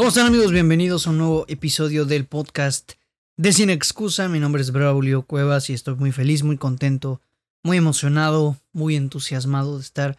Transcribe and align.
¿Cómo 0.00 0.08
están 0.08 0.28
amigos? 0.28 0.50
Bienvenidos 0.50 1.06
a 1.06 1.10
un 1.10 1.18
nuevo 1.18 1.44
episodio 1.46 2.06
del 2.06 2.24
podcast 2.24 2.92
de 3.36 3.52
Sin 3.52 3.68
Excusa. 3.68 4.30
Mi 4.30 4.40
nombre 4.40 4.62
es 4.62 4.72
Braulio 4.72 5.26
Cuevas 5.26 5.68
y 5.68 5.74
estoy 5.74 5.94
muy 5.96 6.10
feliz, 6.10 6.42
muy 6.42 6.56
contento, 6.56 7.20
muy 7.62 7.76
emocionado, 7.76 8.56
muy 8.72 8.96
entusiasmado 8.96 9.76
de 9.76 9.82
estar 9.82 10.16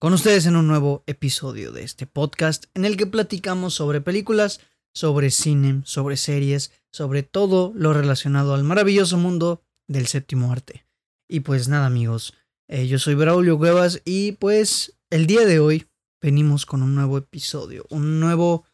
con 0.00 0.14
ustedes 0.14 0.46
en 0.46 0.56
un 0.56 0.66
nuevo 0.66 1.04
episodio 1.06 1.70
de 1.70 1.84
este 1.84 2.08
podcast 2.08 2.64
en 2.74 2.84
el 2.84 2.96
que 2.96 3.06
platicamos 3.06 3.74
sobre 3.74 4.00
películas, 4.00 4.60
sobre 4.92 5.30
cine, 5.30 5.82
sobre 5.84 6.16
series, 6.16 6.72
sobre 6.90 7.22
todo 7.22 7.72
lo 7.76 7.92
relacionado 7.92 8.52
al 8.52 8.64
maravilloso 8.64 9.16
mundo 9.16 9.62
del 9.86 10.08
séptimo 10.08 10.50
arte. 10.50 10.86
Y 11.28 11.38
pues 11.38 11.68
nada 11.68 11.86
amigos, 11.86 12.34
eh, 12.66 12.88
yo 12.88 12.98
soy 12.98 13.14
Braulio 13.14 13.58
Cuevas 13.58 14.02
y 14.04 14.32
pues 14.32 14.98
el 15.08 15.28
día 15.28 15.46
de 15.46 15.60
hoy 15.60 15.86
venimos 16.20 16.66
con 16.66 16.82
un 16.82 16.96
nuevo 16.96 17.16
episodio, 17.16 17.86
un 17.90 18.18
nuevo 18.18 18.64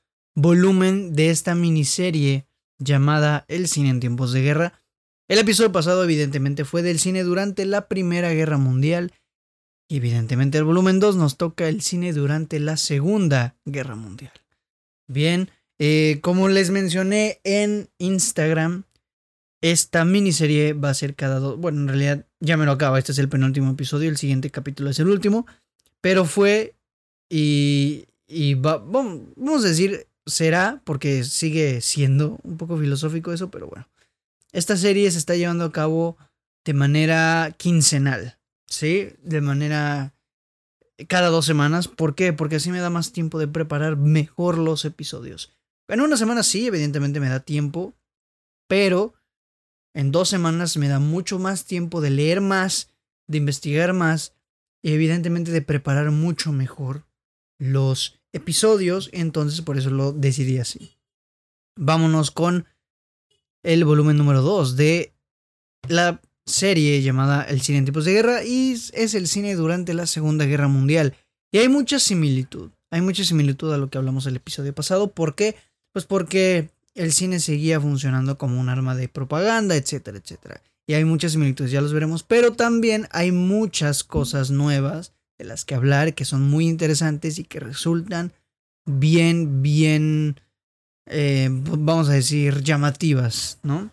volumen 0.43 1.15
de 1.15 1.31
esta 1.31 1.55
miniserie 1.55 2.47
llamada 2.79 3.45
El 3.49 3.69
cine 3.69 3.91
en 3.91 4.01
tiempos 4.01 4.33
de 4.33 4.43
guerra. 4.43 4.83
El 5.29 5.39
episodio 5.39 5.73
pasado 5.73 6.03
evidentemente 6.05 6.65
fue 6.65 6.83
del 6.83 6.99
cine 6.99 7.23
durante 7.23 7.65
la 7.67 7.89
Primera 7.89 8.33
Guerra 8.33 8.59
Mundial 8.59 9.13
y 9.89 9.97
evidentemente 9.97 10.59
el 10.59 10.65
volumen 10.65 11.01
2 11.01 11.17
nos 11.17 11.37
toca 11.37 11.69
el 11.69 11.83
cine 11.83 12.13
durante 12.13 12.61
la 12.61 12.77
Segunda 12.77 13.57
Guerra 13.65 13.97
Mundial. 13.97 14.33
Bien, 15.09 15.51
eh, 15.81 16.19
como 16.23 16.49
les 16.49 16.71
mencioné 16.71 17.41
en 17.43 17.89
Instagram, 17.99 18.85
esta 19.63 20.05
miniserie 20.05 20.73
va 20.73 20.91
a 20.91 20.95
ser 20.95 21.15
cada 21.15 21.39
dos. 21.39 21.59
Bueno, 21.59 21.81
en 21.81 21.89
realidad 21.89 22.27
ya 22.39 22.57
me 22.57 22.67
lo 22.67 22.73
acaba. 22.73 22.99
Este 22.99 23.13
es 23.13 23.19
el 23.19 23.29
penúltimo 23.29 23.73
episodio. 23.73 24.09
El 24.09 24.17
siguiente 24.17 24.51
capítulo 24.51 24.91
es 24.91 24.99
el 25.01 25.09
último. 25.09 25.47
Pero 26.01 26.25
fue. 26.25 26.77
Y. 27.29 28.07
Y 28.27 28.55
va, 28.55 28.79
vamos 28.79 29.65
a 29.65 29.69
decir, 29.69 30.07
será, 30.27 30.81
porque 30.85 31.25
sigue 31.25 31.81
siendo 31.81 32.39
un 32.43 32.57
poco 32.57 32.79
filosófico 32.79 33.33
eso, 33.33 33.51
pero 33.51 33.67
bueno. 33.67 33.89
Esta 34.53 34.77
serie 34.77 35.11
se 35.11 35.19
está 35.19 35.37
llevando 35.37 35.65
a 35.65 35.73
cabo 35.73 36.17
de 36.65 36.75
manera 36.75 37.55
quincenal. 37.57 38.39
¿Sí? 38.67 39.11
De 39.23 39.41
manera. 39.41 40.15
Cada 41.09 41.29
dos 41.29 41.47
semanas. 41.47 41.89
¿Por 41.89 42.15
qué? 42.15 42.33
Porque 42.33 42.57
así 42.57 42.71
me 42.71 42.81
da 42.81 42.91
más 42.91 43.13
tiempo 43.13 43.39
de 43.39 43.49
preparar 43.49 43.97
mejor 43.97 44.59
los 44.59 44.85
episodios. 44.85 45.53
En 45.89 46.01
una 46.01 46.17
semana 46.17 46.43
sí, 46.43 46.67
evidentemente 46.67 47.21
me 47.21 47.29
da 47.29 47.41
tiempo. 47.41 47.95
Pero 48.69 49.15
en 49.95 50.13
dos 50.13 50.29
semanas 50.29 50.77
me 50.77 50.89
da 50.89 51.01
mucho 51.01 51.39
más 51.39 51.65
tiempo 51.65 52.01
de 52.01 52.11
leer 52.11 52.41
más, 52.41 52.91
de 53.27 53.39
investigar 53.39 53.93
más 53.93 54.35
y 54.83 54.93
evidentemente 54.93 55.51
de 55.51 55.63
preparar 55.63 56.11
mucho 56.11 56.53
mejor 56.53 57.07
los 57.59 58.20
episodios. 58.33 59.11
Entonces 59.13 59.63
por 59.63 59.79
eso 59.79 59.91
lo 59.91 60.13
decidí 60.13 60.59
así. 60.59 60.97
Vámonos 61.77 62.31
con 62.31 62.67
el 63.63 63.85
volumen 63.85 64.17
número 64.17 64.43
2 64.43 64.77
de 64.77 65.13
la 65.89 66.21
serie 66.47 67.01
llamada 67.03 67.43
El 67.45 67.61
cine 67.61 67.79
en 67.79 67.85
tipos 67.85 68.05
de 68.05 68.13
guerra 68.13 68.45
y 68.45 68.73
es 68.73 69.15
el 69.15 69.29
cine 69.29 69.55
durante 69.55 69.95
la 69.95 70.07
Segunda 70.07 70.45
Guerra 70.45 70.69
Mundial. 70.69 71.15
Y 71.53 71.59
hay 71.59 71.69
mucha 71.69 71.99
similitud, 71.99 72.71
hay 72.91 73.01
mucha 73.01 73.25
similitud 73.25 73.73
a 73.73 73.79
lo 73.79 73.91
que 73.91 73.99
hablamos 73.99 74.27
el 74.27 74.37
episodio 74.37 74.75
pasado. 74.75 75.13
¿Por 75.13 75.35
qué? 75.35 75.57
Pues 75.93 76.07
porque 76.07 76.71
el 76.95 77.13
cine 77.13 77.41
seguía 77.41 77.81
funcionando 77.81 78.39
como 78.39 78.61
un 78.61 78.69
arma 78.69 78.95
de 78.95 79.09
propaganda, 79.09 79.77
etcétera, 79.77 80.19
etcétera. 80.19 80.63
Y 80.87 80.95
hay 80.95 81.05
muchas 81.05 81.33
similitudes, 81.33 81.71
ya 81.71 81.81
los 81.81 81.93
veremos, 81.93 82.23
pero 82.23 82.53
también 82.53 83.07
hay 83.13 83.33
muchas 83.33 84.03
cosas 84.03 84.51
nuevas 84.51 85.13
de 85.41 85.47
las 85.47 85.65
que 85.65 85.75
hablar 85.75 86.15
que 86.15 86.27
son 86.27 86.43
muy 86.43 86.69
interesantes 86.69 87.39
y 87.39 87.45
que 87.45 87.61
resultan 87.61 88.35
bien, 88.85 89.63
bien, 89.63 90.39
eh, 91.07 91.49
vamos 91.51 92.11
a 92.11 92.13
decir, 92.13 92.63
llamativas, 92.63 93.59
¿no? 93.63 93.91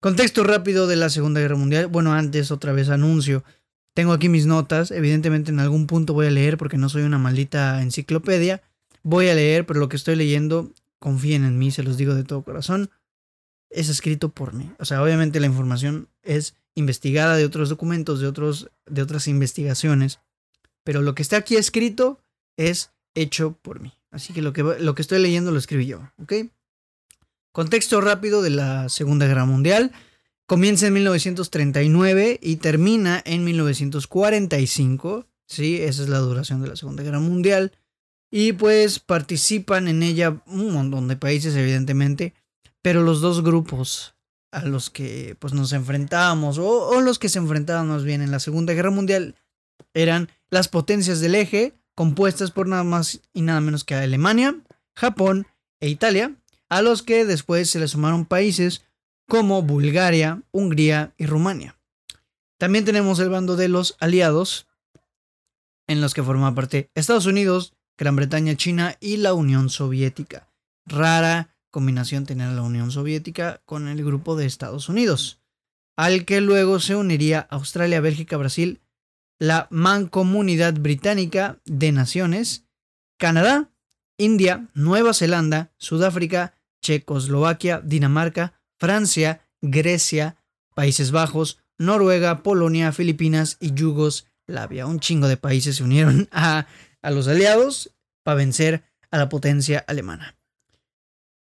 Contexto 0.00 0.42
rápido 0.42 0.88
de 0.88 0.96
la 0.96 1.10
Segunda 1.10 1.40
Guerra 1.40 1.54
Mundial. 1.54 1.86
Bueno, 1.86 2.12
antes 2.12 2.50
otra 2.50 2.72
vez 2.72 2.88
anuncio. 2.88 3.44
Tengo 3.94 4.12
aquí 4.12 4.28
mis 4.28 4.46
notas. 4.46 4.90
Evidentemente 4.90 5.52
en 5.52 5.60
algún 5.60 5.86
punto 5.86 6.12
voy 6.12 6.26
a 6.26 6.30
leer 6.32 6.58
porque 6.58 6.76
no 6.76 6.88
soy 6.88 7.02
una 7.02 7.18
maldita 7.18 7.80
enciclopedia. 7.80 8.60
Voy 9.04 9.28
a 9.28 9.34
leer, 9.34 9.66
pero 9.66 9.78
lo 9.78 9.88
que 9.88 9.96
estoy 9.96 10.16
leyendo 10.16 10.72
confíen 10.98 11.44
en 11.44 11.56
mí, 11.56 11.70
se 11.70 11.84
los 11.84 11.96
digo 11.96 12.16
de 12.16 12.24
todo 12.24 12.42
corazón, 12.42 12.90
es 13.70 13.88
escrito 13.88 14.30
por 14.30 14.54
mí. 14.54 14.72
O 14.80 14.84
sea, 14.84 15.00
obviamente 15.04 15.38
la 15.38 15.46
información 15.46 16.08
es 16.24 16.56
investigada 16.74 17.36
de 17.36 17.44
otros 17.44 17.68
documentos, 17.68 18.18
de, 18.18 18.26
otros, 18.26 18.70
de 18.86 19.02
otras 19.02 19.28
investigaciones, 19.28 20.18
pero 20.84 21.02
lo 21.02 21.14
que 21.14 21.22
está 21.22 21.38
aquí 21.38 21.56
escrito 21.56 22.20
es 22.56 22.92
hecho 23.14 23.58
por 23.62 23.80
mí. 23.80 23.92
Así 24.10 24.32
que 24.32 24.42
lo 24.42 24.52
que, 24.52 24.62
lo 24.62 24.94
que 24.94 25.02
estoy 25.02 25.20
leyendo 25.20 25.50
lo 25.50 25.58
escribí 25.58 25.86
yo, 25.86 26.08
¿ok? 26.22 26.34
Contexto 27.52 28.00
rápido 28.00 28.42
de 28.42 28.50
la 28.50 28.88
Segunda 28.88 29.26
Guerra 29.26 29.44
Mundial. 29.44 29.92
Comienza 30.46 30.86
en 30.86 30.92
1939 30.94 32.38
y 32.42 32.56
termina 32.56 33.22
en 33.24 33.44
1945. 33.44 35.26
Sí, 35.46 35.80
esa 35.80 36.02
es 36.02 36.08
la 36.08 36.18
duración 36.18 36.62
de 36.62 36.68
la 36.68 36.76
Segunda 36.76 37.02
Guerra 37.02 37.20
Mundial. 37.20 37.72
Y 38.30 38.52
pues 38.52 38.98
participan 38.98 39.88
en 39.88 40.02
ella 40.02 40.42
un 40.46 40.72
montón 40.72 41.08
de 41.08 41.16
países, 41.16 41.54
evidentemente. 41.54 42.34
Pero 42.82 43.02
los 43.02 43.20
dos 43.20 43.42
grupos 43.42 44.14
a 44.50 44.64
los 44.64 44.90
que 44.90 45.36
pues 45.38 45.52
nos 45.52 45.72
enfrentábamos, 45.72 46.58
o, 46.58 47.00
los 47.00 47.18
que 47.18 47.28
se 47.28 47.38
enfrentaban 47.38 47.88
más 47.88 48.04
bien 48.04 48.22
en 48.22 48.30
la 48.30 48.38
Segunda 48.38 48.72
Guerra 48.72 48.90
Mundial, 48.90 49.34
eran 49.94 50.30
las 50.54 50.68
potencias 50.68 51.20
del 51.20 51.34
eje, 51.34 51.74
compuestas 51.94 52.50
por 52.50 52.66
nada 52.68 52.84
más 52.84 53.20
y 53.32 53.42
nada 53.42 53.60
menos 53.60 53.84
que 53.84 53.94
Alemania, 53.94 54.56
Japón 54.94 55.46
e 55.80 55.88
Italia, 55.88 56.34
a 56.68 56.80
los 56.80 57.02
que 57.02 57.24
después 57.24 57.68
se 57.68 57.80
le 57.80 57.88
sumaron 57.88 58.24
países 58.24 58.84
como 59.28 59.62
Bulgaria, 59.62 60.42
Hungría 60.52 61.12
y 61.18 61.26
Rumania. 61.26 61.76
También 62.56 62.84
tenemos 62.84 63.18
el 63.18 63.28
bando 63.28 63.56
de 63.56 63.68
los 63.68 63.96
aliados, 64.00 64.66
en 65.86 66.00
los 66.00 66.14
que 66.14 66.22
forma 66.22 66.54
parte 66.54 66.90
Estados 66.94 67.26
Unidos, 67.26 67.74
Gran 67.98 68.16
Bretaña, 68.16 68.56
China 68.56 68.96
y 69.00 69.18
la 69.18 69.34
Unión 69.34 69.68
Soviética. 69.68 70.48
Rara 70.86 71.54
combinación 71.70 72.24
tener 72.24 72.52
la 72.52 72.62
Unión 72.62 72.92
Soviética 72.92 73.60
con 73.64 73.88
el 73.88 74.04
grupo 74.04 74.36
de 74.36 74.46
Estados 74.46 74.88
Unidos, 74.88 75.40
al 75.96 76.24
que 76.24 76.40
luego 76.40 76.78
se 76.78 76.94
uniría 76.94 77.40
Australia, 77.50 78.00
Bélgica, 78.00 78.36
Brasil, 78.36 78.80
la 79.46 79.68
Mancomunidad 79.70 80.74
Británica 80.74 81.60
de 81.64 81.92
Naciones, 81.92 82.66
Canadá, 83.18 83.70
India, 84.18 84.68
Nueva 84.74 85.14
Zelanda, 85.14 85.72
Sudáfrica, 85.78 86.54
Checoslovaquia, 86.82 87.80
Dinamarca, 87.80 88.60
Francia, 88.78 89.46
Grecia, 89.60 90.36
Países 90.74 91.10
Bajos, 91.10 91.58
Noruega, 91.78 92.42
Polonia, 92.42 92.92
Filipinas 92.92 93.56
y 93.60 93.72
Yugoslavia. 93.74 94.86
Un 94.86 95.00
chingo 95.00 95.28
de 95.28 95.36
países 95.36 95.76
se 95.76 95.84
unieron 95.84 96.28
a 96.32 96.66
a 97.04 97.10
los 97.10 97.28
aliados 97.28 97.94
para 98.24 98.36
vencer 98.36 98.82
a 99.10 99.18
la 99.18 99.28
potencia 99.28 99.84
alemana. 99.86 100.36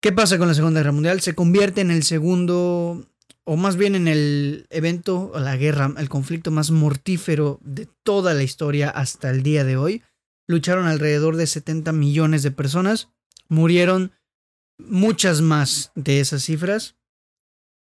¿Qué 0.03 0.13
pasa 0.13 0.39
con 0.39 0.47
la 0.47 0.55
Segunda 0.55 0.81
Guerra 0.81 0.93
Mundial? 0.93 1.23
Se 1.23 1.35
convierte 1.35 1.81
en 1.81 1.91
el 1.91 2.03
segundo, 2.03 3.07
o 3.49 3.57
más 3.57 3.77
bien 3.77 3.95
en 3.95 4.09
el 4.09 4.67
evento, 4.71 5.31
la 5.39 5.57
guerra, 5.57 5.95
el 5.97 6.09
conflicto 6.09 6.51
más 6.51 6.73
mortífero 6.73 7.61
de 7.63 7.89
toda 8.03 8.35
la 8.35 8.43
historia 8.43 8.91
hasta 8.91 9.31
el 9.31 9.45
día 9.45 9.63
de 9.63 9.77
hoy. 9.77 10.03
Lucharon 10.49 10.87
alrededor 10.87 11.37
de 11.37 11.47
70 11.47 11.93
millones 11.93 12.43
de 12.43 12.51
personas, 12.51 13.09
murieron 13.49 14.11
muchas 14.79 15.43
más 15.43 15.93
de 15.95 16.19
esas 16.19 16.43
cifras, 16.43 16.97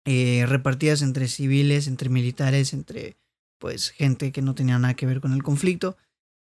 eh, 0.06 0.46
repartidas 0.48 1.02
entre 1.02 1.28
civiles, 1.28 1.88
entre 1.88 2.09
militares, 2.09 2.72
entre 2.72 3.18
pues 3.57 3.89
gente 3.89 4.31
que 4.31 4.44
no 4.44 4.54
tenía 4.54 4.78
nada 4.78 4.94
que 4.94 5.07
ver 5.07 5.19
con 5.19 5.34
el 5.34 5.42
conflicto. 5.42 5.98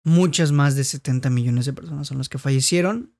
Muchas 0.03 0.51
más 0.51 0.75
de 0.75 0.83
70 0.83 1.29
millones 1.29 1.65
de 1.65 1.73
personas 1.73 2.07
son 2.07 2.17
las 2.17 2.27
que 2.27 2.37
fallecieron. 2.37 3.15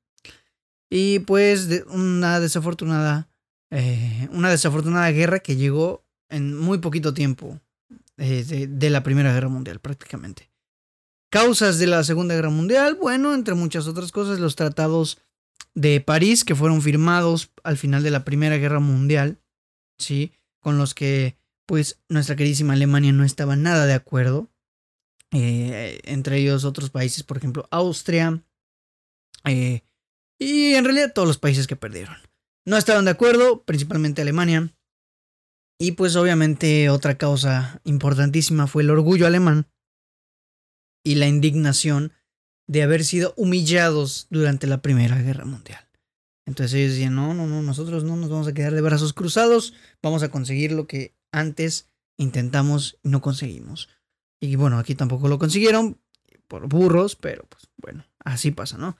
Y 0.89 1.19
pues 1.19 1.69
de 1.69 1.83
una 1.83 2.41
desafortunada, 2.41 3.29
eh, 3.71 4.27
una 4.31 4.49
desafortunada 4.49 5.09
guerra 5.11 5.39
que 5.39 5.55
llegó 5.55 6.05
en 6.29 6.57
muy 6.57 6.77
poquito 6.79 7.13
tiempo 7.13 7.59
eh, 8.17 8.67
de, 8.69 8.89
la 8.89 9.03
Primera 9.03 9.33
Guerra 9.33 9.49
Mundial 9.49 9.79
prácticamente. 9.79 10.49
Causas 11.31 11.79
de 11.79 11.87
la 11.87 12.03
Segunda 12.03 12.35
Guerra 12.35 12.49
Mundial, 12.49 12.95
bueno, 12.95 13.33
entre 13.33 13.55
muchas 13.55 13.87
otras 13.87 14.11
cosas, 14.11 14.39
los 14.39 14.55
tratados 14.55 15.19
de 15.73 15.99
París 15.99 16.45
que 16.45 16.55
fueron 16.55 16.81
firmados 16.81 17.51
al 17.63 17.77
final 17.77 18.03
de 18.03 18.11
la 18.11 18.23
Primera 18.23 18.57
Guerra 18.57 18.79
Mundial, 18.79 19.39
¿sí? 19.97 20.31
Con 20.61 20.77
los 20.77 20.93
que 20.93 21.37
pues 21.65 21.99
nuestra 22.09 22.35
queridísima 22.35 22.73
Alemania 22.73 23.11
no 23.11 23.23
estaba 23.23 23.55
nada 23.55 23.85
de 23.85 23.93
acuerdo. 23.93 24.49
Eh, 25.31 25.99
entre 26.05 26.37
ellos 26.37 26.63
otros 26.63 26.91
países, 26.91 27.23
por 27.23 27.37
ejemplo, 27.37 27.67
Austria, 27.71 28.41
y 29.43 30.73
en 30.73 30.83
realidad 30.83 31.13
todos 31.13 31.27
los 31.27 31.37
países 31.37 31.67
que 31.67 31.75
perdieron. 31.75 32.17
No 32.65 32.77
estaban 32.77 33.05
de 33.05 33.11
acuerdo, 33.11 33.63
principalmente 33.63 34.21
Alemania. 34.21 34.73
Y 35.79 35.91
pues 35.91 36.15
obviamente 36.15 36.89
otra 36.89 37.17
causa 37.17 37.81
importantísima 37.83 38.65
fue 38.67 38.83
el 38.83 38.89
orgullo 38.89 39.27
alemán 39.27 39.67
y 41.03 41.15
la 41.15 41.27
indignación 41.27 42.13
de 42.67 42.81
haber 42.81 43.03
sido 43.03 43.33
humillados 43.37 44.27
durante 44.29 44.67
la 44.67 44.81
Primera 44.81 45.21
Guerra 45.21 45.45
Mundial. 45.45 45.85
Entonces 46.47 46.75
ellos 46.75 46.93
decían, 46.93 47.15
no, 47.15 47.33
no, 47.33 47.47
no, 47.47 47.61
nosotros 47.61 48.03
no 48.03 48.15
nos 48.15 48.29
vamos 48.29 48.47
a 48.47 48.53
quedar 48.53 48.73
de 48.73 48.81
brazos 48.81 49.13
cruzados, 49.13 49.73
vamos 50.01 50.23
a 50.23 50.29
conseguir 50.29 50.71
lo 50.71 50.87
que 50.87 51.15
antes 51.31 51.89
intentamos 52.17 52.97
y 53.03 53.09
no 53.09 53.21
conseguimos. 53.21 53.89
Y 54.39 54.55
bueno, 54.55 54.77
aquí 54.77 54.95
tampoco 54.95 55.27
lo 55.27 55.39
consiguieron 55.39 55.99
por 56.47 56.67
burros, 56.67 57.15
pero 57.15 57.45
pues 57.49 57.67
bueno, 57.77 58.05
así 58.23 58.51
pasa, 58.51 58.77
¿no? 58.77 58.97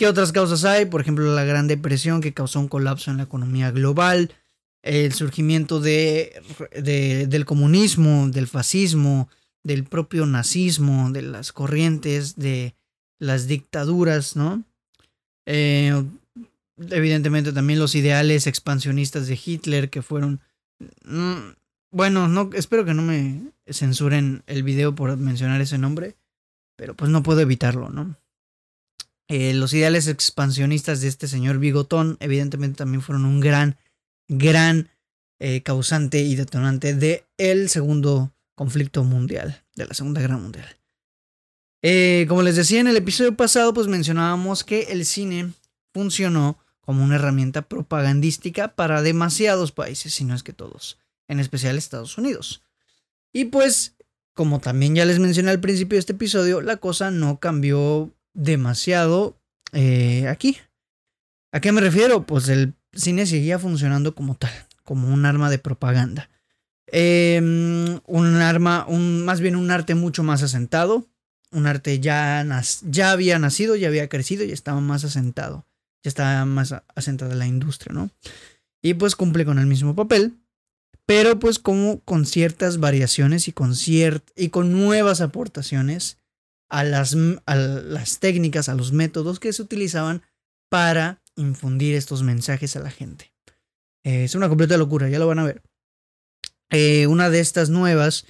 ¿Qué 0.00 0.06
otras 0.06 0.32
causas 0.32 0.64
hay? 0.64 0.86
Por 0.86 1.02
ejemplo, 1.02 1.34
la 1.34 1.44
Gran 1.44 1.68
Depresión 1.68 2.22
que 2.22 2.32
causó 2.32 2.58
un 2.58 2.68
colapso 2.68 3.10
en 3.10 3.18
la 3.18 3.24
economía 3.24 3.70
global, 3.70 4.32
el 4.80 5.12
surgimiento 5.12 5.78
de, 5.78 6.40
del 6.72 7.44
comunismo, 7.44 8.26
del 8.30 8.46
fascismo, 8.46 9.28
del 9.62 9.84
propio 9.84 10.24
nazismo, 10.24 11.10
de 11.10 11.20
las 11.20 11.52
corrientes, 11.52 12.36
de 12.36 12.74
las 13.18 13.46
dictaduras, 13.46 14.36
¿no? 14.36 14.64
Eh, 15.44 16.02
evidentemente 16.78 17.52
también 17.52 17.78
los 17.78 17.94
ideales 17.94 18.46
expansionistas 18.46 19.26
de 19.26 19.38
Hitler 19.44 19.90
que 19.90 20.00
fueron... 20.00 20.40
Mm, 21.04 21.50
bueno, 21.92 22.26
no, 22.26 22.48
espero 22.54 22.86
que 22.86 22.94
no 22.94 23.02
me 23.02 23.52
censuren 23.66 24.44
el 24.46 24.62
video 24.62 24.94
por 24.94 25.14
mencionar 25.18 25.60
ese 25.60 25.76
nombre, 25.76 26.16
pero 26.76 26.96
pues 26.96 27.10
no 27.10 27.22
puedo 27.22 27.40
evitarlo, 27.40 27.90
¿no? 27.90 28.16
Eh, 29.32 29.54
los 29.54 29.72
ideales 29.72 30.08
expansionistas 30.08 31.00
de 31.00 31.06
este 31.06 31.28
señor 31.28 31.58
Bigotón 31.58 32.16
evidentemente 32.18 32.78
también 32.78 33.00
fueron 33.00 33.24
un 33.24 33.38
gran, 33.38 33.78
gran 34.26 34.90
eh, 35.38 35.62
causante 35.62 36.18
y 36.18 36.34
detonante 36.34 36.94
de 36.96 37.24
el 37.38 37.68
segundo 37.68 38.34
conflicto 38.56 39.04
mundial, 39.04 39.62
de 39.76 39.86
la 39.86 39.94
Segunda 39.94 40.20
Guerra 40.20 40.36
Mundial. 40.36 40.66
Eh, 41.80 42.26
como 42.28 42.42
les 42.42 42.56
decía 42.56 42.80
en 42.80 42.88
el 42.88 42.96
episodio 42.96 43.36
pasado, 43.36 43.72
pues 43.72 43.86
mencionábamos 43.86 44.64
que 44.64 44.88
el 44.90 45.06
cine 45.06 45.52
funcionó 45.94 46.58
como 46.80 47.04
una 47.04 47.14
herramienta 47.14 47.62
propagandística 47.62 48.74
para 48.74 49.00
demasiados 49.00 49.70
países, 49.70 50.12
si 50.12 50.24
no 50.24 50.34
es 50.34 50.42
que 50.42 50.52
todos, 50.52 50.98
en 51.28 51.38
especial 51.38 51.78
Estados 51.78 52.18
Unidos. 52.18 52.64
Y 53.32 53.44
pues, 53.44 53.94
como 54.34 54.58
también 54.58 54.96
ya 54.96 55.04
les 55.04 55.20
mencioné 55.20 55.50
al 55.50 55.60
principio 55.60 55.94
de 55.94 56.00
este 56.00 56.14
episodio, 56.14 56.60
la 56.62 56.78
cosa 56.78 57.12
no 57.12 57.38
cambió 57.38 58.12
demasiado 58.34 59.40
eh, 59.72 60.28
aquí. 60.28 60.58
¿A 61.52 61.60
qué 61.60 61.72
me 61.72 61.80
refiero? 61.80 62.26
Pues 62.26 62.48
el 62.48 62.74
cine 62.92 63.26
seguía 63.26 63.58
funcionando 63.58 64.14
como 64.14 64.34
tal, 64.36 64.52
como 64.84 65.08
un 65.08 65.26
arma 65.26 65.50
de 65.50 65.58
propaganda. 65.58 66.30
Em, 66.86 68.00
un 68.06 68.36
arma, 68.36 68.84
un, 68.88 69.24
más 69.24 69.40
bien 69.40 69.56
un 69.56 69.70
arte 69.70 69.94
mucho 69.94 70.22
más 70.22 70.42
asentado. 70.42 71.06
Un 71.52 71.66
arte 71.66 71.98
ya, 71.98 72.46
ya 72.82 73.10
había 73.10 73.38
nacido, 73.38 73.74
ya 73.74 73.88
había 73.88 74.08
crecido 74.08 74.44
y 74.44 74.52
estaba 74.52 74.80
más 74.80 75.04
asentado. 75.04 75.66
Ya 76.02 76.08
estaba 76.08 76.44
más 76.44 76.74
asentada 76.94 77.34
la 77.34 77.46
industria, 77.46 77.92
¿no? 77.92 78.10
Y 78.82 78.94
pues 78.94 79.16
cumple 79.16 79.44
con 79.44 79.58
el 79.58 79.66
mismo 79.66 79.94
papel, 79.94 80.38
pero 81.04 81.38
pues 81.38 81.58
como 81.58 82.00
con 82.00 82.24
ciertas 82.24 82.78
variaciones 82.78 83.48
y 83.48 83.52
con, 83.52 83.74
y 84.36 84.48
con 84.48 84.72
nuevas 84.72 85.20
aportaciones 85.20 86.19
a 86.70 86.84
las, 86.84 87.16
a 87.46 87.54
las 87.56 88.20
técnicas, 88.20 88.68
a 88.68 88.74
los 88.74 88.92
métodos 88.92 89.40
que 89.40 89.52
se 89.52 89.62
utilizaban 89.62 90.22
para 90.70 91.22
infundir 91.36 91.94
estos 91.94 92.22
mensajes 92.22 92.76
a 92.76 92.80
la 92.80 92.90
gente. 92.90 93.32
Eh, 94.04 94.24
es 94.24 94.34
una 94.34 94.48
completa 94.48 94.76
locura, 94.76 95.08
ya 95.08 95.18
lo 95.18 95.26
van 95.26 95.40
a 95.40 95.44
ver. 95.44 95.62
Eh, 96.70 97.06
una 97.08 97.28
de 97.28 97.40
estas 97.40 97.68
nuevas 97.68 98.26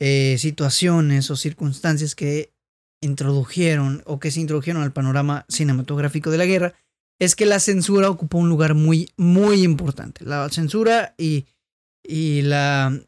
eh, 0.00 0.36
situaciones 0.38 1.30
o 1.30 1.36
circunstancias 1.36 2.14
que 2.14 2.52
introdujeron 3.00 4.02
o 4.06 4.18
que 4.18 4.30
se 4.30 4.40
introdujeron 4.40 4.82
al 4.82 4.92
panorama 4.92 5.46
cinematográfico 5.48 6.30
de 6.30 6.38
la 6.38 6.46
guerra 6.46 6.74
es 7.20 7.36
que 7.36 7.46
la 7.46 7.60
censura 7.60 8.10
ocupó 8.10 8.38
un 8.38 8.48
lugar 8.48 8.74
muy, 8.74 9.12
muy 9.16 9.62
importante. 9.62 10.24
La 10.24 10.48
censura 10.48 11.14
y, 11.16 11.46
y 12.02 12.42
la 12.42 12.98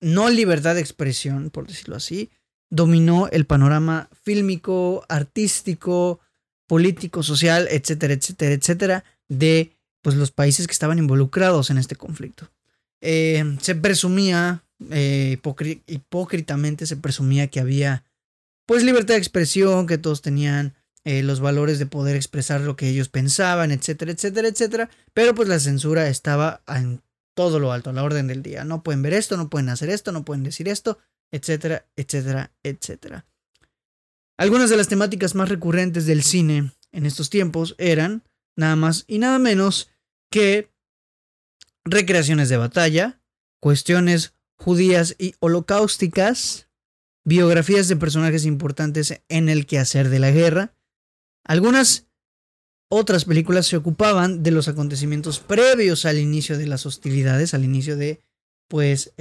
no 0.00 0.28
libertad 0.28 0.74
de 0.74 0.82
expresión, 0.82 1.48
por 1.48 1.66
decirlo 1.66 1.96
así, 1.96 2.30
dominó 2.74 3.28
el 3.30 3.46
panorama 3.46 4.08
fílmico, 4.22 5.04
artístico, 5.08 6.20
político, 6.66 7.22
social, 7.22 7.68
etcétera, 7.70 8.14
etcétera, 8.14 8.52
etcétera, 8.52 9.04
de 9.28 9.76
pues, 10.02 10.16
los 10.16 10.32
países 10.32 10.66
que 10.66 10.72
estaban 10.72 10.98
involucrados 10.98 11.70
en 11.70 11.78
este 11.78 11.94
conflicto. 11.94 12.50
Eh, 13.00 13.56
se 13.60 13.74
presumía, 13.74 14.64
eh, 14.90 15.38
hipócritamente 15.86 16.86
se 16.86 16.96
presumía 16.96 17.46
que 17.48 17.60
había 17.60 18.04
pues 18.66 18.82
libertad 18.82 19.14
de 19.14 19.18
expresión, 19.18 19.86
que 19.86 19.98
todos 19.98 20.22
tenían 20.22 20.74
eh, 21.04 21.22
los 21.22 21.40
valores 21.40 21.78
de 21.78 21.86
poder 21.86 22.16
expresar 22.16 22.62
lo 22.62 22.76
que 22.76 22.88
ellos 22.88 23.08
pensaban, 23.08 23.70
etcétera, 23.70 24.10
etcétera, 24.10 24.48
etcétera, 24.48 24.90
pero 25.12 25.34
pues 25.34 25.48
la 25.48 25.60
censura 25.60 26.08
estaba 26.08 26.62
en 26.66 27.02
todo 27.34 27.60
lo 27.60 27.72
alto, 27.72 27.90
a 27.90 27.92
la 27.92 28.02
orden 28.02 28.26
del 28.26 28.42
día. 28.42 28.64
No 28.64 28.82
pueden 28.82 29.02
ver 29.02 29.12
esto, 29.12 29.36
no 29.36 29.50
pueden 29.50 29.68
hacer 29.68 29.90
esto, 29.90 30.12
no 30.12 30.24
pueden 30.24 30.44
decir 30.44 30.66
esto, 30.66 30.98
etcétera, 31.32 31.86
etcétera, 31.96 32.52
etcétera. 32.62 33.26
Algunas 34.36 34.70
de 34.70 34.76
las 34.76 34.88
temáticas 34.88 35.34
más 35.34 35.48
recurrentes 35.48 36.06
del 36.06 36.22
cine 36.22 36.72
en 36.92 37.06
estos 37.06 37.30
tiempos 37.30 37.74
eran 37.78 38.24
nada 38.56 38.76
más 38.76 39.04
y 39.06 39.18
nada 39.18 39.38
menos 39.38 39.90
que 40.30 40.70
recreaciones 41.84 42.48
de 42.48 42.56
batalla, 42.56 43.20
cuestiones 43.60 44.34
judías 44.56 45.14
y 45.18 45.34
holocausticas, 45.40 46.68
biografías 47.24 47.88
de 47.88 47.96
personajes 47.96 48.44
importantes 48.44 49.22
en 49.28 49.48
el 49.48 49.66
quehacer 49.66 50.08
de 50.08 50.18
la 50.18 50.30
guerra. 50.30 50.74
Algunas 51.44 52.06
otras 52.90 53.24
películas 53.24 53.66
se 53.66 53.76
ocupaban 53.76 54.42
de 54.42 54.50
los 54.50 54.68
acontecimientos 54.68 55.40
previos 55.40 56.04
al 56.04 56.18
inicio 56.18 56.58
de 56.58 56.66
las 56.66 56.86
hostilidades, 56.86 57.54
al 57.54 57.64
inicio 57.64 57.96
de 57.96 58.20
pues 58.68 59.12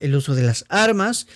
el 0.00 0.14
uso 0.14 0.34
de 0.34 0.42
las 0.42 0.64
armas 0.68 1.26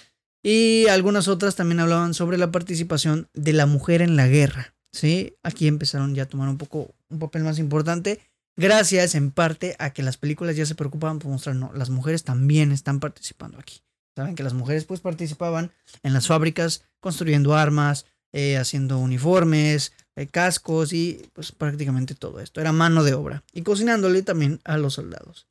y 0.42 0.86
algunas 0.88 1.28
otras 1.28 1.54
también 1.54 1.80
hablaban 1.80 2.14
sobre 2.14 2.38
la 2.38 2.50
participación 2.50 3.28
de 3.34 3.52
la 3.52 3.66
mujer 3.66 4.02
en 4.02 4.16
la 4.16 4.26
guerra. 4.26 4.74
¿sí? 4.92 5.36
Aquí 5.42 5.66
empezaron 5.68 6.14
ya 6.14 6.24
a 6.24 6.28
tomar 6.28 6.48
un 6.48 6.58
poco 6.58 6.94
un 7.08 7.18
papel 7.18 7.44
más 7.44 7.58
importante 7.58 8.20
gracias 8.56 9.14
en 9.14 9.30
parte 9.30 9.76
a 9.78 9.92
que 9.92 10.02
las 10.02 10.16
películas 10.16 10.56
ya 10.56 10.66
se 10.66 10.74
preocupaban 10.74 11.18
por 11.18 11.30
mostrar, 11.30 11.56
no, 11.56 11.72
las 11.74 11.90
mujeres 11.90 12.24
también 12.24 12.72
están 12.72 13.00
participando 13.00 13.58
aquí. 13.58 13.82
Saben 14.14 14.34
que 14.34 14.42
las 14.42 14.54
mujeres 14.54 14.84
pues 14.84 15.00
participaban 15.00 15.72
en 16.02 16.12
las 16.12 16.26
fábricas 16.26 16.84
construyendo 17.00 17.54
armas, 17.54 18.06
eh, 18.32 18.58
haciendo 18.58 18.98
uniformes, 18.98 19.92
eh, 20.16 20.26
cascos 20.26 20.92
y 20.92 21.30
pues 21.32 21.52
prácticamente 21.52 22.14
todo 22.14 22.40
esto. 22.40 22.60
Era 22.60 22.72
mano 22.72 23.04
de 23.04 23.14
obra 23.14 23.42
y 23.52 23.62
cocinándole 23.62 24.22
también 24.22 24.60
a 24.64 24.76
los 24.76 24.94
soldados. 24.94 25.48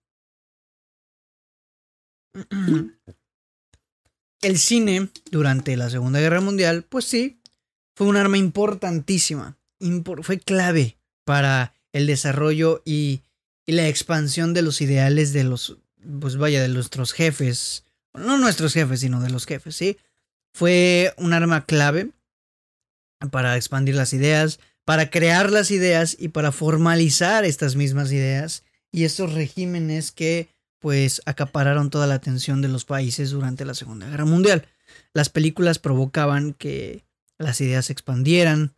El 4.42 4.58
cine 4.58 5.10
durante 5.30 5.78
la 5.78 5.90
Segunda 5.90 6.20
Guerra 6.20 6.42
Mundial, 6.42 6.84
pues 6.84 7.06
sí, 7.06 7.40
fue 7.96 8.08
un 8.08 8.18
arma 8.18 8.38
importantísima, 8.40 9.60
fue 10.24 10.40
clave 10.40 10.98
para 11.26 11.76
el 11.94 12.08
desarrollo 12.08 12.82
y, 12.86 13.22
la 13.68 13.88
expansión 13.88 14.54
de 14.54 14.64
los 14.64 14.82
ideales 14.82 15.32
de 15.32 15.46
los, 15.46 15.78
pues 16.20 16.36
vaya, 16.36 16.62
de 16.62 16.68
nuestros 16.68 17.14
jefes, 17.14 17.86
no 18.14 18.38
nuestros 18.38 18.74
jefes, 18.74 19.00
sino 19.00 19.22
de 19.22 19.30
los 19.30 19.46
jefes, 19.46 19.78
¿sí? 19.78 19.98
Fue 20.54 21.14
un 21.16 21.32
arma 21.32 21.66
clave 21.66 22.10
para 23.30 23.56
expandir 23.56 23.96
las 23.96 24.12
ideas, 24.12 24.60
para 24.84 25.10
crear 25.10 25.52
las 25.52 25.72
ideas 25.72 26.18
y 26.20 26.30
para 26.30 26.52
formalizar 26.52 27.46
estas 27.46 27.78
mismas 27.78 28.12
ideas 28.12 28.66
y 28.92 29.06
estos 29.06 29.32
regímenes 29.32 30.12
que 30.12 30.50
pues 30.82 31.22
acapararon 31.28 31.92
toda 31.92 32.08
la 32.08 32.16
atención 32.16 32.62
de 32.62 32.68
los 32.68 32.86
países 32.86 33.30
durante 33.30 33.66
la 33.66 33.76
Segunda 33.76 34.10
Guerra 34.10 34.26
Mundial. 34.26 34.68
Las 35.14 35.30
películas 35.30 35.78
provocaban 35.78 36.54
que 36.54 37.06
las 37.38 37.62
ideas 37.62 37.86
se 37.86 37.94
expandieran, 37.94 38.74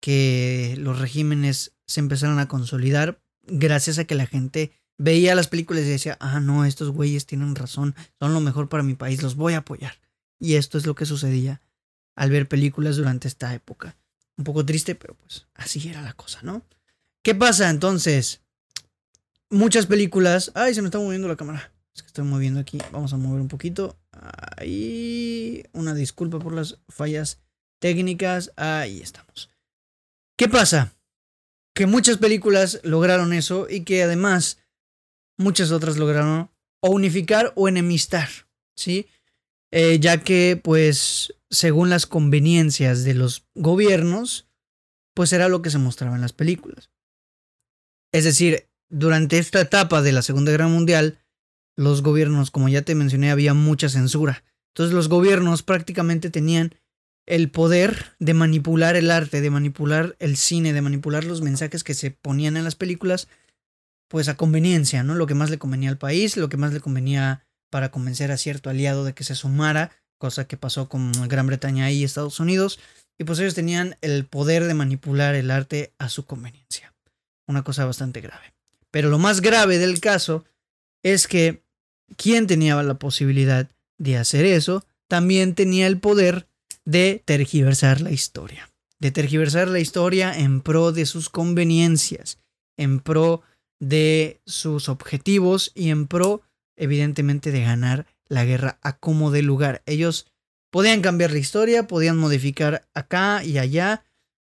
que 0.00 0.74
los 0.78 0.98
regímenes 0.98 1.72
se 1.86 2.00
empezaron 2.00 2.40
a 2.40 2.48
consolidar 2.48 3.22
gracias 3.46 3.98
a 3.98 4.04
que 4.04 4.16
la 4.16 4.26
gente 4.26 4.72
veía 4.98 5.36
las 5.36 5.46
películas 5.46 5.84
y 5.84 5.90
decía, 5.90 6.16
ah, 6.20 6.40
no, 6.40 6.64
estos 6.64 6.90
güeyes 6.90 7.24
tienen 7.24 7.54
razón, 7.54 7.94
son 8.18 8.34
lo 8.34 8.40
mejor 8.40 8.68
para 8.68 8.82
mi 8.82 8.94
país, 8.94 9.22
los 9.22 9.36
voy 9.36 9.54
a 9.54 9.58
apoyar. 9.58 9.94
Y 10.40 10.54
esto 10.54 10.76
es 10.76 10.86
lo 10.86 10.96
que 10.96 11.06
sucedía 11.06 11.60
al 12.16 12.30
ver 12.30 12.48
películas 12.48 12.96
durante 12.96 13.28
esta 13.28 13.54
época. 13.54 13.96
Un 14.36 14.44
poco 14.44 14.66
triste, 14.66 14.96
pero 14.96 15.14
pues 15.14 15.46
así 15.54 15.88
era 15.88 16.02
la 16.02 16.14
cosa, 16.14 16.40
¿no? 16.42 16.66
¿Qué 17.22 17.34
pasa 17.34 17.70
entonces? 17.70 18.43
Muchas 19.50 19.86
películas. 19.86 20.52
Ay, 20.54 20.74
se 20.74 20.82
me 20.82 20.88
está 20.88 20.98
moviendo 20.98 21.28
la 21.28 21.36
cámara. 21.36 21.72
Es 21.94 22.02
que 22.02 22.08
estoy 22.08 22.24
moviendo 22.24 22.60
aquí. 22.60 22.78
Vamos 22.92 23.12
a 23.12 23.16
mover 23.16 23.40
un 23.40 23.48
poquito. 23.48 23.96
Ahí. 24.56 25.64
Una 25.72 25.94
disculpa 25.94 26.38
por 26.38 26.54
las 26.54 26.78
fallas 26.88 27.40
técnicas. 27.80 28.52
Ahí 28.56 29.00
estamos. 29.00 29.50
¿Qué 30.36 30.48
pasa? 30.48 30.94
Que 31.74 31.86
muchas 31.86 32.18
películas 32.18 32.80
lograron 32.82 33.32
eso 33.32 33.66
y 33.68 33.84
que 33.84 34.02
además 34.02 34.58
muchas 35.36 35.70
otras 35.70 35.96
lograron 35.96 36.50
o 36.80 36.90
unificar 36.90 37.52
o 37.56 37.68
enemistar. 37.68 38.28
¿Sí? 38.76 39.06
Eh, 39.70 39.98
ya 39.98 40.22
que, 40.22 40.60
pues, 40.62 41.34
según 41.50 41.90
las 41.90 42.06
conveniencias 42.06 43.04
de 43.04 43.14
los 43.14 43.46
gobiernos, 43.54 44.46
pues 45.14 45.32
era 45.32 45.48
lo 45.48 45.62
que 45.62 45.70
se 45.70 45.78
mostraba 45.78 46.14
en 46.16 46.20
las 46.20 46.32
películas. 46.32 46.90
Es 48.12 48.24
decir, 48.24 48.68
durante 48.94 49.38
esta 49.38 49.60
etapa 49.60 50.02
de 50.02 50.12
la 50.12 50.22
Segunda 50.22 50.52
Guerra 50.52 50.68
Mundial, 50.68 51.18
los 51.76 52.02
gobiernos, 52.02 52.52
como 52.52 52.68
ya 52.68 52.82
te 52.82 52.94
mencioné, 52.94 53.32
había 53.32 53.52
mucha 53.52 53.88
censura. 53.88 54.44
Entonces 54.72 54.94
los 54.94 55.08
gobiernos 55.08 55.64
prácticamente 55.64 56.30
tenían 56.30 56.76
el 57.26 57.50
poder 57.50 58.14
de 58.20 58.34
manipular 58.34 58.94
el 58.94 59.10
arte, 59.10 59.40
de 59.40 59.50
manipular 59.50 60.14
el 60.20 60.36
cine, 60.36 60.72
de 60.72 60.80
manipular 60.80 61.24
los 61.24 61.42
mensajes 61.42 61.82
que 61.82 61.94
se 61.94 62.12
ponían 62.12 62.56
en 62.56 62.62
las 62.62 62.76
películas, 62.76 63.26
pues 64.08 64.28
a 64.28 64.36
conveniencia, 64.36 65.02
¿no? 65.02 65.16
Lo 65.16 65.26
que 65.26 65.34
más 65.34 65.50
le 65.50 65.58
convenía 65.58 65.90
al 65.90 65.98
país, 65.98 66.36
lo 66.36 66.48
que 66.48 66.56
más 66.56 66.72
le 66.72 66.80
convenía 66.80 67.44
para 67.70 67.90
convencer 67.90 68.30
a 68.30 68.36
cierto 68.36 68.70
aliado 68.70 69.04
de 69.04 69.14
que 69.14 69.24
se 69.24 69.34
sumara, 69.34 69.90
cosa 70.18 70.46
que 70.46 70.56
pasó 70.56 70.88
con 70.88 71.10
Gran 71.26 71.48
Bretaña 71.48 71.90
y 71.90 72.04
Estados 72.04 72.38
Unidos, 72.38 72.78
y 73.18 73.24
pues 73.24 73.40
ellos 73.40 73.56
tenían 73.56 73.96
el 74.02 74.26
poder 74.26 74.64
de 74.64 74.74
manipular 74.74 75.34
el 75.34 75.50
arte 75.50 75.94
a 75.98 76.08
su 76.08 76.26
conveniencia. 76.26 76.94
Una 77.48 77.64
cosa 77.64 77.84
bastante 77.84 78.20
grave. 78.20 78.53
Pero 78.94 79.10
lo 79.10 79.18
más 79.18 79.40
grave 79.40 79.78
del 79.78 79.98
caso 79.98 80.44
es 81.02 81.26
que 81.26 81.64
quien 82.16 82.46
tenía 82.46 82.80
la 82.80 82.94
posibilidad 82.94 83.68
de 83.98 84.16
hacer 84.16 84.44
eso, 84.44 84.86
también 85.08 85.56
tenía 85.56 85.88
el 85.88 85.98
poder 85.98 86.46
de 86.84 87.20
tergiversar 87.24 88.00
la 88.00 88.12
historia. 88.12 88.70
De 89.00 89.10
tergiversar 89.10 89.66
la 89.66 89.80
historia 89.80 90.32
en 90.38 90.60
pro 90.60 90.92
de 90.92 91.06
sus 91.06 91.28
conveniencias, 91.28 92.38
en 92.76 93.00
pro 93.00 93.42
de 93.80 94.40
sus 94.46 94.88
objetivos 94.88 95.72
y 95.74 95.90
en 95.90 96.06
pro, 96.06 96.42
evidentemente, 96.76 97.50
de 97.50 97.62
ganar 97.62 98.06
la 98.28 98.44
guerra 98.44 98.78
a 98.80 98.96
como 98.96 99.32
de 99.32 99.42
lugar. 99.42 99.82
Ellos 99.86 100.28
podían 100.70 101.00
cambiar 101.00 101.32
la 101.32 101.40
historia, 101.40 101.88
podían 101.88 102.16
modificar 102.16 102.86
acá 102.94 103.42
y 103.42 103.58
allá, 103.58 104.04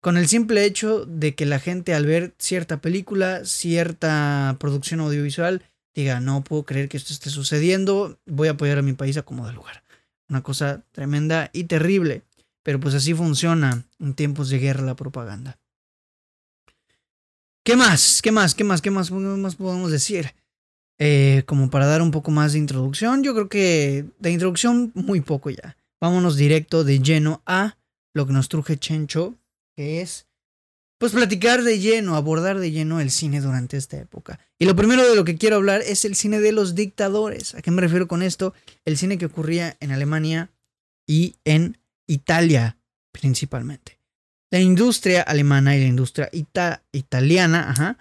con 0.04 0.18
el 0.18 0.28
simple 0.28 0.66
hecho 0.66 1.06
de 1.06 1.34
que 1.34 1.46
la 1.46 1.58
gente 1.58 1.94
al 1.94 2.04
ver 2.04 2.34
cierta 2.38 2.82
película, 2.82 3.46
cierta 3.46 4.54
producción 4.61 5.00
audiovisual, 5.00 5.62
diga, 5.94 6.20
no 6.20 6.44
puedo 6.44 6.66
creer 6.66 6.90
que 6.90 6.99
esto 6.99 7.14
esté 7.14 7.30
sucediendo, 7.30 8.20
voy 8.26 8.49
a 8.49 8.50
apoyar 8.50 8.76
a 8.76 8.82
mi 8.82 8.92
país 8.92 9.16
a 9.16 9.23
como 9.23 9.46
de 9.46 9.54
lugar. 9.54 9.82
Una 10.28 10.42
cosa 10.42 10.84
tremenda 10.92 11.49
y 11.54 11.64
terrible, 11.64 12.23
pero 12.62 12.78
pues 12.80 12.94
así 12.94 13.14
funciona 13.14 13.87
en 13.99 14.12
tiempos 14.12 14.50
de 14.50 14.58
guerra 14.58 14.82
la 14.82 14.94
propaganda. 14.94 15.58
¿Qué 17.64 17.75
más? 17.75 18.20
¿Qué 18.20 18.30
más? 18.30 18.54
¿Qué 18.54 18.62
más? 18.62 18.82
¿Qué 18.82 18.90
más, 18.90 19.11
más 19.11 19.56
podemos 19.56 19.90
decir? 19.90 20.34
Eh, 20.99 21.44
como 21.46 21.70
para 21.70 21.87
dar 21.87 22.02
un 22.02 22.11
poco 22.11 22.30
más 22.30 22.52
de 22.52 22.58
introducción, 22.58 23.23
yo 23.23 23.32
creo 23.32 23.49
que 23.49 24.04
de 24.18 24.30
introducción 24.30 24.92
muy 24.94 25.23
poco 25.23 25.49
ya. 25.49 25.78
Vámonos 25.99 26.37
directo 26.37 26.84
de 26.84 26.99
lleno 26.99 27.40
a 27.46 27.78
lo 28.12 28.26
que 28.26 28.34
nos 28.34 28.50
truje 28.50 28.76
Chencho, 28.76 29.38
que 29.74 30.00
es 30.00 30.26
pues 30.98 31.12
platicar 31.12 31.62
de 31.62 31.80
lleno, 31.80 32.16
abordar 32.16 32.58
de 32.58 32.70
lleno 32.70 33.00
el 33.00 33.10
cine 33.10 33.40
durante 33.40 33.76
esta 33.76 33.98
época. 33.98 34.38
Y 34.58 34.64
lo 34.64 34.76
primero 34.76 35.06
de 35.06 35.16
lo 35.16 35.24
que 35.24 35.36
quiero 35.36 35.56
hablar 35.56 35.82
es 35.82 36.04
el 36.04 36.14
cine 36.14 36.40
de 36.40 36.52
los 36.52 36.74
dictadores. 36.74 37.54
¿A 37.54 37.62
qué 37.62 37.70
me 37.70 37.82
refiero 37.82 38.08
con 38.08 38.22
esto? 38.22 38.54
El 38.84 38.96
cine 38.96 39.18
que 39.18 39.26
ocurría 39.26 39.76
en 39.80 39.90
Alemania 39.92 40.50
y 41.06 41.36
en 41.44 41.78
Italia 42.06 42.78
principalmente. 43.12 43.98
La 44.50 44.60
industria 44.60 45.22
alemana 45.22 45.76
y 45.76 45.80
la 45.80 45.88
industria 45.88 46.30
italiana 46.92 47.98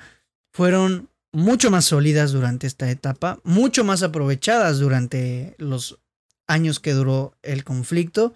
fueron 0.54 1.10
mucho 1.32 1.72
más 1.72 1.86
sólidas 1.86 2.32
durante 2.32 2.68
esta 2.68 2.90
etapa, 2.92 3.40
mucho 3.44 3.84
más 3.84 4.04
aprovechadas 4.04 4.80
durante 4.80 5.56
los 5.58 6.00
años 6.48 6.80
que 6.80 6.94
duró 6.94 7.36
el 7.42 7.64
conflicto 7.64 8.36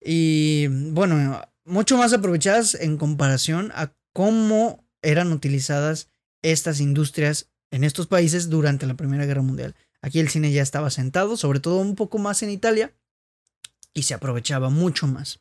y 0.00 0.66
bueno, 0.68 1.42
mucho 1.64 1.96
más 1.96 2.12
aprovechadas 2.12 2.74
en 2.74 2.96
comparación 2.96 3.72
a 3.74 3.92
cómo 4.12 4.84
eran 5.02 5.32
utilizadas 5.32 6.08
estas 6.42 6.80
industrias 6.80 7.50
en 7.70 7.84
estos 7.84 8.06
países 8.06 8.50
durante 8.50 8.86
la 8.86 8.94
Primera 8.94 9.26
Guerra 9.26 9.42
Mundial. 9.42 9.74
Aquí 10.00 10.18
el 10.18 10.28
cine 10.28 10.52
ya 10.52 10.62
estaba 10.62 10.90
sentado, 10.90 11.36
sobre 11.36 11.60
todo 11.60 11.76
un 11.76 11.94
poco 11.94 12.18
más 12.18 12.42
en 12.42 12.50
Italia, 12.50 12.92
y 13.94 14.02
se 14.02 14.14
aprovechaba 14.14 14.70
mucho 14.70 15.06
más. 15.06 15.40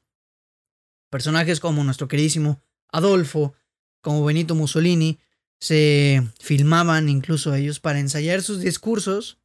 Personajes 1.09 1.59
como 1.59 1.83
nuestro 1.83 2.07
queridísimo 2.07 2.61
Adolfo, 2.91 3.53
como 4.01 4.23
Benito 4.23 4.55
Mussolini, 4.55 5.19
se 5.59 6.23
filmaban 6.39 7.09
incluso 7.09 7.53
ellos 7.53 7.79
para 7.79 7.99
ensayar 7.99 8.41
sus 8.41 8.59
discursos, 8.61 9.37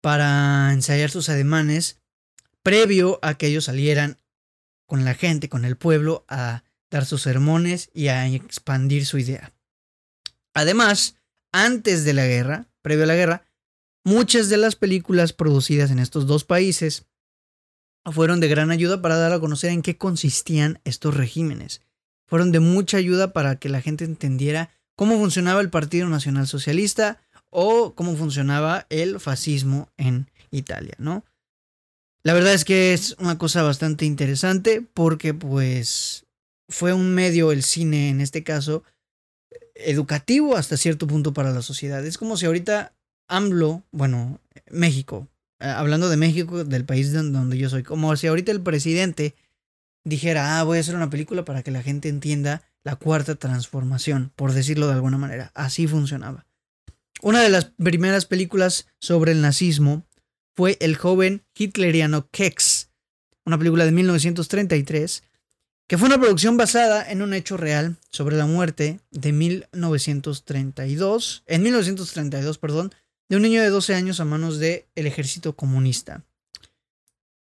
para 0.00 0.72
ensayar 0.72 1.10
sus 1.10 1.28
ademanes, 1.28 2.00
previo 2.62 3.18
a 3.22 3.34
que 3.34 3.46
ellos 3.46 3.64
salieran 3.64 4.18
con 4.86 5.04
la 5.04 5.14
gente, 5.14 5.48
con 5.48 5.64
el 5.64 5.76
pueblo, 5.76 6.24
a 6.28 6.62
dar 6.90 7.04
sus 7.04 7.22
sermones 7.22 7.90
y 7.92 8.08
a 8.08 8.26
expandir 8.28 9.06
su 9.06 9.18
idea. 9.18 9.52
Además, 10.54 11.16
antes 11.52 12.04
de 12.04 12.14
la 12.14 12.26
guerra, 12.26 12.68
previo 12.82 13.04
a 13.04 13.06
la 13.08 13.14
guerra, 13.14 13.46
muchas 14.04 14.48
de 14.48 14.56
las 14.56 14.76
películas 14.76 15.32
producidas 15.32 15.90
en 15.90 15.98
estos 15.98 16.26
dos 16.26 16.44
países 16.44 17.06
fueron 18.04 18.40
de 18.40 18.48
gran 18.48 18.70
ayuda 18.70 19.02
para 19.02 19.16
dar 19.16 19.32
a 19.32 19.40
conocer 19.40 19.70
en 19.70 19.82
qué 19.82 19.98
consistían 19.98 20.80
estos 20.84 21.14
regímenes. 21.14 21.82
Fueron 22.26 22.52
de 22.52 22.60
mucha 22.60 22.96
ayuda 22.98 23.32
para 23.32 23.56
que 23.56 23.68
la 23.68 23.80
gente 23.80 24.04
entendiera 24.04 24.70
cómo 24.94 25.18
funcionaba 25.18 25.60
el 25.60 25.70
Partido 25.70 26.08
Nacional 26.08 26.46
Socialista 26.46 27.20
o 27.50 27.94
cómo 27.94 28.16
funcionaba 28.16 28.86
el 28.90 29.20
fascismo 29.20 29.90
en 29.96 30.30
Italia, 30.50 30.94
¿no? 30.98 31.24
La 32.26 32.34
verdad 32.34 32.54
es 32.54 32.64
que 32.64 32.92
es 32.92 33.14
una 33.20 33.38
cosa 33.38 33.62
bastante 33.62 34.04
interesante 34.04 34.84
porque 34.94 35.32
pues 35.32 36.26
fue 36.68 36.92
un 36.92 37.14
medio, 37.14 37.52
el 37.52 37.62
cine 37.62 38.08
en 38.08 38.20
este 38.20 38.42
caso, 38.42 38.82
educativo 39.76 40.56
hasta 40.56 40.76
cierto 40.76 41.06
punto 41.06 41.32
para 41.32 41.52
la 41.52 41.62
sociedad. 41.62 42.04
Es 42.04 42.18
como 42.18 42.36
si 42.36 42.46
ahorita 42.46 42.92
AMLO, 43.28 43.84
bueno, 43.92 44.40
México, 44.68 45.28
eh, 45.60 45.66
hablando 45.66 46.08
de 46.08 46.16
México, 46.16 46.64
del 46.64 46.84
país 46.84 47.12
donde 47.12 47.58
yo 47.58 47.70
soy, 47.70 47.84
como 47.84 48.16
si 48.16 48.26
ahorita 48.26 48.50
el 48.50 48.60
presidente 48.60 49.36
dijera, 50.02 50.58
ah, 50.58 50.64
voy 50.64 50.78
a 50.78 50.80
hacer 50.80 50.96
una 50.96 51.10
película 51.10 51.44
para 51.44 51.62
que 51.62 51.70
la 51.70 51.84
gente 51.84 52.08
entienda 52.08 52.64
la 52.82 52.96
cuarta 52.96 53.36
transformación, 53.36 54.32
por 54.34 54.52
decirlo 54.52 54.88
de 54.88 54.94
alguna 54.94 55.16
manera. 55.16 55.52
Así 55.54 55.86
funcionaba. 55.86 56.44
Una 57.22 57.40
de 57.40 57.50
las 57.50 57.66
primeras 57.66 58.26
películas 58.26 58.88
sobre 58.98 59.30
el 59.30 59.42
nazismo 59.42 60.04
fue 60.56 60.78
El 60.80 60.96
joven 60.96 61.44
hitleriano 61.54 62.28
Kex, 62.30 62.90
una 63.44 63.58
película 63.58 63.84
de 63.84 63.92
1933, 63.92 65.22
que 65.86 65.98
fue 65.98 66.08
una 66.08 66.18
producción 66.18 66.56
basada 66.56 67.08
en 67.08 67.22
un 67.22 67.34
hecho 67.34 67.56
real 67.56 67.96
sobre 68.10 68.36
la 68.36 68.46
muerte 68.46 69.00
de 69.10 69.32
1932, 69.32 71.44
en 71.46 71.62
1932, 71.62 72.58
perdón, 72.58 72.92
de 73.28 73.36
un 73.36 73.42
niño 73.42 73.62
de 73.62 73.68
12 73.68 73.94
años 73.94 74.18
a 74.18 74.24
manos 74.24 74.58
del 74.58 74.84
ejército 74.94 75.54
comunista. 75.54 76.24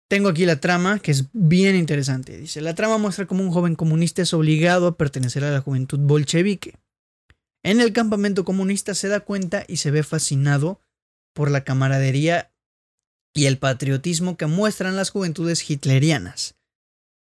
Tengo 0.09 0.29
aquí 0.29 0.47
la 0.47 0.61
trama, 0.61 0.99
que 0.99 1.11
es 1.11 1.27
bien 1.33 1.75
interesante. 1.75 2.37
Dice, 2.37 2.61
la 2.61 2.75
trama 2.75 2.99
muestra 2.99 3.27
cómo 3.27 3.43
un 3.43 3.51
joven 3.51 3.75
comunista 3.75 4.23
es 4.23 4.35
obligado 4.35 4.87
a 4.87 4.97
pertenecer 4.97 5.43
a 5.45 5.51
la 5.51 5.61
juventud 5.61 5.99
bolchevique. 5.99 6.77
En 7.65 7.81
el 7.81 7.93
campamento 7.93 8.45
comunista 8.45 8.95
se 8.95 9.09
da 9.09 9.21
cuenta 9.21 9.65
y 9.67 9.79
se 9.79 9.91
ve 9.91 10.03
fascinado 10.03 10.81
por 11.33 11.51
la 11.51 11.65
camaradería 11.65 12.52
y 13.35 13.47
el 13.47 13.59
patriotismo 13.59 14.37
que 14.37 14.47
muestran 14.47 14.97
las 14.97 15.11
juventudes 15.11 15.69
hitlerianas. 15.69 16.55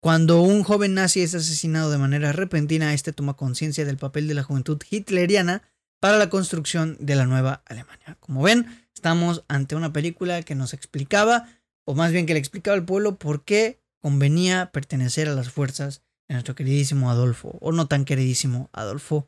Cuando 0.01 0.43
un 0.43 0.65
joven 0.65 0.95
nazi 0.95 1.23
es 1.23 1.35
asesinado 1.35 1.91
de 1.91 1.97
manera 1.99 2.33
repentina, 2.33 2.93
este 2.93 3.13
toma 3.13 3.35
conciencia 3.35 3.87
del 3.87 3.97
papel 3.97 4.29
de 4.29 4.35
la 4.35 4.43
juventud 4.43 4.79
hitleriana 4.91 5.63
para 5.99 6.19
la 6.19 6.29
construcción 6.29 6.99
de 7.01 7.15
la 7.17 7.25
nueva 7.25 7.63
Alemania. 7.65 8.19
Como 8.21 8.43
ven, 8.43 8.87
estamos 8.95 9.45
ante 9.49 9.77
una 9.77 9.95
película 9.95 10.43
que 10.43 10.55
nos 10.55 10.75
explicaba, 10.75 11.49
o 11.87 11.95
más 11.95 12.13
bien 12.13 12.27
que 12.27 12.35
le 12.35 12.39
explicaba 12.39 12.77
al 12.77 12.85
pueblo 12.85 13.19
por 13.19 13.45
qué 13.47 13.81
convenía 14.03 14.71
pertenecer 14.73 15.29
a 15.29 15.35
las 15.35 15.49
fuerzas 15.49 16.03
de 16.29 16.35
nuestro 16.35 16.55
queridísimo 16.55 17.11
Adolfo, 17.11 17.57
o 17.63 17.73
no 17.73 17.89
tan 17.89 18.05
queridísimo 18.05 18.69
Adolfo 18.75 19.27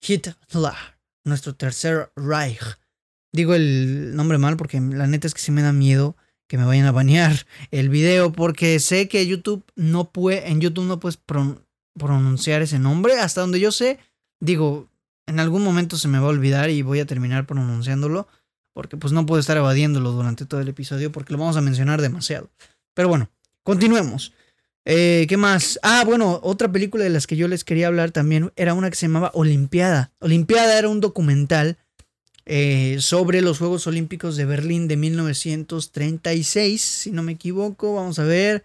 Hitler, 0.00 0.36
nuestro 1.24 1.56
tercer 1.56 2.12
Reich, 2.14 2.78
digo 3.36 3.54
el 3.54 4.16
nombre 4.16 4.38
mal 4.38 4.56
porque 4.56 4.80
la 4.80 5.06
neta 5.06 5.26
es 5.26 5.34
que 5.34 5.40
sí 5.40 5.52
me 5.52 5.62
da 5.62 5.72
miedo 5.72 6.16
que 6.48 6.58
me 6.58 6.64
vayan 6.64 6.86
a 6.86 6.92
banear 6.92 7.46
el 7.70 7.88
video 7.88 8.32
porque 8.32 8.80
sé 8.80 9.08
que 9.08 9.26
YouTube 9.26 9.64
no 9.76 10.10
puede, 10.10 10.50
en 10.50 10.60
YouTube 10.60 10.86
no 10.86 10.98
puedes 10.98 11.18
pronunciar 11.96 12.62
ese 12.62 12.78
nombre. 12.78 13.20
Hasta 13.20 13.42
donde 13.42 13.60
yo 13.60 13.70
sé, 13.72 13.98
digo, 14.40 14.88
en 15.26 15.40
algún 15.40 15.62
momento 15.62 15.96
se 15.96 16.08
me 16.08 16.18
va 16.18 16.26
a 16.26 16.30
olvidar 16.30 16.70
y 16.70 16.82
voy 16.82 17.00
a 17.00 17.06
terminar 17.06 17.46
pronunciándolo 17.46 18.26
porque 18.72 18.96
pues 18.96 19.12
no 19.12 19.24
puedo 19.24 19.40
estar 19.40 19.56
evadiéndolo 19.56 20.12
durante 20.12 20.44
todo 20.44 20.60
el 20.60 20.68
episodio 20.68 21.10
porque 21.10 21.32
lo 21.32 21.38
vamos 21.38 21.56
a 21.56 21.62
mencionar 21.62 22.00
demasiado. 22.02 22.50
Pero 22.94 23.08
bueno, 23.08 23.30
continuemos. 23.62 24.32
Eh, 24.84 25.26
¿Qué 25.28 25.36
más? 25.36 25.80
Ah, 25.82 26.04
bueno, 26.06 26.38
otra 26.44 26.70
película 26.70 27.02
de 27.02 27.10
las 27.10 27.26
que 27.26 27.36
yo 27.36 27.48
les 27.48 27.64
quería 27.64 27.88
hablar 27.88 28.12
también 28.12 28.52
era 28.54 28.72
una 28.72 28.88
que 28.88 28.96
se 28.96 29.06
llamaba 29.06 29.32
Olimpiada. 29.34 30.12
Olimpiada 30.20 30.78
era 30.78 30.88
un 30.88 31.00
documental 31.00 31.76
eh, 32.46 32.98
sobre 33.00 33.42
los 33.42 33.58
Juegos 33.58 33.88
Olímpicos 33.88 34.36
de 34.36 34.44
Berlín 34.44 34.86
de 34.86 34.96
1936, 34.96 36.80
si 36.80 37.10
no 37.10 37.24
me 37.24 37.32
equivoco, 37.32 37.94
vamos 37.94 38.20
a 38.20 38.24
ver. 38.24 38.64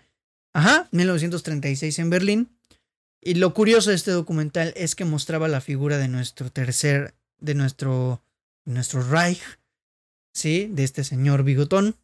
Ajá, 0.54 0.88
1936 0.92 1.98
en 2.00 2.10
Berlín. 2.12 2.50
Y 3.20 3.36
lo 3.36 3.54
curioso 3.56 3.90
de 3.90 3.96
este 3.96 4.12
documental 4.12 4.74
es 4.76 4.94
que 4.94 5.06
mostraba 5.06 5.48
la 5.48 5.62
figura 5.62 5.98
de 5.98 6.08
nuestro 6.08 6.52
tercer 6.52 7.16
de 7.40 7.56
nuestro, 7.56 8.24
nuestro 8.66 9.02
Reich, 9.02 9.42
¿sí? 10.34 10.70
De 10.72 10.84
este 10.84 11.04
señor 11.04 11.44
bigotón. 11.44 11.96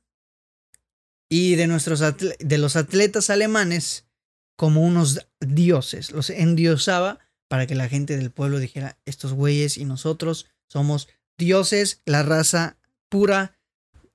Y 1.30 1.56
de, 1.56 1.68
nuestros 1.68 2.00
de 2.00 2.58
los 2.58 2.76
atletas 2.76 3.30
alemanes 3.30 4.08
como 4.56 4.82
unos 4.82 5.28
dioses. 5.40 6.12
Los 6.12 6.32
endiosaba 6.32 7.20
para 7.48 7.68
que 7.68 7.76
la 7.76 7.88
gente 7.88 8.18
del 8.18 8.32
pueblo 8.32 8.60
dijera, 8.60 8.98
estos 9.06 9.34
güeyes 9.34 9.78
y 9.78 9.86
nosotros 9.86 10.48
somos 10.68 11.08
dioses, 11.38 12.02
la 12.06 12.24
raza 12.24 12.78
pura, 13.10 13.58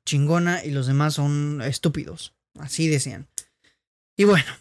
chingona 0.05 0.64
y 0.64 0.71
los 0.71 0.87
demás 0.87 1.14
son 1.14 1.62
estúpidos. 1.62 2.35
Así 2.59 2.88
decían. 2.88 3.29
Y 4.17 4.25
bueno, 4.25 4.52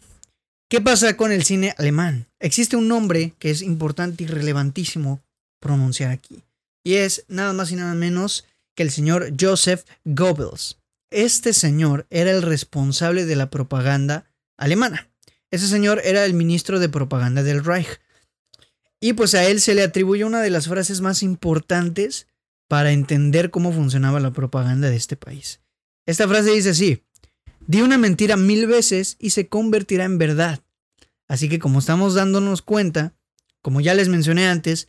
¿Qué 0.71 0.79
pasa 0.79 1.17
con 1.17 1.33
el 1.33 1.43
cine 1.43 1.75
alemán? 1.77 2.27
Existe 2.39 2.77
un 2.77 2.87
nombre 2.87 3.33
que 3.39 3.49
es 3.49 3.61
importante 3.61 4.23
y 4.23 4.27
relevantísimo 4.27 5.21
pronunciar 5.59 6.11
aquí. 6.11 6.45
Y 6.81 6.93
es 6.93 7.25
nada 7.27 7.51
más 7.51 7.73
y 7.73 7.75
nada 7.75 7.93
menos 7.93 8.45
que 8.73 8.83
el 8.83 8.89
señor 8.89 9.33
Joseph 9.37 9.83
Goebbels. 10.05 10.77
Este 11.09 11.51
señor 11.51 12.07
era 12.09 12.31
el 12.31 12.41
responsable 12.41 13.25
de 13.25 13.35
la 13.35 13.49
propaganda 13.49 14.31
alemana. 14.57 15.09
Ese 15.51 15.67
señor 15.67 15.99
era 16.05 16.23
el 16.23 16.33
ministro 16.33 16.79
de 16.79 16.87
propaganda 16.87 17.43
del 17.43 17.65
Reich. 17.65 17.99
Y 19.01 19.11
pues 19.11 19.35
a 19.35 19.43
él 19.43 19.59
se 19.59 19.75
le 19.75 19.83
atribuye 19.83 20.23
una 20.23 20.39
de 20.39 20.51
las 20.51 20.69
frases 20.69 21.01
más 21.01 21.21
importantes 21.21 22.27
para 22.71 22.93
entender 22.93 23.51
cómo 23.51 23.73
funcionaba 23.73 24.21
la 24.21 24.31
propaganda 24.31 24.89
de 24.89 24.95
este 24.95 25.17
país. 25.17 25.59
Esta 26.05 26.25
frase 26.25 26.51
dice 26.51 26.69
así, 26.69 27.03
Di 27.67 27.81
una 27.81 27.97
mentira 27.97 28.37
mil 28.37 28.65
veces 28.65 29.17
y 29.19 29.31
se 29.31 29.49
convertirá 29.49 30.05
en 30.05 30.17
verdad. 30.17 30.61
Así 31.27 31.49
que 31.49 31.59
como 31.59 31.79
estamos 31.79 32.13
dándonos 32.13 32.61
cuenta, 32.61 33.13
como 33.61 33.81
ya 33.81 33.93
les 33.93 34.07
mencioné 34.07 34.47
antes, 34.47 34.87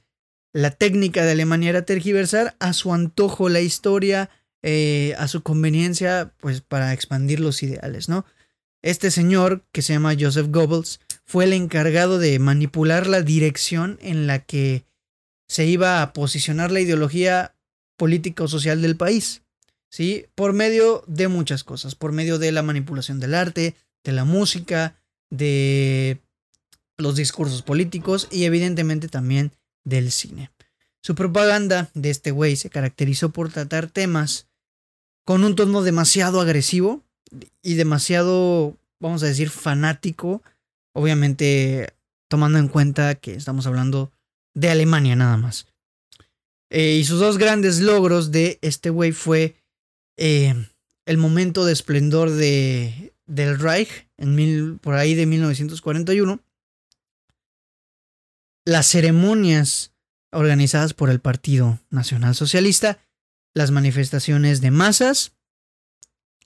la 0.52 0.70
técnica 0.70 1.24
de 1.24 1.32
Alemania 1.32 1.70
era 1.70 1.84
tergiversar 1.84 2.54
a 2.60 2.72
su 2.72 2.94
antojo 2.94 3.48
la 3.48 3.62
historia, 3.62 4.30
eh, 4.62 5.16
a 5.18 5.26
su 5.26 5.42
conveniencia, 5.42 6.32
pues 6.38 6.60
para 6.60 6.92
expandir 6.92 7.40
los 7.40 7.64
ideales, 7.64 8.08
¿no? 8.08 8.24
Este 8.82 9.10
señor, 9.10 9.64
que 9.72 9.82
se 9.82 9.94
llama 9.94 10.14
Joseph 10.16 10.52
Goebbels, 10.52 11.00
fue 11.24 11.46
el 11.46 11.52
encargado 11.52 12.20
de 12.20 12.38
manipular 12.38 13.08
la 13.08 13.22
dirección 13.22 13.98
en 14.02 14.28
la 14.28 14.38
que 14.38 14.84
se 15.48 15.66
iba 15.66 16.00
a 16.00 16.12
posicionar 16.12 16.70
la 16.70 16.78
ideología 16.78 17.56
política 17.96 18.44
o 18.44 18.48
social 18.48 18.82
del 18.82 18.96
país. 18.96 19.42
¿sí? 19.92 20.26
Por 20.34 20.52
medio 20.54 21.04
de 21.06 21.28
muchas 21.28 21.64
cosas, 21.64 21.94
por 21.94 22.12
medio 22.12 22.38
de 22.38 22.50
la 22.50 22.62
manipulación 22.62 23.20
del 23.20 23.34
arte, 23.34 23.76
de 24.02 24.12
la 24.12 24.24
música, 24.24 24.96
de 25.30 26.18
los 26.96 27.16
discursos 27.16 27.62
políticos 27.62 28.28
y 28.30 28.44
evidentemente 28.44 29.08
también 29.08 29.52
del 29.84 30.10
cine. 30.10 30.50
Su 31.02 31.14
propaganda 31.14 31.90
de 31.94 32.10
este 32.10 32.30
güey 32.30 32.56
se 32.56 32.70
caracterizó 32.70 33.30
por 33.30 33.50
tratar 33.50 33.88
temas 33.88 34.46
con 35.24 35.44
un 35.44 35.56
tono 35.56 35.82
demasiado 35.82 36.40
agresivo 36.40 37.02
y 37.62 37.74
demasiado, 37.74 38.76
vamos 39.00 39.22
a 39.22 39.26
decir, 39.26 39.50
fanático, 39.50 40.42
obviamente 40.94 41.92
tomando 42.28 42.58
en 42.58 42.68
cuenta 42.68 43.14
que 43.14 43.34
estamos 43.34 43.66
hablando 43.66 44.10
de 44.54 44.70
Alemania 44.70 45.16
nada 45.16 45.36
más. 45.36 45.66
Eh, 46.74 46.96
y 46.96 47.04
sus 47.04 47.20
dos 47.20 47.36
grandes 47.36 47.80
logros 47.80 48.30
de 48.30 48.58
este 48.62 48.88
güey 48.88 49.12
fue 49.12 49.56
eh, 50.16 50.54
el 51.04 51.18
momento 51.18 51.66
de 51.66 51.74
esplendor 51.74 52.30
de, 52.30 53.12
del 53.26 53.58
Reich, 53.58 54.08
en 54.16 54.34
mil, 54.34 54.78
por 54.78 54.94
ahí 54.94 55.14
de 55.14 55.26
1941, 55.26 56.40
las 58.64 58.86
ceremonias 58.86 59.92
organizadas 60.30 60.94
por 60.94 61.10
el 61.10 61.20
Partido 61.20 61.78
Nacional 61.90 62.34
Socialista, 62.34 62.98
las 63.52 63.70
manifestaciones 63.70 64.62
de 64.62 64.70
masas 64.70 65.32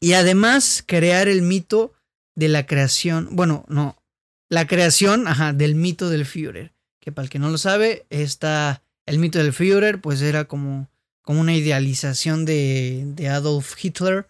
y 0.00 0.14
además 0.14 0.82
crear 0.84 1.28
el 1.28 1.42
mito 1.42 1.94
de 2.34 2.48
la 2.48 2.66
creación, 2.66 3.28
bueno, 3.30 3.64
no, 3.68 4.02
la 4.48 4.66
creación 4.66 5.28
ajá, 5.28 5.52
del 5.52 5.76
mito 5.76 6.10
del 6.10 6.26
Führer, 6.26 6.74
que 6.98 7.12
para 7.12 7.26
el 7.26 7.30
que 7.30 7.38
no 7.38 7.48
lo 7.48 7.58
sabe, 7.58 8.06
está 8.10 8.82
el 9.06 9.18
mito 9.18 9.38
del 9.38 9.52
Führer, 9.52 10.00
pues 10.00 10.20
era 10.22 10.44
como 10.44 10.88
como 11.26 11.40
una 11.40 11.56
idealización 11.56 12.44
de, 12.44 13.28
Adolf 13.28 13.74
Hitler 13.84 14.28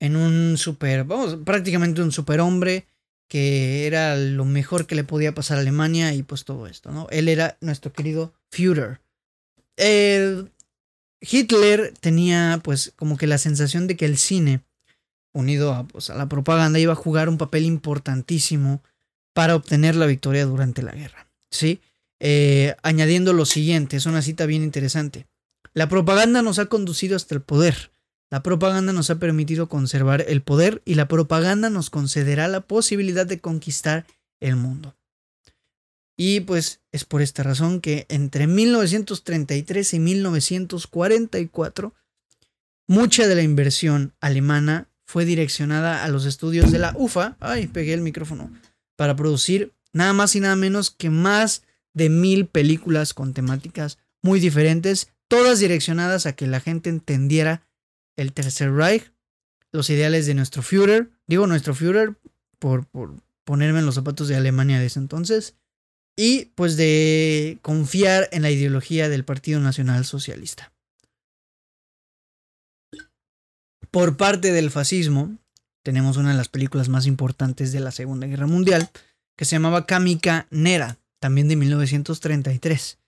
en 0.00 0.14
un 0.14 0.56
super, 0.56 1.02
vamos, 1.02 1.36
prácticamente 1.44 2.00
un 2.00 2.12
superhombre 2.12 2.86
que 3.28 3.88
era 3.88 4.16
lo 4.16 4.44
mejor 4.44 4.86
que 4.86 4.94
le 4.94 5.02
podía 5.02 5.34
pasar 5.34 5.58
a 5.58 5.62
Alemania 5.62 6.14
y 6.14 6.22
pues 6.22 6.44
todo 6.44 6.68
esto, 6.68 6.92
¿no? 6.92 7.08
Él 7.10 7.28
era 7.28 7.58
nuestro 7.60 7.92
querido 7.92 8.32
Führer. 8.52 9.00
Hitler 11.20 11.92
tenía 12.00 12.60
pues 12.62 12.92
como 12.94 13.16
que 13.16 13.26
la 13.26 13.38
sensación 13.38 13.88
de 13.88 13.96
que 13.96 14.04
el 14.04 14.16
cine, 14.16 14.62
unido 15.34 15.74
a, 15.74 15.88
pues, 15.88 16.08
a 16.08 16.14
la 16.14 16.28
propaganda, 16.28 16.78
iba 16.78 16.92
a 16.92 16.96
jugar 16.96 17.28
un 17.28 17.36
papel 17.36 17.64
importantísimo 17.64 18.80
para 19.34 19.56
obtener 19.56 19.96
la 19.96 20.06
victoria 20.06 20.46
durante 20.46 20.82
la 20.82 20.92
guerra, 20.92 21.28
¿sí? 21.50 21.80
Eh, 22.20 22.74
añadiendo 22.82 23.32
lo 23.32 23.44
siguiente, 23.44 23.96
es 23.96 24.06
una 24.06 24.22
cita 24.22 24.46
bien 24.46 24.62
interesante. 24.62 25.26
La 25.74 25.88
propaganda 25.88 26.42
nos 26.42 26.58
ha 26.58 26.66
conducido 26.66 27.16
hasta 27.16 27.34
el 27.34 27.42
poder. 27.42 27.90
La 28.30 28.42
propaganda 28.42 28.92
nos 28.92 29.10
ha 29.10 29.18
permitido 29.18 29.68
conservar 29.68 30.24
el 30.28 30.42
poder 30.42 30.82
y 30.84 30.94
la 30.94 31.08
propaganda 31.08 31.70
nos 31.70 31.90
concederá 31.90 32.48
la 32.48 32.60
posibilidad 32.60 33.26
de 33.26 33.40
conquistar 33.40 34.06
el 34.40 34.56
mundo. 34.56 34.96
Y 36.16 36.40
pues 36.40 36.80
es 36.90 37.04
por 37.04 37.22
esta 37.22 37.44
razón 37.44 37.80
que 37.80 38.04
entre 38.08 38.48
1933 38.48 39.94
y 39.94 39.98
1944 40.00 41.94
mucha 42.88 43.28
de 43.28 43.34
la 43.36 43.42
inversión 43.42 44.14
alemana 44.20 44.88
fue 45.04 45.24
direccionada 45.24 46.04
a 46.04 46.08
los 46.08 46.26
estudios 46.26 46.72
de 46.72 46.80
la 46.80 46.92
UFA, 46.96 47.36
ay, 47.38 47.68
pegué 47.68 47.94
el 47.94 48.00
micrófono, 48.00 48.50
para 48.96 49.14
producir 49.14 49.72
nada 49.92 50.12
más 50.12 50.34
y 50.34 50.40
nada 50.40 50.56
menos 50.56 50.90
que 50.90 51.08
más 51.08 51.62
de 51.98 52.08
mil 52.08 52.46
películas 52.46 53.12
con 53.12 53.34
temáticas 53.34 53.98
muy 54.22 54.40
diferentes 54.40 55.12
todas 55.28 55.58
direccionadas 55.58 56.24
a 56.24 56.34
que 56.34 56.46
la 56.46 56.60
gente 56.60 56.88
entendiera 56.88 57.66
el 58.16 58.32
Tercer 58.32 58.72
Reich, 58.72 59.12
los 59.70 59.90
ideales 59.90 60.26
de 60.26 60.34
nuestro 60.34 60.62
Führer, 60.62 61.10
digo 61.26 61.46
nuestro 61.46 61.74
Führer 61.74 62.16
por, 62.58 62.86
por 62.86 63.14
ponerme 63.44 63.80
en 63.80 63.86
los 63.86 63.94
zapatos 63.94 64.28
de 64.28 64.36
Alemania 64.36 64.80
de 64.80 64.86
ese 64.86 64.98
entonces, 64.98 65.54
y 66.16 66.46
pues 66.56 66.76
de 66.76 67.58
confiar 67.62 68.28
en 68.32 68.42
la 68.42 68.50
ideología 68.50 69.08
del 69.08 69.24
Partido 69.24 69.60
Nacional 69.60 70.04
Socialista. 70.04 70.72
Por 73.90 74.16
parte 74.16 74.52
del 74.52 74.70
fascismo, 74.70 75.38
tenemos 75.84 76.16
una 76.16 76.30
de 76.30 76.36
las 76.36 76.48
películas 76.48 76.88
más 76.88 77.06
importantes 77.06 77.70
de 77.72 77.80
la 77.80 77.92
Segunda 77.92 78.26
Guerra 78.26 78.46
Mundial, 78.46 78.90
que 79.36 79.44
se 79.44 79.56
llamaba 79.56 79.86
Kamika 79.86 80.48
Nera, 80.50 80.98
también 81.20 81.48
de 81.48 81.56
1933. 81.56 82.98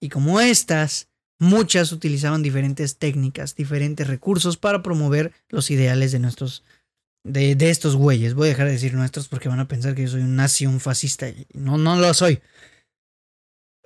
Y 0.00 0.08
como 0.08 0.40
estas, 0.40 1.08
Muchas 1.40 1.92
utilizaban 1.92 2.42
diferentes 2.42 2.96
técnicas, 2.96 3.54
diferentes 3.54 4.08
recursos 4.08 4.56
para 4.56 4.82
promover 4.82 5.32
los 5.50 5.70
ideales 5.70 6.10
de 6.10 6.18
nuestros 6.18 6.64
de, 7.24 7.56
estos 7.70 7.94
güeyes. 7.94 8.34
Voy 8.34 8.48
a 8.48 8.50
dejar 8.50 8.66
de 8.66 8.72
decir 8.72 8.94
nuestros 8.94 9.28
porque 9.28 9.48
van 9.48 9.60
a 9.60 9.68
pensar 9.68 9.94
que 9.94 10.02
yo 10.02 10.08
soy 10.08 10.22
un 10.22 10.34
nazi, 10.34 10.66
un 10.66 10.80
fascista. 10.80 11.28
Y 11.28 11.46
no, 11.54 11.78
no 11.78 11.96
lo 11.96 12.12
soy. 12.12 12.40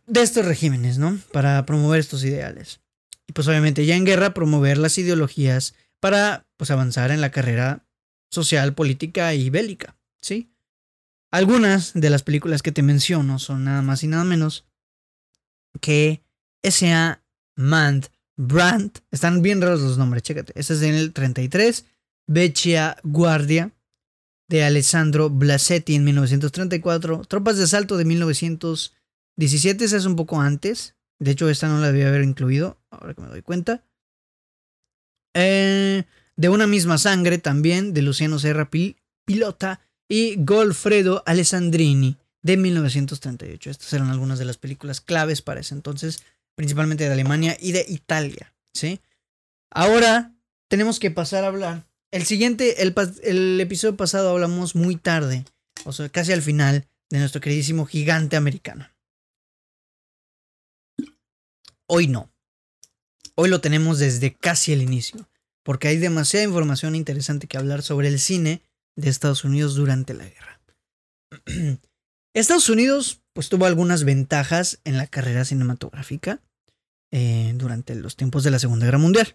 De 0.07 0.23
estos 0.23 0.47
regímenes, 0.47 0.97
¿no? 0.97 1.19
Para 1.31 1.67
promover 1.67 2.01
estos 2.01 2.25
ideales. 2.25 2.81
Y 3.27 3.35
pues 3.35 3.47
obviamente 3.49 3.85
ya 3.85 3.97
en 3.97 4.07
guerra 4.07 4.33
promover 4.33 4.79
las 4.79 4.97
ideologías 4.97 5.75
para 6.01 6.47
pues 6.57 6.71
avanzar 6.71 7.11
en 7.11 7.21
la 7.21 7.31
carrera 7.31 7.85
social, 8.31 8.75
política 8.75 9.35
y 9.35 9.51
bélica, 9.51 9.95
¿sí? 10.23 10.52
Algunas 11.33 11.95
de 11.95 12.11
las 12.11 12.23
películas 12.23 12.61
que 12.61 12.73
te 12.73 12.83
menciono 12.83 13.39
son 13.39 13.65
nada 13.65 13.81
más 13.81 14.05
y 14.05 14.07
nada 14.07 14.23
menos 14.23 14.67
que 15.81 16.23
S.A. 16.63 17.25
Mand, 17.57 18.09
Brandt. 18.37 18.99
Están 19.11 19.41
bien 19.41 19.63
raros 19.63 19.81
los 19.81 19.97
nombres, 19.97 20.23
chécate. 20.23 20.53
Este 20.55 20.75
es 20.75 20.83
en 20.83 20.95
el 20.95 21.15
33. 21.15 21.87
Vecchia 22.27 22.99
Guardia 23.03 23.73
de 24.49 24.63
Alessandro 24.63 25.31
Blasetti 25.31 25.95
en 25.95 26.05
1934. 26.05 27.23
Tropas 27.25 27.57
de 27.57 27.65
asalto 27.65 27.97
de 27.97 28.05
1917. 28.05 29.87
Esa 29.87 29.97
es 29.97 30.05
un 30.05 30.17
poco 30.17 30.39
antes. 30.39 30.97
De 31.19 31.31
hecho, 31.31 31.49
esta 31.49 31.67
no 31.67 31.81
la 31.81 31.87
debía 31.93 32.09
haber 32.09 32.25
incluido. 32.25 32.79
Ahora 32.91 33.15
que 33.15 33.23
me 33.23 33.29
doy 33.29 33.41
cuenta. 33.41 33.87
Eh, 35.33 36.05
de 36.37 36.49
una 36.51 36.67
misma 36.67 36.99
sangre 36.99 37.39
también 37.39 37.95
de 37.95 38.03
Luciano 38.03 38.39
Serra 38.39 38.69
Pilota 39.25 39.81
y 40.13 40.37
Golfredo 40.37 41.23
Alessandrini 41.25 42.19
de 42.43 42.59
1938. 42.59 43.71
Estas 43.71 43.95
eran 43.95 44.11
algunas 44.11 44.39
de 44.39 44.45
las 44.45 44.59
películas 44.59 45.01
claves 45.01 45.41
para 45.41 45.61
ese 45.61 45.75
entonces 45.75 46.23
principalmente 46.55 47.05
de 47.05 47.13
Alemania 47.15 47.57
y 47.59 47.73
de 47.73 47.87
Italia, 47.89 48.55
¿sí? 48.75 49.01
Ahora 49.71 50.35
tenemos 50.69 51.01
que 51.01 51.11
pasar 51.11 51.45
a 51.45 51.47
hablar. 51.47 51.87
El 52.11 52.27
siguiente, 52.27 52.83
el, 52.83 52.95
el 53.23 53.59
episodio 53.59 53.97
pasado 53.97 54.29
hablamos 54.29 54.75
muy 54.75 54.97
tarde, 54.97 55.47
o 55.85 55.93
sea, 55.93 56.11
casi 56.11 56.33
al 56.33 56.43
final, 56.43 56.87
de 57.09 57.19
nuestro 57.19 57.41
queridísimo 57.41 57.87
gigante 57.87 58.37
americano. 58.37 58.87
Hoy 61.87 62.07
no. 62.07 62.31
hoy 63.35 63.49
lo 63.49 63.63
tenemos 63.63 63.99
desde 63.99 64.35
casi 64.35 64.75
el 64.75 64.83
inicio, 64.83 65.27
porque 65.63 65.89
hay 65.89 65.97
demasiada 65.97 66.45
información 66.45 66.97
interesante 66.97 67.47
que 67.47 67.57
hablar 67.57 67.81
sobre 67.81 68.09
el 68.09 68.19
cine 68.19 68.61
de 68.97 69.11
Estados 69.11 69.45
Unidos 69.45 69.75
durante 69.75 70.15
la 70.15 70.25
guerra. 70.25 70.61
Estados 72.35 72.69
Unidos 72.69 73.21
pues 73.33 73.49
tuvo 73.49 73.67
algunas 73.67 74.05
ventajas 74.05 74.81
en 74.85 74.97
la 74.97 75.07
carrera 75.07 75.45
cinematográfica 75.45 76.41
eh, 77.11 77.53
durante 77.57 77.95
los 77.95 78.17
tiempos 78.17 78.45
de 78.45 78.51
la 78.51 78.59
Segunda 78.59 78.87
Guerra 78.87 78.99
Mundial 78.99 79.35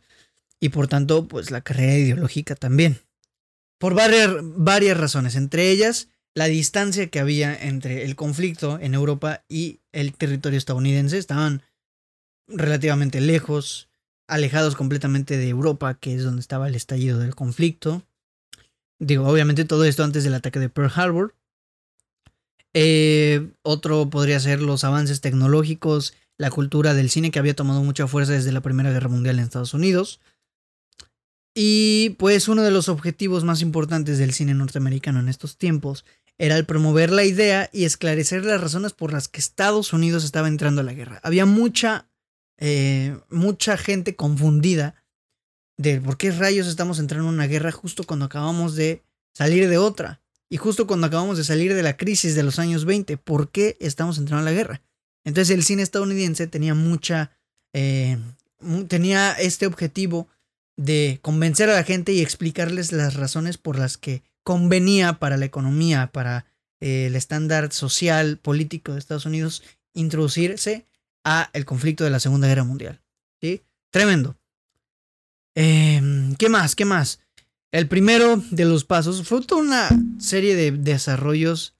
y 0.59 0.69
por 0.69 0.87
tanto 0.87 1.27
pues 1.27 1.51
la 1.51 1.61
carrera 1.61 1.95
ideológica 1.95 2.55
también. 2.55 2.99
Por 3.79 3.93
varias, 3.93 4.31
varias 4.41 4.97
razones, 4.97 5.35
entre 5.35 5.69
ellas 5.69 6.09
la 6.37 6.45
distancia 6.45 7.07
que 7.07 7.19
había 7.19 7.55
entre 7.55 8.05
el 8.05 8.15
conflicto 8.15 8.77
en 8.79 8.93
Europa 8.93 9.43
y 9.49 9.79
el 9.91 10.13
territorio 10.13 10.59
estadounidense. 10.59 11.17
Estaban 11.17 11.63
relativamente 12.47 13.21
lejos, 13.21 13.89
alejados 14.27 14.75
completamente 14.75 15.35
de 15.35 15.49
Europa, 15.49 15.95
que 15.95 16.13
es 16.13 16.23
donde 16.23 16.41
estaba 16.41 16.67
el 16.67 16.75
estallido 16.75 17.17
del 17.17 17.33
conflicto. 17.33 18.03
Digo, 18.99 19.27
obviamente 19.27 19.65
todo 19.65 19.83
esto 19.85 20.03
antes 20.03 20.23
del 20.23 20.33
ataque 20.33 20.59
de 20.59 20.69
Pearl 20.69 20.91
Harbor. 20.93 21.35
Eh, 22.73 23.49
otro 23.63 24.09
podría 24.09 24.39
ser 24.39 24.61
los 24.61 24.83
avances 24.83 25.21
tecnológicos, 25.21 26.13
la 26.37 26.51
cultura 26.51 26.93
del 26.93 27.09
cine 27.09 27.31
que 27.31 27.39
había 27.39 27.55
tomado 27.55 27.83
mucha 27.83 28.07
fuerza 28.07 28.33
desde 28.33 28.51
la 28.51 28.61
Primera 28.61 28.91
Guerra 28.91 29.09
Mundial 29.09 29.39
en 29.39 29.45
Estados 29.45 29.73
Unidos. 29.73 30.19
Y 31.55 32.11
pues 32.19 32.47
uno 32.47 32.61
de 32.61 32.69
los 32.69 32.87
objetivos 32.87 33.43
más 33.43 33.61
importantes 33.61 34.19
del 34.19 34.33
cine 34.33 34.53
norteamericano 34.53 35.19
en 35.19 35.27
estos 35.27 35.57
tiempos 35.57 36.05
era 36.37 36.55
el 36.55 36.65
promover 36.65 37.11
la 37.11 37.23
idea 37.23 37.69
y 37.73 37.85
esclarecer 37.85 38.45
las 38.45 38.61
razones 38.61 38.93
por 38.93 39.11
las 39.11 39.27
que 39.27 39.39
Estados 39.39 39.91
Unidos 39.91 40.23
estaba 40.23 40.47
entrando 40.47 40.81
a 40.81 40.83
la 40.83 40.93
guerra. 40.93 41.19
Había 41.23 41.47
mucha, 41.47 42.07
eh, 42.59 43.17
mucha 43.29 43.75
gente 43.75 44.15
confundida 44.15 44.93
de 45.77 46.01
por 46.01 46.17
qué 46.17 46.31
rayos 46.31 46.67
estamos 46.67 46.99
entrando 46.99 47.29
en 47.29 47.35
una 47.35 47.47
guerra 47.47 47.71
justo 47.71 48.03
cuando 48.03 48.25
acabamos 48.25 48.75
de 48.75 49.03
salir 49.33 49.69
de 49.69 49.77
otra. 49.77 50.21
Y 50.49 50.57
justo 50.57 50.87
cuando 50.87 51.07
acabamos 51.07 51.37
de 51.37 51.43
salir 51.43 51.73
de 51.73 51.83
la 51.83 51.97
crisis 51.97 52.35
de 52.35 52.43
los 52.43 52.57
años 52.57 52.85
20, 52.85 53.17
¿por 53.17 53.51
qué 53.51 53.77
estamos 53.79 54.17
entrando 54.17 54.41
a 54.47 54.51
la 54.51 54.55
guerra? 54.55 54.81
Entonces 55.23 55.53
el 55.53 55.63
cine 55.63 55.83
estadounidense 55.83 56.47
tenía 56.47 56.73
mucha, 56.73 57.31
eh, 57.73 58.17
tenía 58.87 59.33
este 59.33 59.67
objetivo 59.67 60.29
de 60.77 61.19
convencer 61.21 61.69
a 61.69 61.75
la 61.75 61.83
gente 61.83 62.13
y 62.13 62.21
explicarles 62.21 62.91
las 62.91 63.15
razones 63.15 63.57
por 63.57 63.77
las 63.77 63.97
que 63.97 64.23
convenía 64.43 65.19
para 65.19 65.35
la 65.35 65.45
economía, 65.45 66.11
para 66.13 66.45
eh, 66.79 67.07
el 67.07 67.15
estándar 67.15 67.73
social, 67.73 68.37
político 68.37 68.93
de 68.93 68.99
Estados 68.99 69.25
Unidos, 69.25 69.63
introducirse 69.93 70.85
a 71.25 71.49
el 71.53 71.65
conflicto 71.65 72.05
de 72.05 72.11
la 72.11 72.21
Segunda 72.21 72.47
Guerra 72.47 72.63
Mundial. 72.63 73.01
¿sí? 73.41 73.63
Tremendo. 73.89 74.37
Em, 75.59 76.35
¿Qué 76.35 76.49
más? 76.49 76.75
¿Qué 76.75 76.85
más? 76.85 77.19
El 77.71 77.87
primero 77.87 78.37
de 78.51 78.65
los 78.65 78.85
pasos 78.85 79.27
fue 79.27 79.43
toda 79.43 79.59
una 79.59 79.89
serie 80.19 80.55
de 80.55 80.71
desarrollos, 80.71 81.73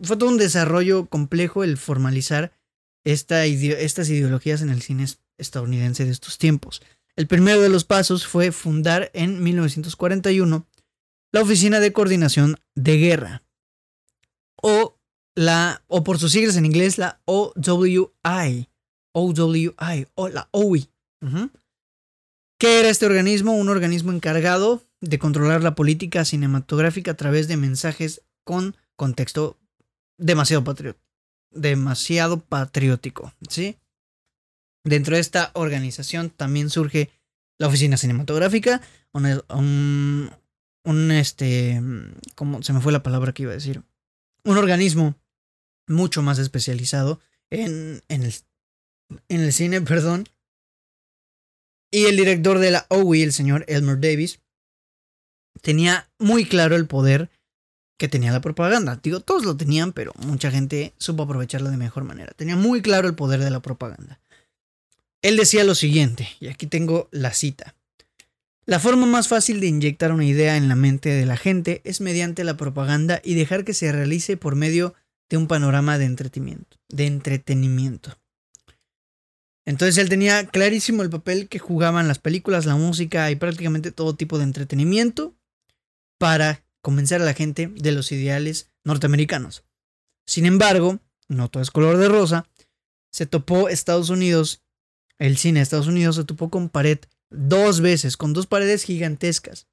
fue 0.00 0.16
todo 0.16 0.30
un 0.30 0.38
desarrollo 0.38 1.04
complejo 1.04 1.62
el 1.62 1.76
formalizar 1.76 2.52
esta 3.04 3.44
estas 3.44 4.08
ideologías 4.08 4.62
en 4.62 4.70
el 4.70 4.80
cine 4.80 5.04
estadounidense 5.36 6.06
de 6.06 6.10
estos 6.10 6.38
tiempos. 6.38 6.80
El 7.16 7.26
primero 7.26 7.60
de 7.60 7.68
los 7.68 7.84
pasos 7.84 8.26
fue 8.26 8.50
fundar 8.50 9.10
en 9.12 9.42
1941 9.42 10.66
la 11.32 11.42
Oficina 11.42 11.80
de 11.80 11.92
Coordinación 11.92 12.56
de 12.74 12.96
Guerra, 12.96 13.42
o, 14.62 14.98
la, 15.34 15.84
o 15.86 16.02
por 16.02 16.18
sus 16.18 16.32
siglas 16.32 16.56
en 16.56 16.64
inglés, 16.64 16.96
la 16.96 17.20
OWI, 17.26 18.08
OWI, 19.12 19.74
o 20.14 20.28
la 20.30 20.48
OWI. 20.50 20.88
¿Qué 22.58 22.80
era 22.80 22.88
este 22.88 23.06
organismo? 23.06 23.52
Un 23.52 23.68
organismo 23.68 24.12
encargado 24.12 24.82
de 25.00 25.18
controlar 25.18 25.62
la 25.62 25.74
política 25.74 26.24
cinematográfica 26.24 27.10
a 27.12 27.16
través 27.16 27.48
de 27.48 27.56
mensajes 27.56 28.22
con 28.44 28.76
contexto 28.96 29.58
demasiado, 30.16 30.64
demasiado 31.50 32.40
patriótico, 32.40 33.34
¿sí? 33.48 33.76
Dentro 34.84 35.16
de 35.16 35.20
esta 35.20 35.50
organización 35.54 36.30
también 36.30 36.70
surge 36.70 37.10
la 37.58 37.66
oficina 37.66 37.96
cinematográfica, 37.96 38.80
un, 39.12 40.30
un, 40.84 41.10
este, 41.10 41.80
¿cómo 42.34 42.62
se 42.62 42.72
me 42.72 42.80
fue 42.80 42.92
la 42.92 43.02
palabra 43.02 43.32
que 43.32 43.42
iba 43.42 43.52
a 43.52 43.56
decir? 43.56 43.82
Un 44.44 44.58
organismo 44.58 45.16
mucho 45.88 46.22
más 46.22 46.38
especializado 46.38 47.20
en, 47.50 48.02
en, 48.08 48.22
el, 48.22 48.34
en 49.28 49.40
el 49.40 49.52
cine, 49.52 49.80
perdón. 49.82 50.28
Y 51.96 52.04
el 52.04 52.18
director 52.18 52.58
de 52.58 52.70
la 52.70 52.84
OWI, 52.90 53.22
el 53.22 53.32
señor 53.32 53.64
Elmer 53.68 53.98
Davis, 53.98 54.40
tenía 55.62 56.10
muy 56.18 56.44
claro 56.44 56.76
el 56.76 56.86
poder 56.86 57.30
que 57.98 58.06
tenía 58.06 58.32
la 58.32 58.42
propaganda. 58.42 59.00
Digo, 59.02 59.20
todos 59.20 59.46
lo 59.46 59.56
tenían, 59.56 59.94
pero 59.94 60.12
mucha 60.18 60.50
gente 60.50 60.92
supo 60.98 61.22
aprovecharla 61.22 61.70
de 61.70 61.78
mejor 61.78 62.04
manera. 62.04 62.34
Tenía 62.36 62.54
muy 62.54 62.82
claro 62.82 63.08
el 63.08 63.14
poder 63.14 63.40
de 63.40 63.48
la 63.48 63.60
propaganda. 63.60 64.20
Él 65.22 65.38
decía 65.38 65.64
lo 65.64 65.74
siguiente, 65.74 66.28
y 66.38 66.48
aquí 66.48 66.66
tengo 66.66 67.08
la 67.12 67.32
cita. 67.32 67.74
La 68.66 68.78
forma 68.78 69.06
más 69.06 69.28
fácil 69.28 69.60
de 69.60 69.68
inyectar 69.68 70.12
una 70.12 70.26
idea 70.26 70.58
en 70.58 70.68
la 70.68 70.76
mente 70.76 71.08
de 71.08 71.24
la 71.24 71.38
gente 71.38 71.80
es 71.84 72.02
mediante 72.02 72.44
la 72.44 72.58
propaganda 72.58 73.22
y 73.24 73.36
dejar 73.36 73.64
que 73.64 73.72
se 73.72 73.90
realice 73.90 74.36
por 74.36 74.54
medio 74.54 74.92
de 75.30 75.38
un 75.38 75.46
panorama 75.46 75.96
de 75.96 76.04
entretenimiento. 76.04 76.76
De 76.90 77.06
entretenimiento. 77.06 78.18
Entonces 79.66 79.98
él 79.98 80.08
tenía 80.08 80.46
clarísimo 80.46 81.02
el 81.02 81.10
papel 81.10 81.48
que 81.48 81.58
jugaban 81.58 82.08
las 82.08 82.18
películas, 82.18 82.66
la 82.66 82.76
música 82.76 83.30
y 83.30 83.36
prácticamente 83.36 83.90
todo 83.90 84.14
tipo 84.14 84.38
de 84.38 84.44
entretenimiento 84.44 85.34
para 86.18 86.64
convencer 86.80 87.20
a 87.20 87.24
la 87.24 87.34
gente 87.34 87.66
de 87.66 87.92
los 87.92 88.12
ideales 88.12 88.70
norteamericanos. 88.84 89.64
Sin 90.26 90.46
embargo, 90.46 91.00
no 91.28 91.50
todo 91.50 91.62
es 91.62 91.70
color 91.70 91.98
de 91.98 92.08
rosa, 92.08 92.48
se 93.10 93.26
topó 93.26 93.68
Estados 93.68 94.08
Unidos 94.08 94.62
el 95.18 95.36
cine 95.36 95.60
de 95.60 95.64
Estados 95.64 95.86
Unidos 95.86 96.16
se 96.16 96.24
topó 96.24 96.50
con 96.50 96.68
pared 96.68 96.98
dos 97.30 97.80
veces, 97.80 98.16
con 98.16 98.32
dos 98.32 98.46
paredes 98.46 98.84
gigantescas. 98.84 99.66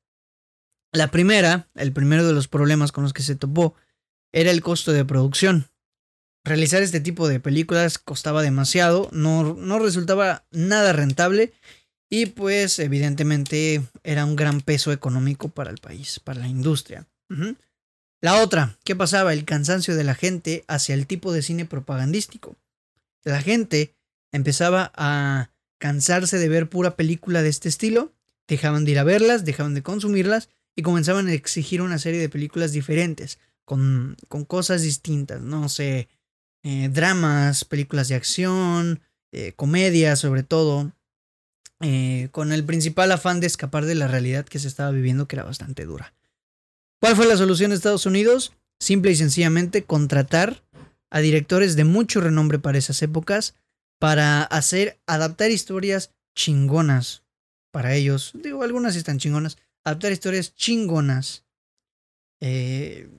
La 0.91 1.11
primera, 1.11 1.69
el 1.75 1.91
primero 1.91 2.25
de 2.25 2.33
los 2.33 2.47
problemas 2.47 2.91
con 2.91 3.03
los 3.03 3.13
que 3.13 3.23
se 3.23 3.35
topó, 3.35 3.75
era 4.31 4.51
el 4.51 4.61
costo 4.61 4.91
de 4.91 5.05
producción. 5.05 5.69
Realizar 6.45 6.83
este 6.83 6.99
tipo 6.99 7.27
de 7.27 7.39
películas 7.39 7.97
costaba 7.97 8.41
demasiado, 8.41 9.09
no, 9.13 9.53
no 9.53 9.79
resultaba 9.79 10.45
nada 10.51 10.91
rentable 10.91 11.53
y 12.09 12.27
pues 12.27 12.79
evidentemente 12.79 13.81
era 14.03 14.25
un 14.25 14.35
gran 14.35 14.61
peso 14.61 14.91
económico 14.91 15.49
para 15.49 15.71
el 15.71 15.77
país, 15.77 16.19
para 16.19 16.41
la 16.41 16.47
industria. 16.47 17.07
La 18.21 18.41
otra, 18.41 18.77
¿qué 18.83 18.95
pasaba? 18.95 19.33
El 19.33 19.45
cansancio 19.45 19.95
de 19.95 20.03
la 20.03 20.15
gente 20.15 20.63
hacia 20.67 20.95
el 20.95 21.07
tipo 21.07 21.33
de 21.33 21.41
cine 21.41 21.65
propagandístico. 21.65 22.55
La 23.23 23.41
gente 23.41 23.95
empezaba 24.31 24.91
a 24.95 25.49
cansarse 25.79 26.37
de 26.37 26.49
ver 26.49 26.69
pura 26.69 26.95
película 26.95 27.41
de 27.41 27.49
este 27.49 27.67
estilo, 27.69 28.13
dejaban 28.47 28.85
de 28.85 28.91
ir 28.91 28.99
a 28.99 29.03
verlas, 29.03 29.43
dejaban 29.43 29.73
de 29.73 29.83
consumirlas 29.83 30.49
y 30.75 30.81
comenzaban 30.81 31.27
a 31.27 31.33
exigir 31.33 31.81
una 31.81 31.99
serie 31.99 32.19
de 32.19 32.29
películas 32.29 32.73
diferentes, 32.73 33.39
con, 33.65 34.17
con 34.27 34.45
cosas 34.45 34.81
distintas, 34.83 35.41
no 35.41 35.67
sé, 35.67 36.09
eh, 36.63 36.89
dramas, 36.91 37.65
películas 37.65 38.07
de 38.07 38.15
acción, 38.15 39.01
eh, 39.31 39.53
comedias 39.55 40.19
sobre 40.19 40.43
todo, 40.43 40.91
eh, 41.81 42.29
con 42.31 42.53
el 42.53 42.63
principal 42.63 43.11
afán 43.11 43.39
de 43.39 43.47
escapar 43.47 43.85
de 43.85 43.95
la 43.95 44.07
realidad 44.07 44.45
que 44.45 44.59
se 44.59 44.67
estaba 44.67 44.91
viviendo 44.91 45.27
que 45.27 45.35
era 45.35 45.43
bastante 45.43 45.85
dura. 45.85 46.13
¿Cuál 47.01 47.15
fue 47.15 47.25
la 47.25 47.35
solución 47.35 47.71
de 47.71 47.75
Estados 47.75 48.05
Unidos? 48.05 48.53
Simple 48.79 49.11
y 49.11 49.15
sencillamente 49.15 49.83
contratar 49.83 50.63
a 51.09 51.19
directores 51.19 51.75
de 51.75 51.83
mucho 51.83 52.21
renombre 52.21 52.59
para 52.59 52.77
esas 52.77 53.01
épocas 53.01 53.55
para 53.99 54.43
hacer, 54.43 54.99
adaptar 55.05 55.51
historias 55.51 56.11
chingonas 56.35 57.23
para 57.71 57.95
ellos. 57.95 58.31
Digo, 58.35 58.63
algunas 58.63 58.95
están 58.95 59.19
chingonas. 59.19 59.57
Adaptar 59.83 60.11
historias 60.11 60.55
chingonas. 60.55 61.45
Eh, 62.39 63.09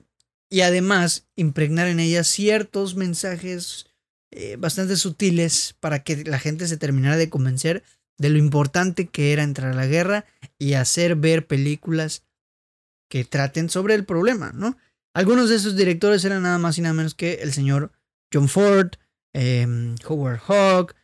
y 0.55 0.61
además 0.61 1.27
impregnar 1.35 1.89
en 1.89 1.99
ellas 1.99 2.27
ciertos 2.27 2.95
mensajes 2.95 3.87
eh, 4.31 4.55
bastante 4.57 4.95
sutiles 4.95 5.75
para 5.81 6.01
que 6.01 6.23
la 6.23 6.39
gente 6.39 6.65
se 6.69 6.77
terminara 6.77 7.17
de 7.17 7.29
convencer 7.29 7.83
de 8.17 8.29
lo 8.29 8.37
importante 8.37 9.07
que 9.07 9.33
era 9.33 9.43
entrar 9.43 9.73
a 9.73 9.75
la 9.75 9.85
guerra 9.85 10.23
y 10.57 10.75
hacer 10.75 11.17
ver 11.17 11.45
películas 11.45 12.23
que 13.09 13.25
traten 13.25 13.69
sobre 13.69 13.95
el 13.95 14.05
problema, 14.05 14.53
¿no? 14.53 14.77
Algunos 15.13 15.49
de 15.49 15.57
esos 15.57 15.75
directores 15.75 16.23
eran 16.23 16.43
nada 16.43 16.57
más 16.57 16.77
y 16.77 16.81
nada 16.83 16.93
menos 16.93 17.15
que 17.15 17.33
el 17.41 17.51
señor 17.51 17.91
John 18.33 18.47
Ford, 18.47 18.91
Em, 19.33 19.95
Howard 20.07 20.39
Hawk, 20.47 20.95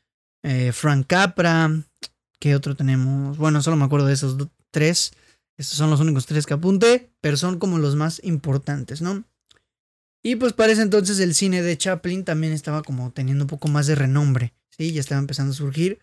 eh, 0.43 0.71
Frank 0.71 1.07
Capra. 1.07 1.69
¿Qué 2.39 2.55
otro 2.55 2.77
tenemos? 2.77 3.37
Bueno, 3.37 3.61
solo 3.61 3.75
me 3.75 3.83
acuerdo 3.83 4.07
de 4.07 4.13
esos 4.13 4.37
tres. 4.71 5.11
Estos 5.57 5.77
son 5.77 5.89
los 5.89 5.99
únicos 5.99 6.25
tres 6.25 6.45
que 6.45 6.53
apunté, 6.53 7.11
pero 7.19 7.35
son 7.35 7.59
como 7.59 7.79
los 7.79 7.97
más 7.97 8.21
importantes, 8.23 9.01
¿no? 9.01 9.25
Y 10.23 10.35
pues 10.35 10.53
parece 10.53 10.81
entonces 10.81 11.19
el 11.19 11.33
cine 11.33 11.61
de 11.61 11.77
Chaplin 11.77 12.23
también 12.23 12.53
estaba 12.53 12.83
como 12.83 13.11
teniendo 13.11 13.45
un 13.45 13.49
poco 13.49 13.67
más 13.67 13.87
de 13.87 13.95
renombre, 13.95 14.53
¿sí? 14.69 14.93
Ya 14.93 14.99
estaba 14.99 15.19
empezando 15.19 15.51
a 15.51 15.55
surgir. 15.55 15.99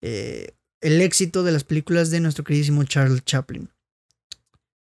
Eh, 0.00 0.54
el 0.80 1.00
éxito 1.02 1.42
de 1.42 1.52
las 1.52 1.64
películas 1.64 2.10
de 2.10 2.20
nuestro 2.20 2.44
queridísimo 2.44 2.84
Charles 2.84 3.24
Chaplin. 3.24 3.70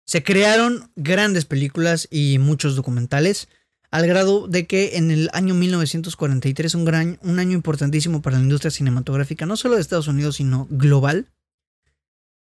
Se 0.04 0.22
crearon 0.22 0.90
grandes 0.94 1.46
películas 1.46 2.06
y 2.10 2.38
muchos 2.38 2.76
documentales, 2.76 3.48
al 3.90 4.06
grado 4.06 4.46
de 4.46 4.66
que 4.66 4.96
en 4.96 5.10
el 5.10 5.30
año 5.32 5.54
1943, 5.54 6.74
un, 6.74 6.84
gran, 6.84 7.18
un 7.22 7.38
año 7.38 7.52
importantísimo 7.52 8.20
para 8.20 8.36
la 8.36 8.42
industria 8.42 8.70
cinematográfica, 8.70 9.46
no 9.46 9.56
solo 9.56 9.76
de 9.76 9.80
Estados 9.80 10.08
Unidos, 10.08 10.36
sino 10.36 10.66
global, 10.70 11.26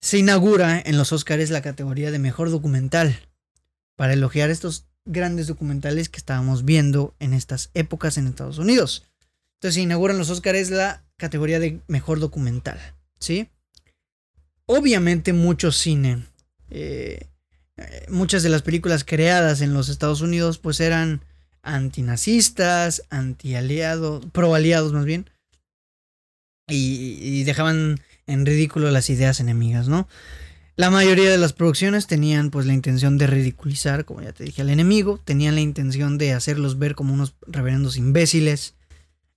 se 0.00 0.18
inaugura 0.18 0.80
en 0.80 0.96
los 0.96 1.12
Oscars 1.12 1.50
la 1.50 1.62
categoría 1.62 2.10
de 2.10 2.18
mejor 2.18 2.50
documental, 2.50 3.28
para 3.96 4.12
elogiar 4.12 4.50
estos 4.50 4.86
grandes 5.06 5.46
documentales 5.46 6.08
que 6.08 6.18
estábamos 6.18 6.64
viendo 6.64 7.14
en 7.20 7.32
estas 7.32 7.70
épocas 7.74 8.18
en 8.18 8.26
Estados 8.26 8.58
Unidos. 8.58 9.04
Entonces 9.54 9.76
se 9.76 9.80
inauguran 9.80 10.18
los 10.18 10.30
Oscars 10.30 10.70
la 10.70 11.04
categoría 11.16 11.58
de 11.58 11.80
mejor 11.86 12.20
documental, 12.20 12.78
¿sí? 13.18 13.48
Obviamente 14.66 15.32
mucho 15.32 15.72
cine, 15.72 16.26
eh, 16.70 17.28
muchas 18.08 18.42
de 18.42 18.48
las 18.48 18.62
películas 18.62 19.04
creadas 19.04 19.60
en 19.60 19.72
los 19.72 19.88
Estados 19.88 20.20
Unidos 20.20 20.58
pues 20.58 20.80
eran 20.80 21.22
antinazistas, 21.62 23.02
antialiados, 23.08 24.26
pro 24.32 24.54
aliados 24.54 24.92
más 24.92 25.04
bien, 25.04 25.30
y 26.68 27.44
dejaban 27.44 28.00
en 28.26 28.44
ridículo 28.44 28.90
las 28.90 29.08
ideas 29.08 29.38
enemigas, 29.40 29.88
¿no? 29.88 30.08
La 30.78 30.90
mayoría 30.90 31.30
de 31.30 31.38
las 31.38 31.54
producciones 31.54 32.06
tenían 32.06 32.50
pues 32.50 32.66
la 32.66 32.74
intención 32.74 33.16
de 33.16 33.26
ridiculizar, 33.26 34.04
como 34.04 34.20
ya 34.20 34.32
te 34.32 34.44
dije, 34.44 34.60
al 34.60 34.68
enemigo, 34.68 35.18
tenían 35.24 35.54
la 35.54 35.62
intención 35.62 36.18
de 36.18 36.34
hacerlos 36.34 36.78
ver 36.78 36.94
como 36.94 37.14
unos 37.14 37.34
reverendos 37.46 37.96
imbéciles, 37.96 38.74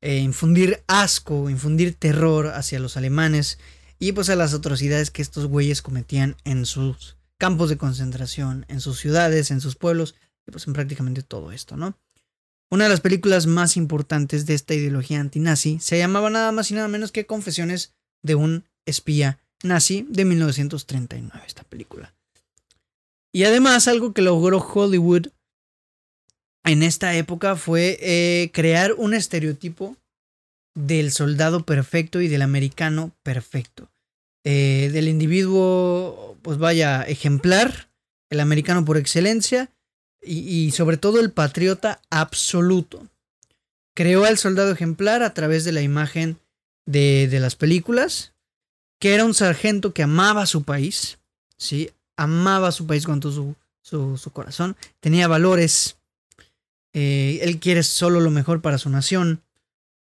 eh, 0.02 0.18
infundir 0.18 0.84
asco, 0.88 1.50
infundir 1.50 1.96
terror 1.96 2.48
hacia 2.48 2.80
los 2.80 2.98
alemanes 2.98 3.58
y 4.00 4.12
pues 4.12 4.30
a 4.30 4.36
las 4.36 4.54
atrocidades 4.54 5.12
que 5.12 5.22
estos 5.22 5.46
güeyes 5.46 5.82
cometían 5.82 6.36
en 6.44 6.66
sus 6.66 7.16
campos 7.38 7.70
de 7.70 7.78
concentración, 7.78 8.66
en 8.68 8.82
sus 8.82 9.00
ciudades, 9.00 9.50
en 9.50 9.62
sus 9.62 9.78
pueblos 9.78 10.16
y 10.46 10.52
pues 10.52 10.68
en 10.68 10.74
prácticamente 10.74 11.24
todo 11.24 11.54
esto, 11.54 11.78
¿no? 11.78 11.98
Una 12.70 12.84
de 12.84 12.90
las 12.90 13.00
películas 13.00 13.48
más 13.48 13.78
importantes 13.78 14.46
de 14.46 14.56
esta 14.56 14.74
ideología 14.74 15.22
antinazi 15.22 15.80
se 15.80 15.98
llamaba 15.98 16.30
nada 16.30 16.52
más 16.52 16.70
y 16.70 16.74
nada 16.74 16.90
menos 16.90 17.14
que 17.14 17.26
Confesiones 17.26 17.94
de 18.24 18.36
un 18.36 18.66
espía 18.86 19.40
nazi 19.64 20.06
de 20.10 20.26
1939, 20.26 21.44
esta 21.46 21.64
película. 21.64 22.14
Y 23.32 23.44
además 23.44 23.88
algo 23.88 24.14
que 24.14 24.22
logró 24.22 24.60
Hollywood 24.60 25.28
en 26.64 26.84
esta 26.84 27.16
época 27.16 27.56
fue 27.56 27.98
eh, 28.02 28.52
crear 28.54 28.94
un 28.94 29.14
estereotipo 29.14 29.96
del 30.76 31.12
soldado 31.12 31.66
perfecto 31.66 32.22
y 32.22 32.28
del 32.28 32.42
americano 32.42 33.12
perfecto. 33.24 33.90
Eh, 34.46 34.90
del 34.94 35.08
individuo, 35.08 36.38
pues 36.42 36.58
vaya, 36.58 37.04
ejemplar, 37.04 37.90
el 38.30 38.40
americano 38.40 38.86
por 38.86 38.98
excelencia 38.98 39.72
y, 40.22 40.72
sobre 40.72 40.98
todo 40.98 41.20
el 41.20 41.32
patriota 41.32 42.02
absoluto. 42.10 43.08
Creó 43.96 44.26
al 44.26 44.38
soldado 44.38 44.72
ejemplar 44.72 45.24
a 45.24 45.34
través 45.34 45.66
de 45.66 45.72
la 45.72 45.82
imagen 45.82 46.38
de, 46.86 47.28
de 47.28 47.40
las 47.40 47.56
películas, 47.56 48.34
que 49.00 49.14
era 49.14 49.26
un 49.26 49.34
sargento 49.34 49.94
que 49.94 50.04
amaba 50.04 50.46
su 50.46 50.64
país, 50.64 51.18
¿sí? 51.58 51.90
Amaba 52.18 52.72
su 52.72 52.86
país 52.86 53.06
con 53.06 53.20
todo 53.20 53.32
su, 53.32 53.56
su, 53.82 54.18
su 54.18 54.32
corazón, 54.32 54.76
tenía 55.00 55.28
valores, 55.28 55.98
eh, 56.94 57.40
él 57.42 57.60
quiere 57.60 57.84
solo 57.84 58.20
lo 58.20 58.30
mejor 58.30 58.62
para 58.62 58.78
su 58.78 58.90
nación. 58.90 59.42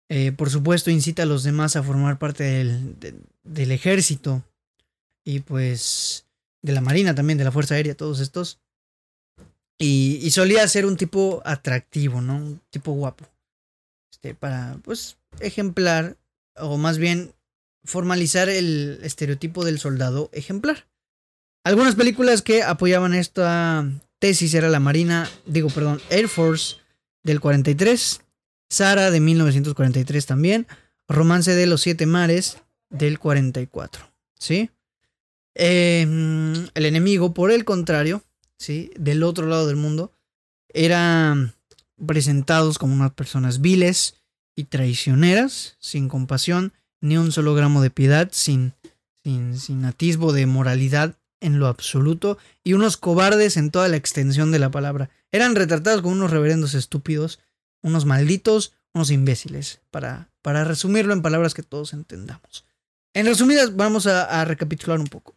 Eh, 0.10 0.34
por 0.34 0.50
supuesto, 0.50 0.92
incita 0.92 1.24
a 1.24 1.26
los 1.26 1.44
demás 1.44 1.78
a 1.78 1.84
formar 1.84 2.20
parte 2.20 2.44
del, 2.44 2.96
del 3.44 3.72
ejército 3.72 4.44
y 5.24 5.40
pues 5.40 6.26
de 6.62 6.74
la 6.74 6.82
marina 6.82 7.16
también, 7.16 7.38
de 7.38 7.46
la 7.46 7.52
Fuerza 7.52 7.76
Aérea, 7.76 7.96
todos 7.96 8.20
estos. 8.20 8.60
Y, 9.78 10.20
y, 10.22 10.30
solía 10.30 10.68
ser 10.68 10.86
un 10.86 10.96
tipo 10.96 11.42
atractivo, 11.44 12.22
¿no? 12.22 12.36
Un 12.36 12.62
tipo 12.70 12.92
guapo. 12.92 13.26
Este, 14.12 14.36
para, 14.36 14.78
pues, 14.84 15.18
ejemplar, 15.40 16.18
o 16.56 16.78
más 16.78 17.00
bien 17.00 17.34
formalizar 17.84 18.50
el 18.50 19.00
estereotipo 19.04 19.66
del 19.66 19.80
soldado 19.80 20.30
ejemplar. 20.34 20.88
Algunas 21.64 21.96
películas 21.96 22.42
que 22.42 22.64
apoyaban 22.64 23.14
esta 23.14 23.88
tesis 24.20 24.54
era 24.54 24.70
la 24.70 24.80
Marina, 24.80 25.30
digo, 25.46 25.70
perdón, 25.70 26.02
Air 26.10 26.28
Force 26.28 26.78
del 27.24 27.40
43, 27.40 28.22
Sara 28.70 29.12
de 29.12 29.20
1943 29.20 30.26
también, 30.26 30.68
Romance 31.08 31.54
de 31.54 31.68
los 31.68 31.82
Siete 31.82 32.06
Mares 32.06 32.58
del 32.90 33.20
44, 33.20 34.12
¿sí? 34.40 34.70
Em, 35.56 36.68
el 36.74 36.86
enemigo, 36.86 37.34
por 37.34 37.52
el 37.52 37.66
contrario, 37.66 38.24
¿sí? 38.58 38.92
Del 38.98 39.24
otro 39.24 39.46
lado 39.46 39.68
del 39.68 39.76
mundo, 39.76 40.14
eran 40.74 41.54
presentados 42.06 42.78
como 42.78 42.94
unas 42.94 43.14
personas 43.14 43.62
viles 43.62 44.22
y 44.56 44.66
traicioneras, 44.66 45.78
sin 45.80 46.08
compasión, 46.08 46.74
ni 47.02 47.18
un 47.18 47.32
solo 47.32 47.54
gramo 47.54 47.82
de 47.82 47.90
piedad, 47.90 48.30
sin, 48.32 48.74
sin, 49.24 49.60
sin 49.60 49.84
atisbo 49.86 50.32
de 50.32 50.46
moralidad 50.46 51.18
en 51.42 51.60
lo 51.60 51.68
absoluto, 51.68 52.38
y 52.64 52.74
unos 52.74 52.98
cobardes 52.98 53.58
en 53.58 53.72
toda 53.72 53.88
la 53.88 53.98
extensión 53.98 54.52
de 54.52 54.60
la 54.60 54.70
palabra. 54.72 55.10
Eran 55.32 55.56
retratados 55.56 56.02
como 56.02 56.14
unos 56.14 56.32
reverendos 56.32 56.76
estúpidos, 56.76 57.40
unos 57.82 58.06
malditos, 58.06 58.74
unos 58.94 59.10
imbéciles, 59.10 59.82
para, 59.90 60.30
para 60.42 60.64
resumirlo 60.64 61.14
en 61.14 61.24
palabras 61.24 61.54
que 61.54 61.64
todos 61.64 61.94
entendamos. 61.94 62.66
En 63.14 63.26
resumidas, 63.26 63.76
vamos 63.76 64.08
a, 64.08 64.42
a 64.42 64.46
recapitular 64.46 65.00
un 65.00 65.08
poco. 65.08 65.36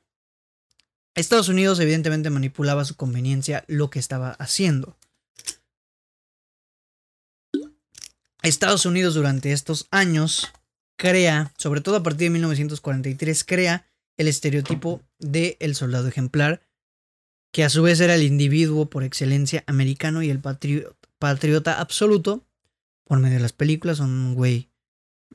Estados 1.14 1.48
Unidos 1.48 1.81
evidentemente 1.81 2.29
manipulaba 2.29 2.83
a 2.83 2.85
su 2.85 2.96
conveniencia 2.96 3.64
lo 3.68 3.88
que 3.88 3.98
estaba 3.98 4.33
haciendo. 4.33 4.96
Estados 8.42 8.85
Unidos 8.85 9.14
durante 9.14 9.53
estos 9.53 9.87
años 9.90 10.53
crea, 10.96 11.52
sobre 11.59 11.80
todo 11.80 11.96
a 11.96 12.02
partir 12.02 12.26
de 12.26 12.30
1943, 12.30 13.44
crea 13.44 13.87
el 14.16 14.28
estereotipo 14.28 15.02
de 15.18 15.57
el 15.61 15.74
soldado 15.74 16.09
ejemplar, 16.09 16.62
que 17.52 17.64
a 17.64 17.70
su 17.70 17.83
vez 17.83 18.00
era 18.00 18.14
el 18.14 18.22
individuo 18.22 18.90
por 18.90 19.04
excelencia 19.04 19.64
americano 19.66 20.22
y 20.22 20.30
el 20.30 20.40
patriota 20.40 21.80
absoluto, 21.80 22.44
por 23.04 23.18
medio 23.18 23.37
de 23.37 23.42
las 23.42 23.52
películas, 23.52 24.00
un 24.00 24.35
güey 24.35 24.70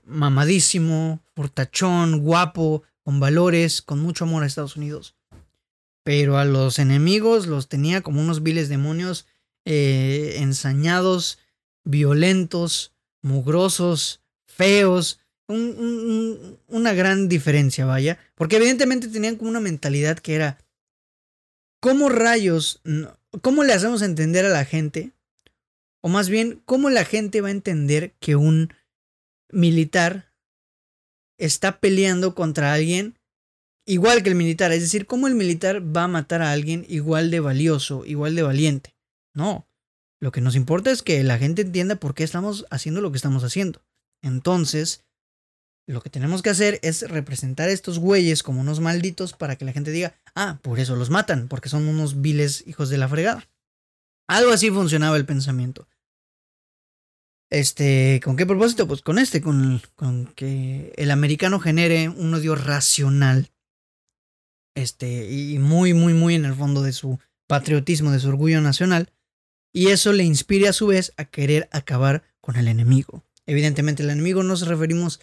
mamadísimo, 0.03 1.21
fortachón, 1.35 2.19
guapo, 2.21 2.83
con 3.03 3.19
valores, 3.19 3.81
con 3.81 3.99
mucho 3.99 4.25
amor 4.25 4.43
a 4.43 4.47
Estados 4.47 4.75
Unidos. 4.75 5.15
Pero 6.03 6.37
a 6.37 6.45
los 6.45 6.79
enemigos 6.79 7.47
los 7.47 7.69
tenía 7.69 8.01
como 8.01 8.21
unos 8.21 8.43
viles 8.43 8.69
demonios 8.69 9.25
eh, 9.65 10.35
ensañados, 10.37 11.39
violentos, 11.83 12.93
mugrosos, 13.21 14.21
feos, 14.45 15.18
una 15.49 16.93
gran 16.93 17.27
diferencia, 17.27 17.85
vaya. 17.85 18.19
Porque 18.35 18.57
evidentemente 18.57 19.07
tenían 19.07 19.35
como 19.35 19.49
una 19.49 19.59
mentalidad 19.59 20.19
que 20.19 20.35
era, 20.35 20.59
¿cómo 21.81 22.09
rayos, 22.09 22.81
cómo 23.41 23.63
le 23.63 23.73
hacemos 23.73 24.01
entender 24.01 24.45
a 24.45 24.49
la 24.49 24.65
gente? 24.65 25.11
O 26.01 26.09
más 26.09 26.29
bien, 26.29 26.61
¿cómo 26.65 26.89
la 26.89 27.03
gente 27.03 27.41
va 27.41 27.49
a 27.49 27.51
entender 27.51 28.13
que 28.19 28.35
un 28.35 28.73
militar 29.51 30.31
está 31.37 31.79
peleando 31.79 32.35
contra 32.35 32.73
alguien 32.73 33.17
igual 33.85 34.23
que 34.23 34.29
el 34.29 34.35
militar? 34.35 34.71
Es 34.71 34.81
decir, 34.81 35.07
¿cómo 35.07 35.27
el 35.27 35.35
militar 35.35 35.81
va 35.95 36.03
a 36.03 36.07
matar 36.07 36.41
a 36.41 36.51
alguien 36.51 36.85
igual 36.87 37.31
de 37.31 37.39
valioso, 37.39 38.05
igual 38.05 38.35
de 38.35 38.43
valiente? 38.43 38.95
No. 39.33 39.67
Lo 40.21 40.31
que 40.31 40.41
nos 40.41 40.55
importa 40.55 40.91
es 40.91 41.01
que 41.01 41.23
la 41.23 41.37
gente 41.37 41.61
entienda 41.63 41.95
por 41.95 42.13
qué 42.13 42.23
estamos 42.23 42.65
haciendo 42.69 43.01
lo 43.01 43.11
que 43.11 43.17
estamos 43.17 43.43
haciendo. 43.43 43.81
Entonces, 44.21 45.05
lo 45.89 46.01
que 46.01 46.11
tenemos 46.11 46.43
que 46.43 46.51
hacer 46.51 46.79
es 46.83 47.01
representar 47.09 47.67
a 47.67 47.71
estos 47.71 47.97
güeyes 47.97 48.43
como 48.43 48.61
unos 48.61 48.79
malditos 48.79 49.33
para 49.33 49.55
que 49.55 49.65
la 49.65 49.71
gente 49.71 49.89
diga, 49.89 50.13
ah, 50.35 50.59
por 50.61 50.79
eso 50.79 50.95
los 50.95 51.09
matan, 51.09 51.47
porque 51.47 51.67
son 51.67 51.87
unos 51.87 52.21
viles 52.21 52.63
hijos 52.67 52.89
de 52.89 52.99
la 52.99 53.09
fregada. 53.09 53.49
Algo 54.27 54.51
así 54.51 54.69
funcionaba 54.69 55.17
el 55.17 55.25
pensamiento. 55.25 55.87
Este, 57.49 58.21
¿con 58.23 58.37
qué 58.37 58.45
propósito? 58.45 58.87
Pues 58.87 59.01
con 59.01 59.17
este, 59.17 59.41
con, 59.41 59.81
con 59.95 60.27
que 60.35 60.93
el 60.95 61.09
americano 61.09 61.59
genere 61.59 62.07
un 62.07 62.35
odio 62.35 62.53
racional. 62.53 63.49
Este, 64.75 65.27
y 65.31 65.57
muy, 65.57 65.95
muy, 65.95 66.13
muy 66.13 66.35
en 66.35 66.45
el 66.45 66.53
fondo 66.53 66.83
de 66.83 66.93
su 66.93 67.19
patriotismo, 67.47 68.11
de 68.11 68.19
su 68.19 68.29
orgullo 68.29 68.61
nacional. 68.61 69.11
Y 69.73 69.87
eso 69.87 70.13
le 70.13 70.23
inspire 70.23 70.67
a 70.67 70.73
su 70.73 70.85
vez 70.85 71.13
a 71.17 71.25
querer 71.25 71.67
acabar 71.71 72.21
con 72.41 72.57
el 72.57 72.67
enemigo. 72.67 73.23
Evidentemente, 73.47 74.03
el 74.03 74.11
enemigo 74.11 74.43
nos 74.43 74.67
referimos 74.67 75.19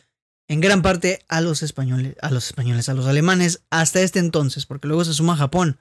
en 0.49 0.61
gran 0.61 0.83
parte 0.83 1.25
a 1.29 1.41
los 1.41 1.63
españoles, 1.63 2.17
a 2.21 2.31
los 2.31 2.47
españoles, 2.47 2.89
a 2.89 2.95
los 2.95 3.07
alemanes, 3.07 3.63
hasta 3.71 4.01
este 4.01 4.19
entonces, 4.19 4.67
porque 4.67 4.89
luego 4.89 5.05
se 5.05 5.15
suma 5.15 5.37
Japón. 5.37 5.79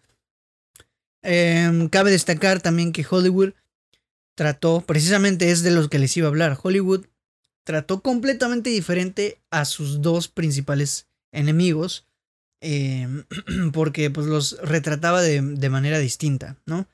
Em, 1.22 1.90
cabe 1.90 2.12
destacar 2.12 2.62
también 2.62 2.92
que 2.92 3.06
Hollywood 3.10 3.54
trató, 4.36 4.82
precisamente 4.82 5.52
es 5.52 5.64
de 5.64 5.72
los 5.72 5.90
que 5.90 6.00
les 6.00 6.16
iba 6.18 6.28
a 6.28 6.30
hablar, 6.30 6.58
Hollywood 6.62 7.06
trató 7.64 8.02
completamente 8.02 8.70
diferente 8.70 9.42
a 9.50 9.66
sus 9.66 10.02
dos 10.02 10.28
principales 10.28 11.08
enemigos 11.32 12.06
em, 12.62 13.24
porque 13.74 14.10
pues 14.10 14.28
los 14.28 14.58
retrataba 14.62 15.22
de, 15.22 15.42
de 15.42 15.70
manera 15.70 16.00
distinta, 16.00 16.58
¿no? 16.66 16.88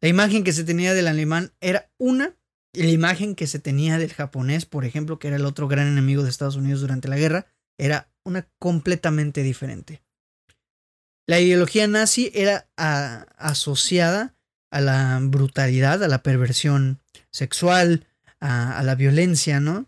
La 0.00 0.08
imagen 0.08 0.44
que 0.44 0.52
se 0.52 0.64
tenía 0.64 0.94
del 0.94 1.08
alemán 1.08 1.52
era 1.60 1.90
una 1.98 2.34
la 2.72 2.90
imagen 2.90 3.34
que 3.34 3.46
se 3.46 3.58
tenía 3.58 3.98
del 3.98 4.12
japonés, 4.12 4.66
por 4.66 4.84
ejemplo, 4.84 5.18
que 5.18 5.28
era 5.28 5.36
el 5.36 5.46
otro 5.46 5.68
gran 5.68 5.88
enemigo 5.88 6.22
de 6.22 6.30
Estados 6.30 6.56
Unidos 6.56 6.80
durante 6.80 7.08
la 7.08 7.16
guerra, 7.16 7.46
era 7.78 8.10
una 8.24 8.48
completamente 8.58 9.42
diferente. 9.42 10.02
La 11.26 11.40
ideología 11.40 11.86
nazi 11.86 12.30
era 12.34 12.68
asociada 12.76 14.34
a 14.70 14.80
la 14.80 15.18
brutalidad, 15.22 16.02
a 16.02 16.08
la 16.08 16.22
perversión 16.22 17.00
sexual, 17.30 18.06
a, 18.40 18.82
la 18.82 18.94
violencia, 18.94 19.60
¿no? 19.60 19.86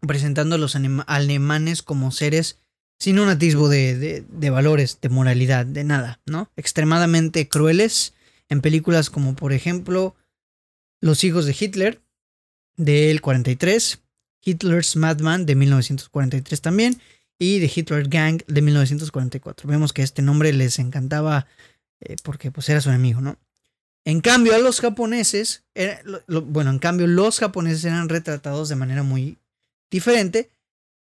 Presentando 0.00 0.54
a 0.54 0.58
los 0.58 0.76
alemanes 0.76 1.82
como 1.82 2.10
seres 2.10 2.58
sin 2.98 3.18
un 3.18 3.28
atisbo 3.28 3.68
de, 3.68 4.24
de, 4.28 4.50
valores, 4.50 4.98
de 5.00 5.08
moralidad, 5.08 5.66
de 5.66 5.84
nada, 5.84 6.20
¿no? 6.26 6.50
Extremadamente 6.56 7.48
crueles 7.48 8.14
en 8.48 8.60
películas 8.60 9.10
como 9.10 9.34
por 9.34 9.52
ejemplo 9.52 10.14
Los 11.00 11.24
hijos 11.24 11.46
de 11.46 11.56
Hitler 11.58 12.02
del 12.76 13.20
43, 13.20 14.00
Hitler's 14.42 14.96
Madman 14.96 15.46
de 15.46 15.54
1943 15.54 16.60
también 16.60 17.00
y 17.38 17.60
The 17.60 17.72
Hitler 17.74 18.08
Gang 18.08 18.42
de 18.46 18.62
1944. 18.62 19.68
Vemos 19.68 19.92
que 19.92 20.02
este 20.02 20.22
nombre 20.22 20.52
les 20.52 20.78
encantaba 20.78 21.46
eh, 22.00 22.16
porque 22.22 22.50
pues 22.50 22.68
era 22.68 22.80
su 22.80 22.90
enemigo, 22.90 23.20
¿no? 23.20 23.38
En 24.04 24.20
cambio 24.20 24.54
a 24.54 24.58
los 24.58 24.80
japoneses, 24.80 25.62
bueno, 26.26 26.70
en 26.70 26.78
cambio 26.78 27.06
los 27.06 27.38
japoneses 27.38 27.84
eran 27.84 28.08
retratados 28.08 28.70
de 28.70 28.76
manera 28.76 29.02
muy 29.02 29.38
diferente, 29.90 30.50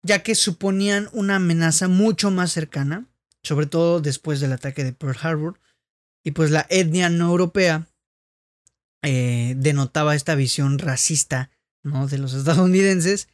ya 0.03 0.23
que 0.25 0.35
suponían 0.35 1.09
una 1.13 1.37
amenaza 1.37 1.87
mucho 1.87 2.33
más 2.33 2.51
cercana, 2.51 3.07
sobre 3.45 3.67
todo 3.67 4.01
después 4.01 4.41
del 4.41 4.53
ataque 4.53 4.83
de 4.83 4.93
Pearl 4.93 5.17
Harbor, 5.23 5.61
y 6.25 6.33
pues 6.33 6.51
la 6.51 6.67
etnia 6.69 7.11
no 7.11 7.29
europea 7.29 7.87
eh, 9.03 9.55
denotaba 9.57 10.15
esta 10.15 10.35
visión 10.35 10.79
racista 10.79 11.51
de 11.83 12.19
los 12.19 12.35
estadounidenses 12.35 13.29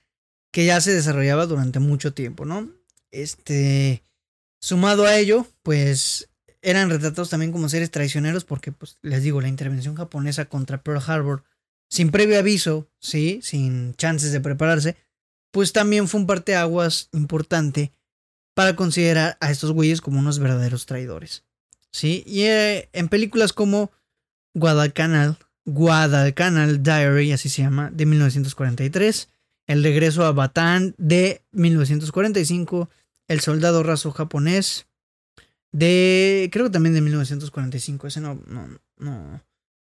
que 0.52 0.64
ya 0.64 0.80
se 0.80 0.92
desarrollaba 0.92 1.46
durante 1.46 1.80
mucho 1.80 2.14
tiempo, 2.14 2.44
¿no? 2.44 2.70
Este, 3.10 4.02
sumado 4.60 5.04
a 5.04 5.16
ello, 5.16 5.46
pues 5.62 6.28
eran 6.62 6.90
retratados 6.90 7.30
también 7.30 7.52
como 7.52 7.68
seres 7.68 7.90
traicioneros 7.90 8.44
porque, 8.44 8.72
pues, 8.72 8.96
les 9.02 9.22
digo, 9.22 9.40
la 9.40 9.48
intervención 9.48 9.94
japonesa 9.94 10.46
contra 10.46 10.82
Pearl 10.82 11.02
Harbor, 11.06 11.44
sin 11.88 12.10
previo 12.10 12.38
aviso, 12.38 12.88
sí, 12.98 13.40
sin 13.42 13.94
chances 13.94 14.32
de 14.32 14.40
prepararse, 14.40 14.96
pues 15.52 15.72
también 15.72 16.08
fue 16.08 16.20
un 16.20 16.26
parteaguas 16.26 17.08
importante 17.12 17.92
para 18.54 18.74
considerar 18.74 19.36
a 19.40 19.50
estos 19.50 19.72
güeyes 19.72 20.00
como 20.00 20.18
unos 20.18 20.38
verdaderos 20.38 20.86
traidores. 20.86 21.44
¿sí? 21.90 22.24
Y 22.26 22.42
eh, 22.42 22.88
en 22.92 23.08
películas 23.08 23.52
como 23.52 23.90
Guadalcanal, 24.54 25.38
Guadalcanal 25.66 26.82
Diary, 26.82 27.32
así 27.32 27.48
se 27.48 27.62
llama, 27.62 27.90
de 27.92 28.06
1943, 28.06 29.28
El 29.66 29.82
regreso 29.82 30.24
a 30.24 30.32
Batán 30.32 30.94
de 30.96 31.42
1945, 31.50 32.88
El 33.26 33.40
soldado 33.40 33.82
raso 33.82 34.12
japonés 34.12 34.86
de, 35.72 36.48
creo 36.52 36.66
que 36.66 36.70
también 36.70 36.94
de 36.94 37.00
1945, 37.00 38.06
ese 38.06 38.20
no, 38.20 38.40
no, 38.46 38.78
no, 38.96 39.40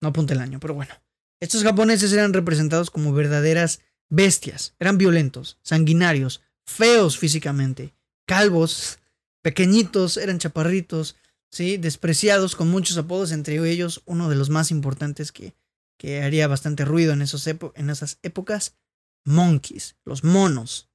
apunta 0.01 0.33
el 0.33 0.39
año, 0.39 0.59
pero 0.59 0.73
bueno. 0.73 0.93
Estos 1.41 1.63
japoneses 1.63 2.13
eran 2.13 2.33
representados 2.33 2.89
como 2.89 3.13
verdaderas 3.13 3.81
bestias, 4.09 4.73
eran 4.79 4.97
violentos, 4.97 5.59
sanguinarios, 5.61 6.41
feos 6.65 7.17
físicamente, 7.17 7.93
calvos, 8.25 8.99
pequeñitos, 9.41 10.15
eran 10.15 10.39
chaparritos, 10.39 11.17
¿sí? 11.51 11.75
despreciados 11.75 12.55
con 12.55 12.69
muchos 12.69 12.97
apodos, 12.97 13.33
entre 13.33 13.57
ellos 13.69 14.01
uno 14.05 14.29
de 14.29 14.37
los 14.37 14.49
más 14.49 14.71
importantes 14.71 15.33
que, 15.33 15.53
que 15.97 16.21
haría 16.21 16.47
bastante 16.47 16.85
ruido 16.85 17.13
en, 17.13 17.21
esas 17.21 18.19
épocas, 18.21 18.75
monkeys, 19.23 19.95
los 20.05 20.23
monos. 20.23 20.89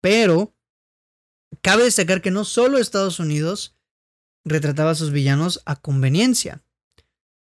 Pero 0.00 0.54
cabe 1.62 1.84
destacar 1.84 2.20
que 2.22 2.30
no 2.30 2.44
solo 2.44 2.78
Estados 2.78 3.18
Unidos 3.18 3.76
retrataba 4.44 4.90
a 4.90 4.94
sus 4.94 5.10
villanos 5.10 5.62
a 5.64 5.76
conveniencia. 5.76 6.62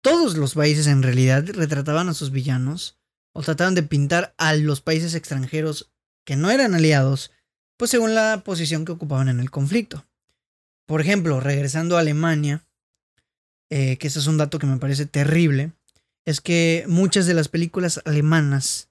Todos 0.01 0.37
los 0.37 0.55
países 0.55 0.87
en 0.87 1.03
realidad 1.03 1.45
retrataban 1.47 2.09
a 2.09 2.13
sus 2.13 2.31
villanos 2.31 2.97
o 3.33 3.41
trataban 3.41 3.75
de 3.75 3.83
pintar 3.83 4.33
a 4.37 4.55
los 4.55 4.81
países 4.81 5.13
extranjeros 5.13 5.91
que 6.25 6.35
no 6.35 6.49
eran 6.49 6.73
aliados, 6.73 7.31
pues 7.77 7.91
según 7.91 8.15
la 8.15 8.43
posición 8.43 8.83
que 8.83 8.91
ocupaban 8.91 9.29
en 9.29 9.39
el 9.39 9.51
conflicto. 9.51 10.05
Por 10.87 11.01
ejemplo, 11.01 11.39
regresando 11.39 11.97
a 11.97 11.99
Alemania, 11.99 12.65
eh, 13.69 13.97
que 13.97 14.07
ese 14.07 14.19
es 14.19 14.27
un 14.27 14.37
dato 14.37 14.57
que 14.57 14.65
me 14.65 14.77
parece 14.77 15.05
terrible, 15.05 15.73
es 16.27 16.41
que 16.41 16.83
muchas 16.89 17.25
de 17.25 17.33
las 17.33 17.47
películas 17.47 18.01
alemanas 18.03 18.89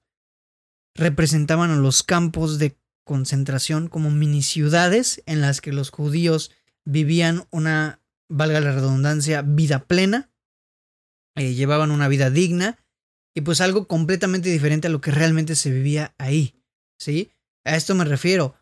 representaban 0.94 1.70
a 1.70 1.76
los 1.76 2.02
campos 2.02 2.58
de 2.58 2.78
concentración 3.04 3.88
como 3.88 4.10
mini 4.10 4.42
ciudades 4.42 5.22
en 5.26 5.42
las 5.42 5.60
que 5.60 5.70
los 5.70 5.90
judíos 5.90 6.50
vivían 6.86 7.46
una, 7.50 8.00
valga 8.30 8.60
la 8.60 8.72
redundancia, 8.72 9.42
vida 9.42 9.84
plena, 9.84 10.30
eh, 11.36 11.52
llevaban 11.52 11.90
una 11.90 12.08
vida 12.08 12.30
digna 12.30 12.78
y 13.34 13.42
pues 13.42 13.60
algo 13.60 13.86
completamente 13.86 14.48
diferente 14.48 14.88
a 14.88 14.90
lo 14.90 15.02
que 15.02 15.10
realmente 15.10 15.56
se 15.56 15.70
vivía 15.70 16.14
ahí, 16.16 16.54
¿sí? 16.98 17.30
A 17.66 17.76
esto 17.76 17.94
me 17.94 18.06
refiero. 18.06 18.54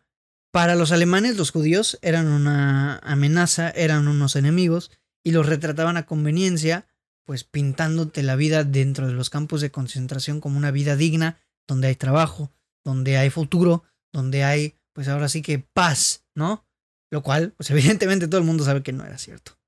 Para 0.52 0.74
los 0.74 0.90
alemanes 0.90 1.36
los 1.36 1.52
judíos 1.52 1.96
eran 2.02 2.26
una 2.26 2.98
amenaza, 3.04 3.70
eran 3.70 4.08
unos 4.08 4.34
enemigos 4.34 4.90
y 5.22 5.30
los 5.30 5.46
retrataban 5.46 5.96
a 5.96 6.06
conveniencia, 6.06 6.88
pues 7.24 7.44
pintándote 7.44 8.22
la 8.22 8.36
vida 8.36 8.64
dentro 8.64 9.06
de 9.06 9.14
los 9.14 9.30
campos 9.30 9.60
de 9.60 9.70
concentración 9.70 10.40
como 10.40 10.58
una 10.58 10.70
vida 10.70 10.96
digna, 10.96 11.40
donde 11.66 11.88
hay 11.88 11.94
trabajo, 11.94 12.52
donde 12.84 13.16
hay 13.16 13.30
futuro, 13.30 13.84
donde 14.12 14.44
hay, 14.44 14.76
pues 14.92 15.08
ahora 15.08 15.28
sí 15.28 15.42
que 15.42 15.58
paz, 15.58 16.24
¿no? 16.34 16.66
Lo 17.10 17.22
cual, 17.22 17.52
pues 17.52 17.70
evidentemente 17.70 18.28
todo 18.28 18.38
el 18.38 18.46
mundo 18.46 18.64
sabe 18.64 18.82
que 18.82 18.92
no 18.92 19.04
era 19.04 19.18
cierto. 19.18 19.58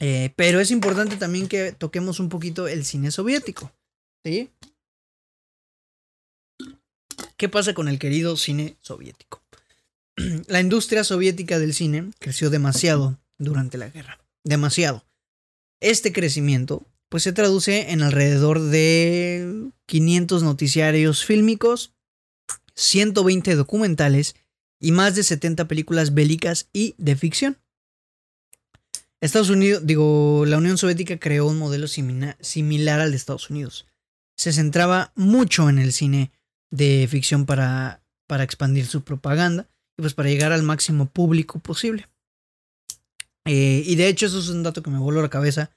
Eh, 0.00 0.32
pero 0.36 0.60
es 0.60 0.70
importante 0.70 1.16
también 1.16 1.48
que 1.48 1.72
toquemos 1.72 2.20
un 2.20 2.28
poquito 2.28 2.68
el 2.68 2.84
cine 2.84 3.10
soviético, 3.10 3.72
¿sí? 4.24 4.50
¿Qué 7.36 7.48
pasa 7.48 7.74
con 7.74 7.88
el 7.88 7.98
querido 7.98 8.36
cine 8.36 8.76
soviético? 8.80 9.42
la 10.46 10.60
industria 10.60 11.04
soviética 11.04 11.58
del 11.58 11.74
cine 11.74 12.10
creció 12.18 12.50
demasiado 12.50 13.18
durante 13.38 13.78
la 13.78 13.88
guerra. 13.88 14.18
Demasiado. 14.44 15.04
Este 15.80 16.12
crecimiento 16.12 16.86
pues 17.08 17.22
se 17.22 17.32
traduce 17.32 17.90
en 17.90 18.02
alrededor 18.02 18.60
de 18.60 19.70
500 19.86 20.42
noticiarios 20.42 21.24
fílmicos, 21.24 21.94
120 22.74 23.54
documentales 23.54 24.36
y 24.80 24.92
más 24.92 25.14
de 25.14 25.22
70 25.22 25.66
películas 25.68 26.14
bélicas 26.14 26.68
y 26.72 26.94
de 26.98 27.16
ficción. 27.16 27.58
Estados 29.20 29.50
Unidos, 29.50 29.84
digo, 29.84 30.44
la 30.46 30.58
Unión 30.58 30.78
Soviética 30.78 31.18
creó 31.18 31.46
un 31.46 31.58
modelo 31.58 31.88
similar 31.88 33.00
al 33.00 33.10
de 33.10 33.16
Estados 33.16 33.50
Unidos. 33.50 33.86
Se 34.36 34.52
centraba 34.52 35.12
mucho 35.16 35.68
en 35.68 35.78
el 35.78 35.92
cine 35.92 36.30
de 36.70 37.08
ficción 37.10 37.44
para, 37.46 38.02
para 38.28 38.44
expandir 38.44 38.86
su 38.86 39.02
propaganda 39.02 39.68
y 39.96 40.02
pues 40.02 40.14
para 40.14 40.28
llegar 40.28 40.52
al 40.52 40.62
máximo 40.62 41.06
público 41.06 41.58
posible. 41.58 42.08
Eh, 43.48 43.82
y 43.86 43.96
de 43.96 44.08
hecho 44.08 44.26
eso 44.26 44.38
es 44.38 44.50
un 44.50 44.62
dato 44.62 44.82
que 44.82 44.90
me 44.90 44.98
voló 44.98 45.22
la 45.22 45.30
cabeza. 45.30 45.70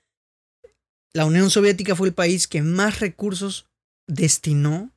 La 1.13 1.26
Unión 1.26 1.49
Soviética 1.49 1.95
fue 1.95 2.09
el 2.09 2.13
país 2.13 2.49
que 2.49 2.61
más 2.61 2.99
recursos 2.99 3.65
destinó 4.07 4.91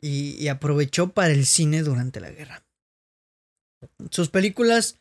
y, 0.00 0.46
aprovechó 0.48 1.12
para 1.12 1.32
el 1.32 1.46
cine 1.46 1.82
durante 1.82 2.20
la 2.20 2.30
guerra. 2.30 2.64
Sus 4.10 4.28
películas 4.28 5.00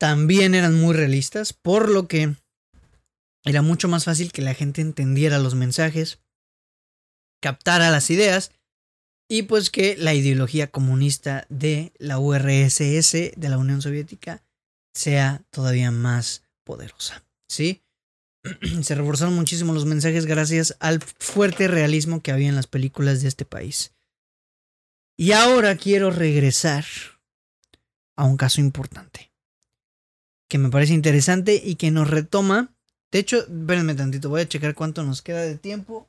también 0.00 0.56
eran 0.56 0.74
muy 0.74 0.94
realistas, 0.94 1.52
por 1.52 1.88
lo 1.88 2.08
que 2.08 2.34
era 3.44 3.62
mucho 3.62 3.86
más 3.86 4.04
fácil 4.04 4.32
que 4.32 4.42
la 4.42 4.54
gente 4.54 4.80
entendiera 4.80 5.38
los 5.38 5.54
mensajes, 5.54 6.20
captara 7.40 7.90
las 7.90 8.10
ideas 8.10 8.50
y 9.28 9.42
pues 9.42 9.70
que 9.70 9.96
la 9.96 10.14
ideología 10.14 10.72
comunista 10.72 11.46
de 11.48 11.92
la 11.98 12.18
URSS, 12.18 13.12
de 13.12 13.48
la 13.48 13.58
Unión 13.58 13.80
Soviética, 13.80 14.42
sea 14.92 15.42
todavía 15.50 15.90
más 15.90 16.44
poderosa. 16.64 17.24
¿Sí? 17.48 17.82
Se 18.82 18.94
reforzaron 18.94 19.34
muchísimo 19.34 19.72
los 19.72 19.84
mensajes 19.84 20.26
gracias 20.26 20.76
al 20.80 21.00
fuerte 21.00 21.68
realismo 21.68 22.22
que 22.22 22.32
había 22.32 22.48
en 22.48 22.56
las 22.56 22.66
películas 22.66 23.22
de 23.22 23.28
este 23.28 23.44
país. 23.44 23.92
Y 25.16 25.32
ahora 25.32 25.76
quiero 25.76 26.10
regresar 26.10 26.84
a 28.16 28.24
un 28.24 28.36
caso 28.36 28.60
importante. 28.60 29.32
Que 30.48 30.58
me 30.58 30.70
parece 30.70 30.94
interesante 30.94 31.60
y 31.62 31.76
que 31.76 31.90
nos 31.90 32.10
retoma. 32.10 32.74
De 33.10 33.18
hecho, 33.18 33.38
espérenme 33.38 33.94
tantito, 33.94 34.28
voy 34.28 34.42
a 34.42 34.48
checar 34.48 34.74
cuánto 34.74 35.02
nos 35.02 35.22
queda 35.22 35.42
de 35.42 35.56
tiempo. 35.56 36.08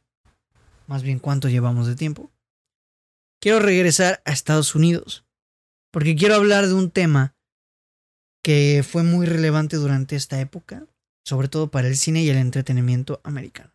Más 0.87 1.03
bien 1.03 1.19
cuánto 1.19 1.49
llevamos 1.49 1.87
de 1.87 1.95
tiempo 1.95 2.33
quiero 3.43 3.59
regresar 3.59 4.21
a 4.23 4.31
Estados 4.31 4.73
Unidos, 4.73 5.25
porque 5.91 6.15
quiero 6.15 6.35
hablar 6.35 6.65
de 6.65 6.75
un 6.75 6.89
tema 6.89 7.35
que 8.43 8.83
fue 8.87 9.03
muy 9.03 9.25
relevante 9.25 9.77
durante 9.77 10.15
esta 10.15 10.39
época, 10.39 10.85
sobre 11.23 11.47
todo 11.47 11.71
para 11.71 11.87
el 11.87 11.95
cine 11.97 12.21
y 12.21 12.29
el 12.29 12.37
entretenimiento 12.37 13.21
americano. 13.23 13.73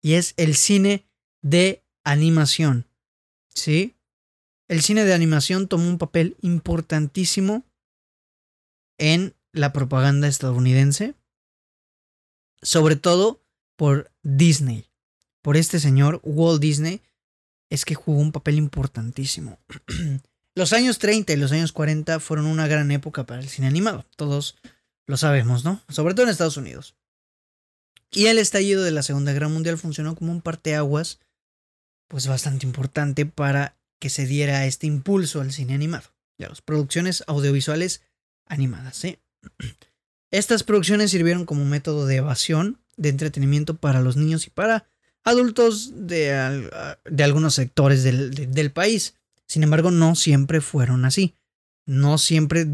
Y 0.00 0.14
es 0.14 0.34
el 0.36 0.54
cine 0.54 1.06
de 1.42 1.82
animación. 2.04 2.86
¿Sí? 3.48 3.96
El 4.68 4.82
cine 4.82 5.04
de 5.04 5.14
animación 5.14 5.68
tomó 5.68 5.88
un 5.88 5.98
papel 5.98 6.36
importantísimo 6.40 7.64
en 8.98 9.34
la 9.52 9.72
propaganda 9.72 10.28
estadounidense, 10.28 11.14
sobre 12.62 12.96
todo 12.96 13.42
por 13.76 14.10
Disney, 14.22 14.88
por 15.42 15.56
este 15.56 15.80
señor 15.80 16.20
Walt 16.22 16.60
Disney, 16.60 17.02
es 17.70 17.84
que 17.84 17.94
jugó 17.94 18.20
un 18.20 18.32
papel 18.32 18.56
importantísimo. 18.56 19.58
los 20.54 20.72
años 20.72 20.98
30 20.98 21.32
y 21.32 21.36
los 21.36 21.52
años 21.52 21.72
40 21.72 22.20
fueron 22.20 22.46
una 22.46 22.66
gran 22.66 22.90
época 22.90 23.24
para 23.24 23.40
el 23.40 23.48
cine 23.48 23.66
animado, 23.66 24.06
todos 24.16 24.56
lo 25.06 25.16
sabemos, 25.16 25.64
¿no? 25.64 25.82
Sobre 25.88 26.14
todo 26.14 26.26
en 26.26 26.30
Estados 26.30 26.56
Unidos. 26.56 26.96
Y 28.10 28.26
el 28.26 28.38
estallido 28.38 28.84
de 28.84 28.92
la 28.92 29.02
Segunda 29.02 29.32
Guerra 29.32 29.48
Mundial 29.48 29.76
funcionó 29.76 30.14
como 30.14 30.30
un 30.30 30.40
parteaguas, 30.40 31.18
pues 32.08 32.26
bastante 32.26 32.64
importante 32.64 33.26
para 33.26 33.76
que 33.98 34.08
se 34.08 34.26
diera 34.26 34.66
este 34.66 34.86
impulso 34.86 35.40
al 35.40 35.52
cine 35.52 35.74
animado, 35.74 36.14
y 36.38 36.44
a 36.44 36.48
las 36.48 36.62
producciones 36.62 37.24
audiovisuales 37.26 38.02
animadas, 38.46 38.96
¿sí? 38.96 39.18
Estas 40.30 40.62
producciones 40.62 41.10
sirvieron 41.10 41.46
como 41.46 41.64
método 41.64 42.06
de 42.06 42.16
evasión, 42.16 42.80
de 42.96 43.08
entretenimiento 43.08 43.76
para 43.76 44.00
los 44.00 44.16
niños 44.16 44.46
y 44.46 44.50
para 44.50 44.86
adultos 45.22 45.92
de, 45.94 46.68
de 47.04 47.24
algunos 47.24 47.54
sectores 47.54 48.02
del, 48.02 48.52
del 48.52 48.72
país. 48.72 49.14
Sin 49.54 49.62
embargo, 49.62 49.92
no 49.92 50.16
siempre 50.16 50.60
fueron 50.60 51.04
así. 51.04 51.36
No 51.86 52.18
siempre 52.18 52.66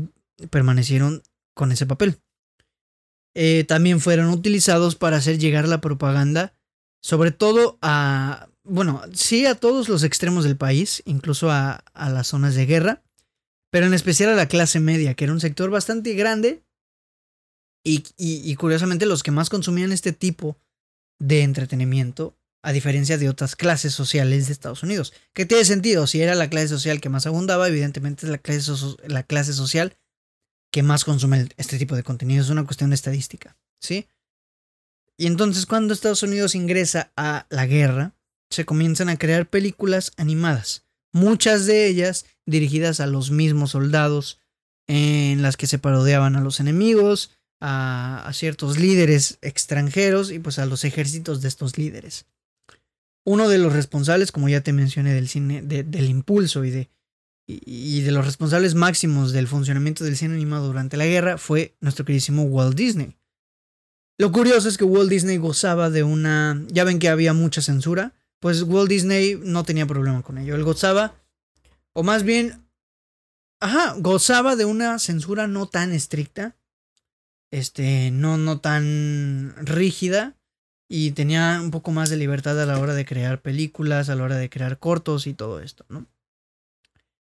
permanecieron 0.49 1.23
con 1.55 1.73
ese 1.73 1.85
papel. 1.85 2.23
Eh, 3.35 3.65
también 3.69 4.01
fueron 4.01 4.31
utilizados 4.31 4.97
para 4.97 5.19
hacer 5.19 5.39
llegar 5.39 5.69
la 5.69 5.83
propaganda, 5.83 6.55
sobre 7.03 7.33
todo 7.33 7.77
a, 7.83 8.49
bueno, 8.65 9.03
sí 9.13 9.45
a 9.45 9.57
todos 9.57 9.91
los 9.91 10.05
extremos 10.05 10.43
del 10.43 10.57
país, 10.57 11.03
incluso 11.05 11.51
a, 11.51 11.85
las 11.95 12.29
zonas 12.29 12.55
de 12.55 12.65
guerra, 12.65 13.03
pero 13.71 13.85
en 13.85 13.93
especial 13.93 14.31
a 14.31 14.35
la 14.35 14.49
clase 14.49 14.81
media, 14.81 15.13
que 15.13 15.25
era 15.25 15.35
un 15.35 15.41
sector 15.41 15.69
bastante 15.69 16.15
grande 16.15 16.65
y, 17.85 18.55
curiosamente 18.57 19.05
los 19.05 19.23
que 19.23 19.33
más 19.33 19.51
consumían 19.51 19.93
este 19.93 20.15
tipo 20.15 20.57
de 21.19 21.43
entretenimiento, 21.43 22.39
a 22.63 22.73
diferencia 22.73 23.19
de 23.19 23.29
otras 23.29 23.57
clases 23.57 23.95
sociales 23.95 24.47
de 24.47 24.53
Estados 24.53 24.83
Unidos. 24.83 25.13
Que 25.33 25.47
tiene 25.47 25.65
sentido, 25.65 26.07
si 26.07 26.21
era 26.21 26.35
la 26.35 26.51
clase 26.51 26.69
social 26.69 27.01
que 27.01 27.09
más 27.09 27.27
abundaba, 27.27 27.69
evidentemente 27.69 28.27
es 28.27 28.31
la 28.31 28.39
clase, 28.39 28.73
la 29.07 29.23
clase 29.23 29.53
social 29.53 29.97
que 30.71 30.83
más 30.83 31.05
consume 31.05 31.49
este 31.57 31.79
tipo 31.79 31.97
de 31.97 32.03
contenido. 32.03 32.43
Es 32.43 32.51
una 32.51 32.65
cuestión 32.65 32.91
de 32.91 32.95
estadística, 32.95 33.57
¿sí? 33.81 34.07
Y 35.17 35.27
entonces 35.27 35.67
cuando 35.67 35.93
Estados 35.93 36.23
Unidos 36.23 36.55
ingresa 36.55 37.13
a 37.17 37.47
la 37.51 37.67
guerra, 37.67 38.15
se 38.51 38.65
comienzan 38.65 39.09
a 39.09 39.17
crear 39.17 39.49
películas 39.49 40.13
animadas, 40.17 40.85
muchas 41.13 41.67
de 41.67 41.87
ellas 41.87 42.27
dirigidas 42.47 43.01
a 43.01 43.07
los 43.07 43.31
mismos 43.31 43.73
soldados, 43.73 44.39
en 44.87 45.43
las 45.43 45.57
que 45.57 45.67
se 45.67 45.79
parodiaban 45.79 46.35
a 46.37 46.41
los 46.41 46.59
enemigos, 46.59 47.31
a, 47.61 48.29
ciertos 48.33 48.79
líderes 48.79 49.39
extranjeros 49.43 50.33
y 50.33 50.39
pues 50.39 50.59
a 50.59 50.67
los 50.67 50.85
ejércitos 50.85 51.43
de 51.43 51.49
estos 51.49 51.79
líderes. 51.79 52.27
Uno 53.25 53.49
de 53.49 53.59
los 53.59 53.73
responsables, 53.73 54.33
como 54.33 54.49
ya 54.49 54.63
te 54.63 54.73
mencioné, 54.73 55.13
del 55.13 55.29
cine, 55.29 55.63
del 55.63 56.09
impulso 56.09 56.65
y 56.65 56.71
de, 56.71 56.91
y, 57.47 58.01
de 58.03 58.13
los 58.13 58.25
responsables 58.25 58.75
máximos 58.75 59.33
del 59.33 59.49
funcionamiento 59.49 60.05
del 60.05 60.17
cine 60.17 60.35
animado 60.35 60.67
durante 60.67 60.97
la 60.97 61.07
guerra 61.07 61.39
fue 61.39 61.77
nuestro 61.81 62.05
queridísimo 62.05 62.45
Walt 62.45 62.77
Disney. 62.77 63.17
Lo 64.19 64.33
curioso 64.33 64.69
es 64.69 64.77
que 64.77 64.85
Walt 64.85 65.11
Disney 65.11 65.39
gozaba 65.39 65.91
de 65.91 66.03
una... 66.03 66.63
Ya 66.69 66.85
ven 66.85 66.99
que 66.99 67.09
había 67.09 67.33
mucha 67.33 67.63
censura, 67.63 68.13
pues 68.39 68.63
Walt 68.63 68.89
Disney 68.89 69.41
no 69.43 69.65
tenía 69.65 69.87
problema 69.87 70.23
con 70.23 70.39
ello. 70.39 70.55
Él 70.55 70.65
gozaba, 70.65 71.15
o 71.93 72.03
más 72.03 72.23
bien, 72.23 72.67
ajá, 73.61 73.95
gozaba 73.99 74.57
de 74.57 74.65
una 74.65 74.99
censura 74.99 75.47
no 75.47 75.67
tan 75.67 75.93
estricta, 75.93 76.57
este, 77.51 78.11
no, 78.11 78.37
no 78.37 78.61
tan 78.61 79.55
rígida, 79.59 80.37
y 80.93 81.13
tenía 81.13 81.61
un 81.63 81.71
poco 81.71 81.93
más 81.93 82.11
de 82.11 82.17
libertad 82.17 82.61
a 82.61 82.67
la 82.67 82.81
hora 82.81 82.95
de 82.95 83.05
crear 83.05 83.41
películas, 83.41 84.09
a 84.09 84.17
la 84.17 84.25
hora 84.25 84.37
de 84.37 84.51
crear 84.51 84.81
cortos 84.81 85.29
y 85.29 85.35
todo 85.35 85.61
esto, 85.61 85.87
¿no? 85.89 86.09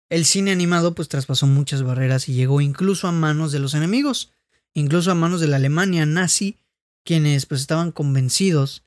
El 0.10 0.26
cine 0.26 0.52
animado 0.52 0.96
pues 0.96 1.08
traspasó 1.08 1.46
muchas 1.46 1.84
barreras 1.84 2.28
y 2.28 2.34
llegó 2.34 2.62
incluso 2.62 3.08
a 3.08 3.12
manos 3.12 3.52
de 3.52 3.60
los 3.60 3.76
enemigos, 3.76 4.34
incluso 4.74 5.12
a 5.12 5.16
manos 5.16 5.40
de 5.40 5.48
la 5.48 5.58
Alemania 5.58 6.08
nazi, 6.08 6.58
quienes 7.06 7.46
pues 7.46 7.62
estaban 7.62 7.92
convencidos 7.92 8.86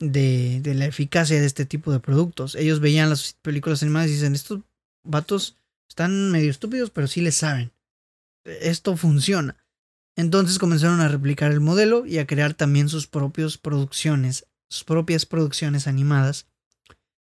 de, 0.00 0.60
de 0.62 0.74
la 0.74 0.86
eficacia 0.86 1.38
de 1.38 1.46
este 1.46 1.64
tipo 1.64 1.92
de 1.92 2.00
productos. 2.00 2.56
Ellos 2.56 2.80
veían 2.80 3.10
las 3.10 3.34
películas 3.34 3.84
animadas 3.84 4.10
y 4.10 4.14
dicen, 4.14 4.34
estos 4.34 4.60
vatos 5.04 5.56
están 5.88 6.32
medio 6.32 6.50
estúpidos, 6.50 6.90
pero 6.90 7.06
sí 7.06 7.20
les 7.20 7.36
saben. 7.36 7.70
Esto 8.44 8.96
funciona. 8.96 9.56
Entonces 10.18 10.58
comenzaron 10.58 11.00
a 11.00 11.06
replicar 11.06 11.52
el 11.52 11.60
modelo 11.60 12.04
y 12.04 12.18
a 12.18 12.26
crear 12.26 12.52
también 12.52 12.88
sus 12.88 13.06
propias 13.06 13.56
producciones, 13.56 14.48
sus 14.68 14.82
propias 14.82 15.26
producciones 15.26 15.86
animadas, 15.86 16.48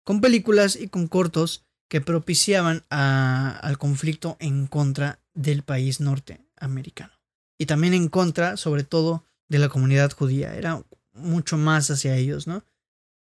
con 0.05 0.23
películas 0.23 0.75
y 0.75 0.89
con 0.89 1.07
cortos 1.07 1.67
que 1.91 2.01
propiciaban 2.01 2.87
al 2.89 3.77
conflicto 3.77 4.39
en 4.41 4.67
contra 4.67 5.21
del 5.35 5.65
país 5.65 6.01
norteamericano. 6.01 7.13
Y 7.59 7.67
también 7.67 7.93
en 7.93 8.09
contra, 8.09 8.57
sobre 8.57 8.85
todo, 8.85 9.23
de 9.51 9.59
la 9.59 9.69
comunidad 9.69 10.11
judía. 10.13 10.55
Era 10.55 10.83
mucho 11.13 11.59
más 11.59 11.91
hacia 11.91 12.17
ellos, 12.17 12.47
¿no? 12.47 12.65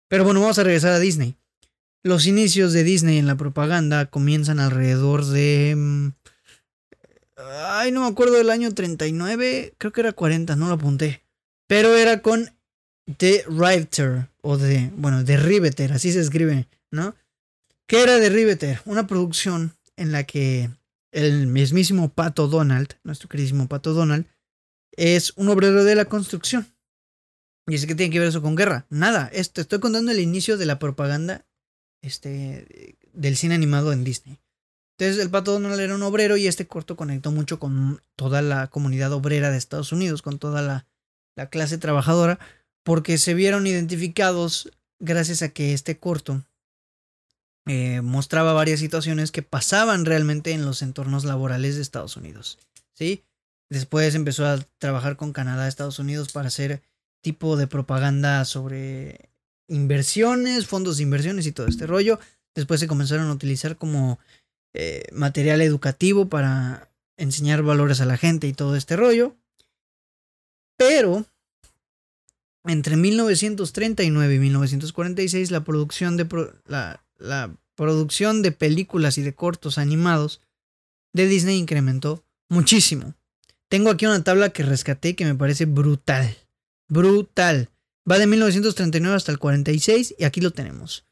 Pero 0.08 0.22
bueno, 0.22 0.40
vamos 0.40 0.60
a 0.60 0.64
regresar 0.64 0.92
a 0.92 1.00
Disney. 1.00 1.34
Los 2.04 2.26
inicios 2.26 2.72
de 2.72 2.84
Disney 2.84 3.18
en 3.18 3.26
la 3.26 3.36
propaganda 3.36 4.06
comienzan 4.06 4.60
alrededor 4.60 5.24
de... 5.24 6.12
Ay, 7.36 7.92
no 7.92 8.00
me 8.00 8.06
acuerdo 8.08 8.34
del 8.34 8.50
año 8.50 8.72
39, 8.72 9.74
creo 9.78 9.92
que 9.92 10.00
era 10.00 10.12
40, 10.12 10.56
no 10.56 10.68
lo 10.68 10.74
apunté. 10.74 11.22
Pero 11.66 11.94
era 11.96 12.22
con 12.22 12.50
The 13.18 13.44
Riveter, 13.48 14.28
o 14.40 14.56
de, 14.56 14.90
bueno, 14.96 15.24
The 15.24 15.36
Riveter, 15.36 15.92
así 15.92 16.12
se 16.12 16.20
escribe, 16.20 16.68
¿no? 16.90 17.14
que 17.86 18.02
era 18.02 18.18
de 18.18 18.28
Riveter, 18.28 18.80
una 18.84 19.06
producción 19.06 19.76
en 19.96 20.12
la 20.12 20.24
que 20.24 20.70
el 21.12 21.46
mismísimo 21.46 22.08
Pato 22.08 22.48
Donald, 22.48 22.94
nuestro 23.04 23.28
queridísimo 23.28 23.68
Pato 23.68 23.94
Donald, 23.94 24.26
es 24.92 25.32
un 25.36 25.48
obrero 25.48 25.84
de 25.84 25.94
la 25.94 26.06
construcción. 26.06 26.66
Y 27.66 27.72
dice 27.72 27.86
que 27.86 27.94
tiene 27.94 28.12
que 28.12 28.18
ver 28.18 28.28
eso 28.28 28.42
con 28.42 28.54
guerra. 28.54 28.86
Nada, 28.90 29.28
esto, 29.32 29.60
estoy 29.60 29.80
contando 29.80 30.12
el 30.12 30.20
inicio 30.20 30.56
de 30.56 30.66
la 30.66 30.78
propaganda 30.78 31.44
este, 32.02 32.96
del 33.12 33.36
cine 33.36 33.54
animado 33.54 33.92
en 33.92 34.04
Disney. 34.04 34.38
Entonces 34.98 35.22
el 35.22 35.30
Pato 35.30 35.52
Donald 35.52 35.78
era 35.78 35.94
un 35.94 36.02
obrero 36.02 36.36
y 36.36 36.46
este 36.46 36.66
corto 36.66 36.96
conectó 36.96 37.30
mucho 37.30 37.58
con 37.58 38.00
toda 38.16 38.40
la 38.40 38.68
comunidad 38.68 39.12
obrera 39.12 39.50
de 39.50 39.58
Estados 39.58 39.92
Unidos, 39.92 40.22
con 40.22 40.38
toda 40.38 40.62
la, 40.62 40.86
la 41.36 41.50
clase 41.50 41.76
trabajadora, 41.76 42.38
porque 42.82 43.18
se 43.18 43.34
vieron 43.34 43.66
identificados 43.66 44.70
gracias 44.98 45.42
a 45.42 45.50
que 45.50 45.74
este 45.74 45.98
corto 45.98 46.42
eh, 47.66 48.00
mostraba 48.00 48.52
varias 48.52 48.80
situaciones 48.80 49.32
que 49.32 49.42
pasaban 49.42 50.04
realmente 50.04 50.52
en 50.52 50.64
los 50.64 50.82
entornos 50.82 51.24
laborales 51.24 51.76
de 51.76 51.82
Estados 51.82 52.16
Unidos. 52.16 52.58
¿sí? 52.94 53.24
Después 53.68 54.14
empezó 54.14 54.46
a 54.46 54.58
trabajar 54.78 55.16
con 55.16 55.32
Canadá, 55.32 55.66
Estados 55.66 55.98
Unidos 55.98 56.32
para 56.32 56.48
hacer 56.48 56.82
tipo 57.22 57.56
de 57.56 57.66
propaganda 57.66 58.44
sobre 58.44 59.30
inversiones, 59.68 60.66
fondos 60.66 60.98
de 60.98 61.02
inversiones 61.02 61.46
y 61.46 61.52
todo 61.52 61.66
este 61.66 61.86
rollo. 61.86 62.20
Después 62.54 62.78
se 62.78 62.86
comenzaron 62.86 63.28
a 63.28 63.32
utilizar 63.32 63.76
como 63.76 64.20
eh, 64.78 65.04
material 65.10 65.62
educativo 65.62 66.28
para 66.28 66.90
enseñar 67.16 67.62
valores 67.62 68.02
a 68.02 68.04
la 68.04 68.18
gente 68.18 68.46
y 68.46 68.52
todo 68.52 68.76
este 68.76 68.94
rollo. 68.94 69.34
Pero 70.76 71.24
entre 72.66 72.96
1939 72.96 74.34
y 74.34 74.38
1946 74.38 75.50
la 75.50 75.64
producción 75.64 76.18
de 76.18 76.26
la, 76.66 77.02
la 77.16 77.56
producción 77.74 78.42
de 78.42 78.52
películas 78.52 79.16
y 79.16 79.22
de 79.22 79.34
cortos 79.34 79.78
animados 79.78 80.42
de 81.14 81.26
Disney 81.26 81.56
incrementó 81.56 82.22
muchísimo. 82.50 83.14
Tengo 83.70 83.88
aquí 83.88 84.04
una 84.04 84.24
tabla 84.24 84.50
que 84.50 84.62
rescaté 84.62 85.16
que 85.16 85.24
me 85.24 85.34
parece 85.34 85.64
brutal. 85.64 86.36
Brutal. 86.88 87.70
Va 88.08 88.18
de 88.18 88.26
1939 88.26 89.16
hasta 89.16 89.32
el 89.32 89.38
46 89.38 90.16
y 90.18 90.24
aquí 90.24 90.42
lo 90.42 90.50
tenemos. 90.50 91.06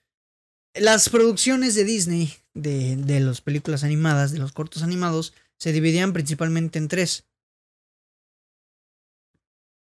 Las 0.75 1.09
producciones 1.09 1.75
de 1.75 1.85
Disney, 1.85 2.35
de, 2.53 2.97
de 2.97 3.21
las 3.21 3.41
películas 3.41 3.85
animadas, 3.85 4.33
de 4.33 4.39
los 4.39 4.53
cortos 4.53 4.83
animados, 4.83 5.33
se 5.57 5.73
dividían 5.73 6.13
principalmente 6.13 6.79
en 6.79 6.89
tres. 6.89 7.25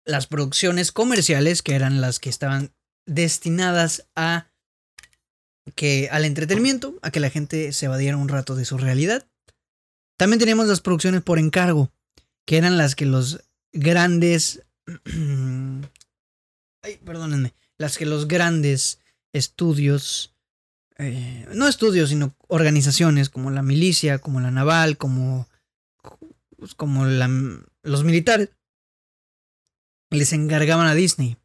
Las 0.06 0.28
producciones 0.28 0.92
comerciales, 0.92 1.62
que 1.62 1.76
eran 1.76 2.02
las 2.02 2.20
que 2.20 2.30
estaban 2.30 2.74
destinadas 3.06 4.08
a 4.16 4.48
que 5.76 6.10
al 6.12 6.26
entretenimiento, 6.26 6.98
a 7.02 7.12
que 7.12 7.20
la 7.20 7.30
gente 7.30 7.72
se 7.74 7.86
evadiera 7.86 8.18
un 8.18 8.30
rato 8.30 8.56
de 8.56 8.66
su 8.66 8.78
realidad. 8.78 9.28
También 10.18 10.40
teníamos 10.40 10.68
las 10.68 10.82
producciones 10.82 11.22
por 11.22 11.40
encargo, 11.40 11.92
que 12.46 12.58
eran 12.58 12.78
las 12.78 12.96
que 12.96 13.06
los 13.06 13.44
grandes... 13.72 14.64
ay, 16.84 16.98
perdónenme. 17.06 17.54
Las 17.78 17.98
que 17.98 18.06
los 18.06 18.28
grandes 18.28 19.00
estudios, 19.34 20.36
eh, 21.02 21.48
no 21.56 21.68
estudios, 21.68 22.10
sino 22.10 22.36
organizaciones 22.48 23.32
como 23.32 23.50
la 23.50 23.64
milicia, 23.64 24.20
como 24.20 24.40
la 24.40 24.52
naval, 24.52 24.98
como, 24.98 25.48
como 26.78 27.06
los 27.06 28.04
militares, 28.04 28.50
les 30.12 30.32
encargaban 30.34 30.86
a 30.86 30.94
Disney. 30.94 31.38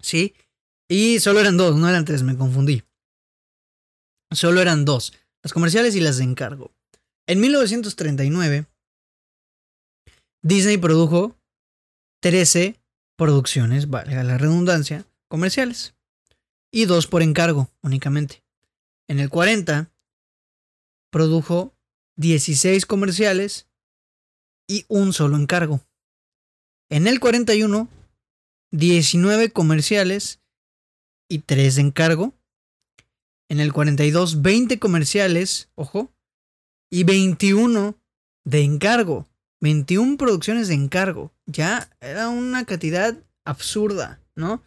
¿Sí? 0.00 0.34
Y 0.88 1.18
solo 1.18 1.40
eran 1.40 1.56
dos, 1.56 1.76
no 1.76 1.88
eran 1.88 2.04
tres, 2.04 2.22
me 2.22 2.36
confundí. 2.36 2.84
Solo 4.30 4.60
eran 4.60 4.84
dos, 4.84 5.12
las 5.42 5.52
comerciales 5.52 5.96
y 5.96 6.00
las 6.00 6.18
de 6.18 6.24
encargo. 6.24 6.72
En 7.26 7.40
1939, 7.40 8.66
Disney 10.42 10.78
produjo 10.78 11.36
13 12.22 12.80
producciones, 13.16 13.90
valga 13.90 14.22
la 14.22 14.38
redundancia, 14.38 15.04
comerciales. 15.28 15.94
Y 16.72 16.84
dos 16.84 17.06
por 17.06 17.22
encargo 17.22 17.70
únicamente. 17.82 18.44
En 19.08 19.18
el 19.18 19.28
40, 19.28 19.90
produjo 21.10 21.74
16 22.16 22.86
comerciales 22.86 23.66
y 24.68 24.84
un 24.88 25.12
solo 25.12 25.36
encargo. 25.36 25.80
En 26.88 27.06
el 27.06 27.18
41, 27.18 27.88
19 28.72 29.50
comerciales 29.52 30.40
y 31.28 31.40
3 31.40 31.76
de 31.76 31.80
encargo. 31.82 32.34
En 33.48 33.58
el 33.58 33.72
42, 33.72 34.42
20 34.42 34.78
comerciales, 34.78 35.70
ojo, 35.74 36.12
y 36.88 37.04
21 37.04 37.96
de 38.44 38.62
encargo. 38.62 39.26
21 39.60 40.16
producciones 40.16 40.68
de 40.68 40.74
encargo. 40.74 41.32
Ya 41.46 41.90
era 42.00 42.28
una 42.28 42.64
cantidad 42.64 43.16
absurda, 43.44 44.20
¿no? 44.34 44.62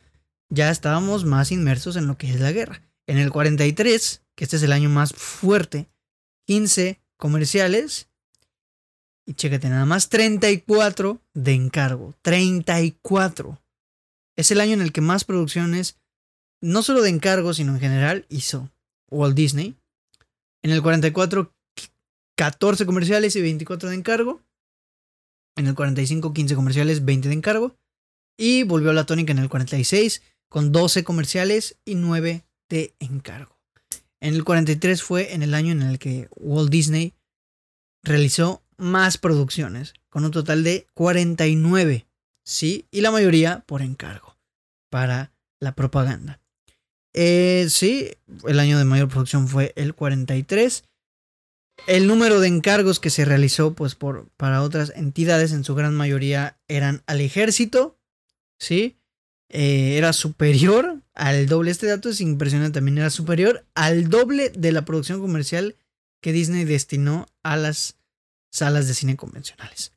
Ya 0.54 0.70
estábamos 0.70 1.26
más 1.26 1.52
inmersos 1.52 1.96
en 1.96 2.06
lo 2.06 2.16
que 2.16 2.30
es 2.30 2.40
la 2.40 2.52
guerra. 2.52 2.84
En 3.08 3.18
el 3.18 3.32
43, 3.32 4.22
que 4.36 4.44
este 4.44 4.58
es 4.58 4.62
el 4.62 4.72
año 4.72 4.88
más 4.88 5.12
fuerte, 5.12 5.88
15 6.46 7.02
comerciales 7.18 8.08
y 9.26 9.34
chécate, 9.34 9.68
nada 9.70 9.86
más 9.86 10.10
34 10.10 11.20
de 11.34 11.54
encargo. 11.54 12.14
34. 12.22 13.60
Es 14.36 14.52
el 14.52 14.62
año 14.62 14.74
en 14.74 14.82
el 14.82 14.92
que 14.92 15.02
más 15.02 15.24
producciones, 15.24 15.98
no 16.62 16.84
solo 16.84 17.02
de 17.02 17.10
encargo, 17.10 17.56
sino 17.56 17.74
en 17.74 17.80
general, 17.80 18.28
hizo 18.30 18.70
Walt 19.10 19.36
Disney. 19.36 19.76
En 20.62 20.70
el 20.70 20.84
44, 20.84 21.52
14 22.36 22.86
comerciales 22.86 23.36
y 23.36 23.42
24 23.42 23.90
de 23.90 23.96
encargo. 23.96 24.40
En 25.56 25.66
el 25.66 25.74
45, 25.74 26.32
15 26.32 26.54
comerciales, 26.54 27.04
20 27.06 27.30
de 27.30 27.34
encargo. 27.34 27.76
Y 28.38 28.62
volvió 28.64 28.92
a 28.92 28.94
la 28.94 29.08
tónica 29.08 29.32
en 29.32 29.40
el 29.40 29.50
46, 29.50 30.22
con 30.54 30.72
12 30.72 31.04
comerciales 31.04 31.80
y 31.84 31.96
9 31.96 32.46
de 32.70 32.94
encargo. 33.00 33.58
En 34.22 34.36
el 34.36 34.44
43 34.44 35.02
fue 35.02 35.34
en 35.34 35.42
el 35.42 35.56
año 35.56 35.72
en 35.72 35.82
el 35.82 35.98
que 35.98 36.30
Walt 36.36 36.70
Disney 36.70 37.16
realizó 38.04 38.64
más 38.78 39.18
producciones, 39.18 39.96
con 40.10 40.26
un 40.26 40.30
total 40.30 40.64
de 40.64 40.86
49, 40.94 42.06
¿sí? 42.46 42.86
Y 42.92 43.02
la 43.02 43.10
mayoría 43.10 43.64
por 43.66 43.82
encargo, 43.82 44.38
para 44.92 45.34
la 45.60 45.74
propaganda. 45.74 46.40
Eh, 47.16 47.66
sí, 47.72 48.12
el 48.46 48.60
año 48.60 48.78
de 48.78 48.86
mayor 48.86 49.08
producción 49.08 49.48
fue 49.48 49.74
el 49.76 49.96
43. 49.96 50.84
El 51.88 52.06
número 52.06 52.40
de 52.40 52.50
encargos 52.50 53.00
que 53.00 53.10
se 53.10 53.26
realizó 53.26 53.74
pues, 53.74 53.96
por, 53.96 54.30
para 54.38 54.62
otras 54.62 54.94
entidades, 54.96 55.52
en 55.52 55.64
su 55.64 55.74
gran 55.74 55.96
mayoría, 55.96 56.60
eran 56.68 57.02
al 57.08 57.22
ejército, 57.22 57.98
¿sí? 58.60 59.00
Eh, 59.56 59.98
era 59.98 60.14
superior 60.14 61.00
al 61.14 61.46
doble. 61.46 61.70
Este 61.70 61.86
dato 61.86 62.10
es 62.10 62.22
impresionante, 62.22 62.80
también 62.80 62.98
era 62.98 63.12
superior 63.12 63.64
al 63.76 64.10
doble 64.10 64.50
de 64.50 64.72
la 64.72 64.84
producción 64.84 65.22
comercial 65.22 65.76
que 66.22 66.34
Disney 66.34 66.66
destinó 66.66 67.28
a 67.44 67.56
las 67.56 67.96
salas 68.52 68.88
de 68.88 68.96
cine 68.96 69.16
convencionales. 69.16 69.92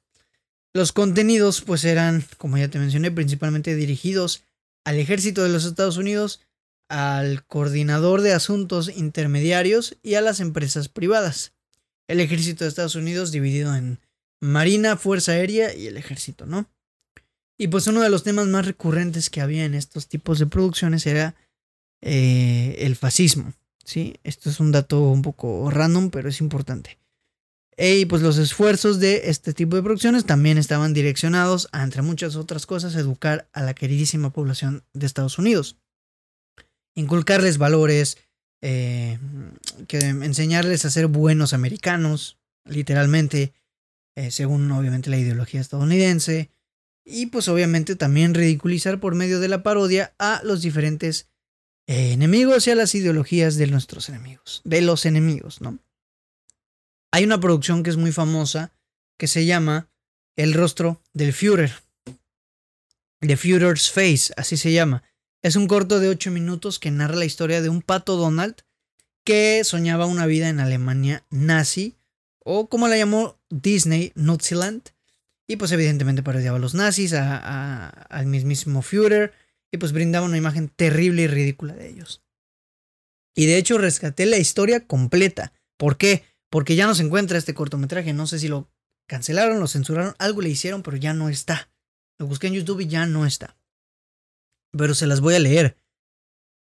Los 0.75 0.93
contenidos 0.93 1.63
pues 1.63 1.87
eran, 1.87 2.23
como 2.37 2.59
ya 2.59 2.69
te 2.69 2.79
mencioné, 2.79 3.11
principalmente 3.11 3.75
dirigidos 3.75 4.43
al 4.85 4.99
ejército 4.99 5.43
de 5.43 5.49
los 5.49 5.65
Estados 5.65 5.97
Unidos, 5.97 6.43
al 6.91 7.43
coordinador 7.47 8.21
de 8.21 8.35
asuntos 8.35 8.91
intermediarios 8.95 9.97
y 10.03 10.17
a 10.17 10.21
las 10.21 10.41
empresas 10.41 10.91
privadas. 10.91 11.55
El 12.09 12.21
ejército 12.21 12.65
de 12.65 12.69
Estados 12.69 12.95
Unidos 12.95 13.33
dividido 13.33 13.75
en 13.75 14.01
Marina, 14.39 14.99
Fuerza 14.99 15.33
Aérea 15.33 15.75
y 15.75 15.87
el 15.87 15.97
ejército, 15.97 16.45
¿no? 16.45 16.69
Y 17.59 17.69
pues 17.69 17.87
uno 17.87 18.03
de 18.03 18.11
los 18.11 18.23
temas 18.23 18.47
más 18.47 18.67
recurrentes 18.67 19.31
que 19.31 19.41
había 19.41 19.65
en 19.65 19.75
estos 19.75 20.09
tipos 20.09 20.39
de 20.39 20.47
producciones 20.47 21.07
era 21.07 21.35
eh, 22.03 22.77
el 22.81 22.97
fascismo, 22.97 23.55
¿sí? 23.85 24.17
Esto 24.25 24.51
es 24.51 24.61
un 24.61 24.73
dato 24.73 25.01
un 25.11 25.23
poco 25.23 25.71
random, 25.71 26.11
pero 26.11 26.29
es 26.29 26.41
importante. 26.41 26.99
Y 27.79 28.07
pues 28.07 28.23
los 28.23 28.39
esfuerzos 28.39 29.01
de 29.01 29.23
este 29.25 29.53
tipo 29.53 29.77
de 29.77 29.83
producciones 29.83 30.25
también 30.25 30.57
estaban 30.57 30.95
direccionados 30.95 31.69
a, 31.73 31.83
entre 31.83 32.03
muchas 32.03 32.37
otras 32.37 32.65
cosas, 32.65 32.95
educar 32.95 33.49
a 33.53 33.63
la 33.63 33.75
queridísima 33.75 34.31
población 34.31 34.85
de 34.95 35.07
Estados 35.07 35.39
Unidos. 35.39 35.77
Inculcarles 36.95 37.59
valores, 37.59 38.17
eh, 38.63 39.19
que 39.89 39.99
enseñarles 39.99 40.87
a 40.87 40.91
ser 40.91 41.07
buenos 41.07 41.53
americanos, 41.53 42.39
literalmente, 42.65 43.53
eh, 44.15 44.31
según 44.31 44.71
obviamente 44.73 45.11
la 45.11 45.19
ideología 45.19 45.61
estadounidense. 45.61 46.51
Y 47.09 47.27
pues 47.27 47.47
obviamente 47.47 47.95
también 47.95 48.35
ridiculizar 48.35 48.99
por 48.99 49.15
medio 49.15 49.39
de 49.39 49.47
la 49.47 49.63
parodia 49.63 50.13
a 50.19 50.41
los 50.43 50.61
diferentes 50.61 51.29
enemigos 51.87 52.67
y 52.67 52.73
a 52.73 52.75
las 52.75 52.97
ideologías 52.97 53.55
de 53.55 53.69
nuestros 53.69 54.09
enemigos, 54.09 54.61
de 54.65 54.83
los 54.83 55.07
enemigos, 55.07 55.61
¿no? 55.61 55.79
Hay 57.13 57.23
una 57.25 57.39
producción 57.39 57.85
que 57.85 57.91
es 57.91 57.97
muy 57.97 58.11
famosa 58.11 58.73
que 59.17 59.29
se 59.29 59.47
llama 59.47 59.89
El 60.35 60.53
rostro 60.53 61.01
del 61.15 61.33
Führer. 61.33 61.73
The 63.21 63.37
Führer's 63.37 63.91
Face, 63.91 64.33
así 64.37 64.57
se 64.57 64.73
llama. 64.73 65.05
Es 65.43 65.55
un 65.55 65.69
corto 65.69 66.01
de 66.01 66.09
8 66.09 66.33
minutos 66.33 66.81
que 66.81 66.91
narra 66.91 67.15
la 67.15 67.25
historia 67.25 67.63
de 67.63 67.69
un 67.69 67.83
pato 67.83 68.17
Donald 68.17 68.57
que 69.25 69.63
soñaba 69.65 70.07
una 70.07 70.27
vida 70.27 70.49
en 70.49 70.61
Alemania 70.61 71.25
nazi, 71.31 71.97
o 72.45 72.69
como 72.69 72.89
la 72.89 72.97
llamó 72.97 73.39
Disney, 73.49 74.13
Naziland. 74.15 74.83
Y 75.49 75.57
pues 75.57 75.73
evidentemente 75.73 76.23
parodiaba 76.23 76.57
a 76.57 76.61
los 76.61 76.75
nazis, 76.75 77.13
al 77.13 78.27
mismísimo 78.27 78.83
Führer, 78.83 79.33
y 79.73 79.79
pues 79.79 79.93
brindaba 79.93 80.27
una 80.27 80.39
imagen 80.39 80.69
terrible 80.69 81.23
y 81.23 81.27
ridícula 81.29 81.75
de 81.75 81.89
ellos. 81.89 82.23
Y 83.35 83.47
de 83.47 83.59
hecho 83.59 83.79
rescaté 83.79 84.27
la 84.27 84.39
historia 84.39 84.87
completa. 84.87 85.53
¿Por 85.77 85.99
qué? 85.99 86.25
porque 86.51 86.77
ya 86.77 86.87
no 86.87 86.95
se 86.95 87.03
encuentra 87.03 87.39
este 87.39 87.55
cortometraje. 87.55 88.13
No 88.13 88.27
sé 88.27 88.39
si 88.39 88.49
lo 88.49 88.71
cancelaron, 89.07 89.61
lo 89.61 89.67
censuraron, 89.67 90.15
algo 90.19 90.43
le 90.43 90.49
hicieron, 90.49 90.83
pero 90.83 90.97
ya 90.97 91.15
no 91.15 91.29
está. 91.29 91.71
Lo 92.19 92.27
busqué 92.27 92.47
en 92.47 92.55
YouTube 92.55 92.81
y 92.81 92.87
ya 92.87 93.07
no 93.07 93.27
está. 93.27 93.57
Pero 94.73 94.95
se 94.95 95.07
las 95.07 95.21
voy 95.21 95.35
a 95.35 95.39
leer, 95.39 95.77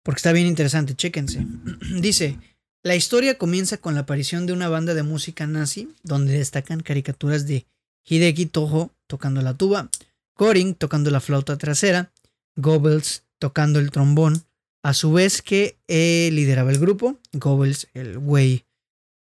porque 0.03 0.18
está 0.18 0.33
bien 0.33 0.47
interesante, 0.47 0.95
chéquense. 0.95 1.47
Dice, 2.01 2.39
la 2.83 2.97
historia 2.97 3.39
comienza 3.39 3.76
con 3.78 3.95
la 3.95 4.01
aparición 4.01 4.47
de 4.47 4.53
una 4.53 4.68
banda 4.68 4.95
de 4.95 5.03
música 5.03 5.47
nazi, 5.47 5.95
donde 6.03 6.39
destacan 6.39 6.80
caricaturas 6.80 7.47
de 7.47 7.66
Hideki 8.05 8.46
Toho 8.46 8.94
tocando 9.07 9.42
la 9.42 9.55
tuba, 9.55 9.90
Goring 10.36 10.74
tocando 10.74 11.11
la 11.11 11.20
flauta 11.20 11.59
trasera, 11.59 12.12
Goebbels 12.57 13.24
tocando 13.38 13.78
el 13.78 13.90
trombón, 13.90 14.44
a 14.82 14.94
su 14.94 15.12
vez 15.12 15.42
que 15.42 15.78
lideraba 15.88 16.70
el 16.70 16.78
grupo, 16.78 17.18
Goebbels, 17.32 17.88
el 17.94 18.18
güey 18.18 18.64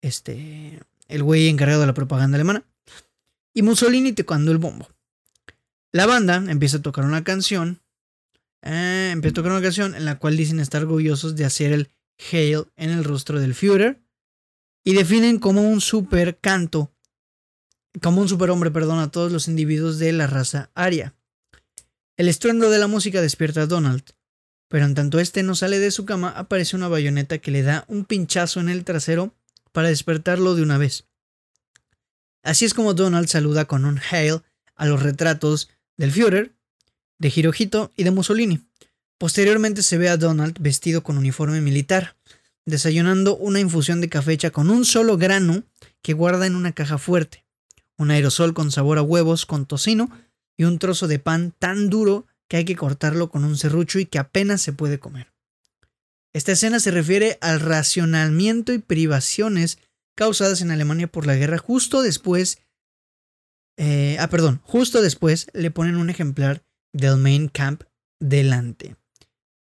este, 0.05 0.81
el 1.09 1.23
güey 1.23 1.49
encargado 1.49 1.81
de 1.81 1.87
la 1.87 1.95
propaganda 1.95 2.37
alemana, 2.37 2.65
y 3.55 3.63
Mussolini 3.63 4.13
tocando 4.13 4.53
el 4.53 4.59
bombo. 4.59 4.89
La 5.93 6.07
banda 6.07 6.37
empieza 6.49 6.79
a 6.79 6.83
tocar 6.83 7.05
una 7.05 7.25
canción, 7.25 7.81
eh, 8.63 9.11
empieza 9.13 9.33
a 9.33 9.37
tocar 9.37 9.53
una 9.53 9.63
canción 9.63 9.95
en 9.95 10.05
la 10.05 10.19
cual 10.19 10.37
dicen 10.37 10.61
estar 10.61 10.83
orgullosos 10.83 11.37
de 11.37 11.45
hacer 11.45 11.73
el 11.73 11.91
Hail 12.31 12.67
en 12.77 12.91
el 12.91 13.05
rostro 13.05 13.41
del 13.41 13.55
Führer 13.55 14.03
y 14.85 14.95
definen 14.95 15.39
como 15.39 15.63
un 15.63 15.81
super 15.81 16.39
canto, 16.39 16.93
como 18.03 18.21
un 18.21 18.29
superhombre, 18.29 18.71
perdón, 18.71 18.99
a 18.99 19.11
todos 19.11 19.33
los 19.33 19.49
individuos 19.49 19.99
de 19.99 20.13
la 20.13 20.27
raza 20.27 20.71
aria. 20.75 21.15
El 22.17 22.29
estruendo 22.29 22.71
de 22.71 22.79
la 22.79 22.87
música 22.87 23.21
despierta 23.21 23.63
a 23.63 23.67
Donald, 23.67 24.03
pero 24.69 24.87
en 24.87 24.95
tanto 24.95 25.21
este 25.21 25.43
no 25.43 25.55
sale 25.55 25.79
de 25.79 25.91
su 25.91 26.05
cama, 26.05 26.31
aparece 26.31 26.77
una 26.77 26.89
bayoneta 26.89 27.39
que 27.39 27.51
le 27.51 27.63
da 27.63 27.85
un 27.89 28.05
pinchazo 28.05 28.61
en 28.61 28.69
el 28.69 28.85
trasero 28.85 29.35
para 29.73 29.89
despertarlo 29.89 30.55
de 30.55 30.63
una 30.63 30.79
vez. 30.79 31.07
Así 32.43 32.65
es 32.65 32.75
como 32.75 32.95
Donald 32.95 33.29
saluda 33.29 33.65
con 33.65 33.85
un 33.85 34.01
hail 34.11 34.43
a 34.77 34.87
los 34.87 35.03
retratos 35.03 35.71
del 35.97 36.13
Führer, 36.13 36.55
de 37.19 37.33
Hirohito 37.35 37.93
y 37.97 38.05
de 38.05 38.11
Mussolini. 38.11 38.67
Posteriormente 39.19 39.83
se 39.83 39.99
ve 39.99 40.09
a 40.09 40.17
Donald 40.17 40.57
vestido 40.61 41.03
con 41.03 41.17
uniforme 41.17 41.61
militar, 41.61 42.17
desayunando 42.67 43.37
una 43.37 43.61
infusión 43.61 44.01
de 44.01 44.09
café 44.09 44.33
hecha 44.33 44.51
con 44.51 44.71
un 44.71 44.85
solo 44.85 45.17
grano 45.17 45.63
que 46.03 46.13
guarda 46.13 46.47
en 46.47 46.57
una 46.57 46.73
caja 46.73 46.99
fuerte. 46.99 47.44
Un 47.99 48.11
aerosol 48.11 48.55
con 48.55 48.71
sabor 48.71 48.99
a 48.99 49.03
huevos 49.03 49.47
con 49.47 49.67
tocino 49.67 50.11
y 50.57 50.65
un 50.65 50.79
trozo 50.79 51.09
de 51.09 51.19
pan 51.19 51.53
tan 51.59 51.91
duro 51.91 52.27
que 52.49 52.59
hay 52.59 52.65
que 52.65 52.77
cortarlo 52.77 53.31
con 53.31 53.45
un 53.45 53.57
serrucho 53.57 53.99
y 53.99 54.07
que 54.07 54.19
apenas 54.19 54.61
se 54.61 54.73
puede 54.73 54.99
comer. 54.99 55.33
Esta 56.33 56.53
escena 56.53 56.81
se 56.81 56.91
refiere 56.91 57.39
al 57.41 57.61
racionamiento 57.61 58.73
y 58.73 58.79
privaciones 58.79 59.79
causadas 60.17 60.61
en 60.61 60.71
Alemania 60.71 61.07
por 61.07 61.27
la 61.27 61.37
guerra 61.37 61.59
justo 61.59 62.03
después 62.03 62.59
eh, 63.77 64.17
ah, 64.21 64.29
perdón, 64.29 64.61
justo 64.65 65.03
después 65.03 65.49
le 65.53 65.71
ponen 65.71 65.97
un 65.97 66.11
ejemplar 66.11 66.63
del 66.93 67.17
Main 67.17 67.49
Camp 67.49 67.83
delante. 68.21 68.97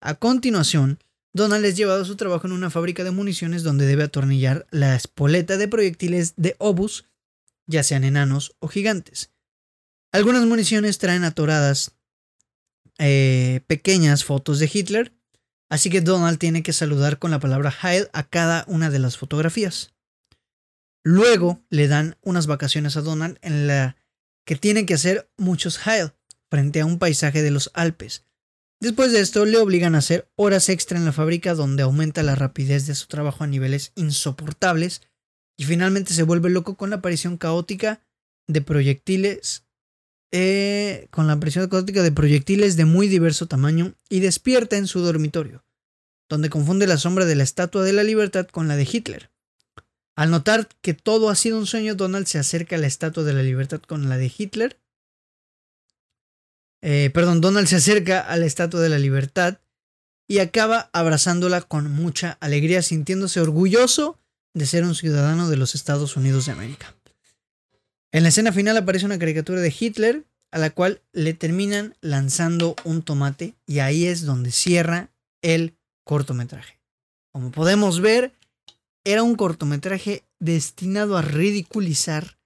A 0.01 0.15
continuación, 0.15 0.99
Donald 1.33 1.65
es 1.65 1.75
llevado 1.75 2.03
a 2.03 2.05
su 2.05 2.15
trabajo 2.15 2.45
en 2.45 2.53
una 2.53 2.69
fábrica 2.69 3.03
de 3.03 3.11
municiones 3.11 3.63
donde 3.63 3.87
debe 3.87 4.03
atornillar 4.03 4.67
la 4.69 4.95
espoleta 4.95 5.57
de 5.57 5.67
proyectiles 5.67 6.33
de 6.37 6.55
obus, 6.59 7.05
ya 7.67 7.83
sean 7.83 8.03
enanos 8.03 8.55
o 8.59 8.67
gigantes. 8.67 9.31
Algunas 10.11 10.45
municiones 10.45 10.97
traen 10.99 11.23
atoradas 11.23 11.95
eh, 12.99 13.61
pequeñas 13.67 14.23
fotos 14.23 14.59
de 14.59 14.69
Hitler, 14.71 15.13
así 15.69 15.89
que 15.89 16.01
Donald 16.01 16.37
tiene 16.37 16.61
que 16.61 16.73
saludar 16.73 17.17
con 17.17 17.31
la 17.31 17.39
palabra 17.39 17.73
Heil 17.81 18.09
a 18.13 18.23
cada 18.23 18.65
una 18.67 18.89
de 18.89 18.99
las 18.99 19.17
fotografías. 19.17 19.93
Luego 21.03 21.63
le 21.69 21.87
dan 21.87 22.17
unas 22.21 22.47
vacaciones 22.47 22.95
a 22.95 23.01
Donald 23.01 23.37
en 23.41 23.67
la 23.67 23.97
que 24.45 24.55
tiene 24.55 24.85
que 24.85 24.93
hacer 24.93 25.29
muchos 25.37 25.85
Heil 25.87 26.13
frente 26.49 26.81
a 26.81 26.85
un 26.85 26.99
paisaje 26.99 27.41
de 27.41 27.51
los 27.51 27.71
Alpes. 27.73 28.25
Después 28.79 29.11
de 29.11 29.21
esto 29.21 29.45
le 29.45 29.57
obligan 29.57 29.95
a 29.95 29.99
hacer 29.99 30.29
horas 30.35 30.69
extra 30.69 30.97
en 30.97 31.05
la 31.05 31.13
fábrica 31.13 31.55
donde 31.55 31.83
aumenta 31.83 32.21
la 32.21 32.35
rapidez 32.35 32.85
de 32.85 32.95
su 32.95 33.07
trabajo 33.07 33.43
a 33.43 33.47
niveles 33.47 33.93
insoportables 33.95 35.01
y 35.57 35.65
finalmente 35.65 36.13
se 36.13 36.23
vuelve 36.23 36.49
loco 36.49 36.75
con 36.75 36.89
la 36.89 36.97
aparición 36.97 37.37
caótica 37.37 38.01
de 38.47 38.61
proyectiles 38.61 39.63
eh, 40.35 41.09
con 41.11 41.27
la 41.27 41.33
aparición 41.33 41.69
caótica 41.69 42.01
de 42.01 42.11
proyectiles 42.11 42.75
de 42.75 42.85
muy 42.85 43.07
diverso 43.07 43.45
tamaño 43.45 43.93
y 44.09 44.19
despierta 44.19 44.77
en 44.77 44.87
su 44.87 45.01
dormitorio, 45.01 45.63
donde 46.27 46.49
confunde 46.49 46.87
la 46.87 46.97
sombra 46.97 47.25
de 47.25 47.35
la 47.35 47.43
Estatua 47.43 47.83
de 47.83 47.93
la 47.93 48.01
Libertad 48.01 48.47
con 48.47 48.67
la 48.67 48.75
de 48.75 48.89
Hitler. 48.91 49.29
Al 50.15 50.31
notar 50.31 50.67
que 50.81 50.95
todo 50.95 51.29
ha 51.29 51.35
sido 51.35 51.59
un 51.59 51.67
sueño, 51.67 51.93
Donald 51.93 52.25
se 52.25 52.39
acerca 52.39 52.77
a 52.77 52.79
la 52.79 52.87
Estatua 52.87 53.23
de 53.23 53.33
la 53.33 53.43
Libertad 53.43 53.79
con 53.81 54.09
la 54.09 54.17
de 54.17 54.33
Hitler. 54.35 54.79
Eh, 56.81 57.11
perdón, 57.13 57.39
Donald 57.39 57.67
se 57.67 57.75
acerca 57.75 58.19
a 58.19 58.35
la 58.35 58.47
Estatua 58.47 58.81
de 58.81 58.89
la 58.89 58.97
Libertad 58.97 59.59
y 60.27 60.39
acaba 60.39 60.89
abrazándola 60.93 61.61
con 61.61 61.91
mucha 61.91 62.39
alegría, 62.41 62.81
sintiéndose 62.81 63.39
orgulloso 63.39 64.17
de 64.53 64.65
ser 64.65 64.83
un 64.83 64.95
ciudadano 64.95 65.49
de 65.49 65.57
los 65.57 65.75
Estados 65.75 66.15
Unidos 66.15 66.45
de 66.45 66.51
América. 66.51 66.95
En 68.11 68.23
la 68.23 68.29
escena 68.29 68.51
final 68.51 68.77
aparece 68.77 69.05
una 69.05 69.17
caricatura 69.17 69.61
de 69.61 69.73
Hitler 69.77 70.25
a 70.51 70.59
la 70.59 70.69
cual 70.69 71.01
le 71.13 71.33
terminan 71.33 71.95
lanzando 71.99 72.75
un 72.83 73.01
tomate 73.01 73.55
y 73.65 73.79
ahí 73.79 74.05
es 74.05 74.23
donde 74.23 74.51
cierra 74.51 75.09
el 75.41 75.75
cortometraje. 76.05 76.79
Como 77.31 77.49
podemos 77.49 78.01
ver, 78.01 78.33
era 79.03 79.23
un 79.23 79.35
cortometraje 79.35 80.23
destinado 80.39 81.17
a 81.17 81.23
ridiculizar 81.23 82.37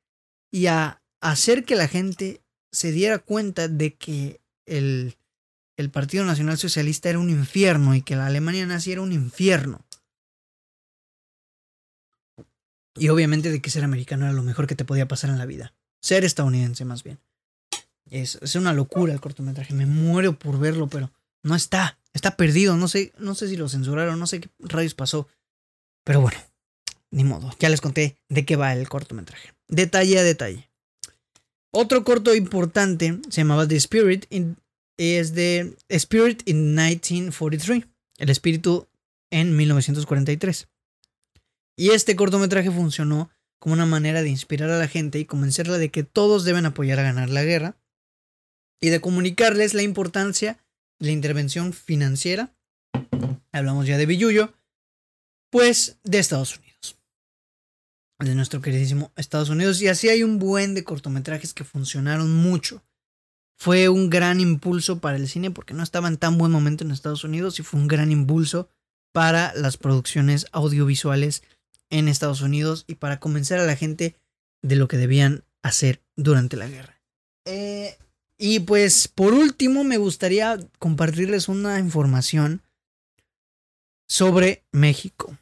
y 0.51 0.67
a 0.67 1.01
hacer 1.19 1.65
que 1.65 1.75
la 1.75 1.89
gente 1.89 2.41
se 2.71 2.93
diera 2.93 3.19
cuenta 3.19 3.67
de 3.67 3.95
que 3.95 4.39
el, 4.65 5.17
el 5.75 5.89
Partido 5.89 6.23
Nacional 6.23 6.57
Socialista 6.57 7.09
era 7.09 7.19
un 7.19 7.29
infierno 7.29 7.93
y 7.93 8.01
que 8.01 8.15
la 8.15 8.27
Alemania 8.27 8.65
nazi 8.65 8.93
era 8.93 9.01
un 9.01 9.11
infierno. 9.11 9.85
Y 12.99 13.09
obviamente 13.09 13.51
de 13.51 13.61
que 13.61 13.69
ser 13.69 13.83
americano 13.83 14.25
era 14.25 14.33
lo 14.33 14.43
mejor 14.43 14.67
que 14.67 14.75
te 14.75 14.85
podía 14.85 15.07
pasar 15.07 15.29
en 15.29 15.37
la 15.37 15.45
vida. 15.45 15.73
Ser 16.01 16.25
estadounidense 16.25 16.85
más 16.85 17.03
bien. 17.03 17.19
Es, 18.09 18.39
es 18.41 18.55
una 18.55 18.73
locura 18.73 19.13
el 19.13 19.21
cortometraje. 19.21 19.73
Me 19.73 19.85
muero 19.85 20.37
por 20.37 20.59
verlo, 20.59 20.87
pero 20.87 21.11
no 21.43 21.55
está. 21.55 21.97
Está 22.13 22.37
perdido. 22.37 22.77
No 22.77 22.87
sé, 22.87 23.13
no 23.17 23.35
sé 23.35 23.47
si 23.47 23.57
lo 23.57 23.69
censuraron, 23.69 24.19
no 24.19 24.27
sé 24.27 24.41
qué 24.41 24.49
rayos 24.59 24.93
pasó. 24.93 25.27
Pero 26.03 26.21
bueno, 26.21 26.37
ni 27.11 27.23
modo. 27.23 27.51
Ya 27.59 27.69
les 27.69 27.81
conté 27.81 28.17
de 28.29 28.45
qué 28.45 28.55
va 28.55 28.73
el 28.73 28.87
cortometraje. 28.87 29.53
Detalle 29.67 30.19
a 30.19 30.23
detalle. 30.23 30.69
Otro 31.71 32.03
corto 32.03 32.33
importante 32.33 33.19
se 33.29 33.41
llamaba 33.41 33.67
The 33.67 33.75
Spirit. 33.75 34.25
es 34.97 35.33
de 35.33 35.75
Spirit 35.89 36.41
in 36.45 36.73
1943. 36.73 37.83
El 38.17 38.29
espíritu 38.29 38.87
en 39.29 39.55
1943. 39.55 40.67
Y 41.77 41.91
este 41.91 42.15
cortometraje 42.15 42.71
funcionó 42.71 43.29
como 43.59 43.73
una 43.73 43.85
manera 43.85 44.23
de 44.23 44.29
inspirar 44.29 44.69
a 44.71 44.79
la 44.79 44.87
gente 44.87 45.19
y 45.19 45.25
convencerla 45.25 45.77
de 45.77 45.89
que 45.89 46.03
todos 46.03 46.43
deben 46.43 46.65
apoyar 46.65 46.99
a 46.99 47.03
ganar 47.03 47.29
la 47.29 47.43
guerra 47.43 47.77
y 48.81 48.89
de 48.89 48.99
comunicarles 48.99 49.73
la 49.73 49.83
importancia 49.83 50.57
de 50.99 51.07
la 51.07 51.11
intervención 51.11 51.73
financiera, 51.73 52.55
hablamos 53.51 53.85
ya 53.85 53.97
de 53.97 54.05
Billuyo, 54.05 54.53
pues 55.51 55.99
de 56.03 56.19
Estados 56.19 56.57
Unidos. 56.57 56.97
De 58.19 58.33
nuestro 58.33 58.61
queridísimo 58.61 59.11
Estados 59.15 59.49
Unidos. 59.49 59.79
Y 59.81 59.87
así 59.87 60.09
hay 60.09 60.23
un 60.23 60.39
buen 60.39 60.73
de 60.73 60.83
cortometrajes 60.83 61.53
que 61.53 61.63
funcionaron 61.63 62.33
mucho. 62.33 62.83
Fue 63.59 63.89
un 63.89 64.09
gran 64.09 64.39
impulso 64.39 64.99
para 64.99 65.17
el 65.17 65.27
cine 65.27 65.51
porque 65.51 65.75
no 65.75 65.83
estaba 65.83 66.07
en 66.07 66.17
tan 66.17 66.37
buen 66.37 66.51
momento 66.51 66.83
en 66.83 66.91
Estados 66.91 67.23
Unidos 67.23 67.59
y 67.59 67.63
fue 67.63 67.79
un 67.79 67.87
gran 67.87 68.11
impulso 68.11 68.69
para 69.13 69.53
las 69.55 69.77
producciones 69.77 70.47
audiovisuales 70.51 71.43
en 71.89 72.07
Estados 72.07 72.41
Unidos 72.41 72.85
y 72.87 72.95
para 72.95 73.19
convencer 73.19 73.59
a 73.59 73.65
la 73.65 73.75
gente 73.75 74.15
de 74.61 74.75
lo 74.75 74.87
que 74.87 74.97
debían 74.97 75.43
hacer 75.63 76.01
durante 76.15 76.57
la 76.57 76.67
guerra. 76.67 77.01
Eh, 77.45 77.97
y 78.37 78.59
pues 78.59 79.07
por 79.07 79.33
último 79.33 79.83
me 79.83 79.97
gustaría 79.97 80.59
compartirles 80.79 81.47
una 81.47 81.79
información 81.79 82.61
sobre 84.07 84.63
México. 84.71 85.37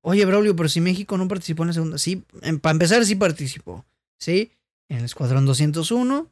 Oye, 0.00 0.24
Braulio, 0.24 0.54
pero 0.54 0.68
si 0.68 0.80
México 0.80 1.16
no 1.16 1.28
participó 1.28 1.62
en 1.62 1.68
la 1.68 1.72
segunda. 1.72 1.98
Sí, 1.98 2.24
para 2.60 2.72
empezar, 2.72 3.04
sí 3.06 3.14
participó. 3.14 3.86
Sí, 4.18 4.52
en 4.88 4.98
el 4.98 5.04
Escuadrón 5.04 5.46
201 5.46 6.30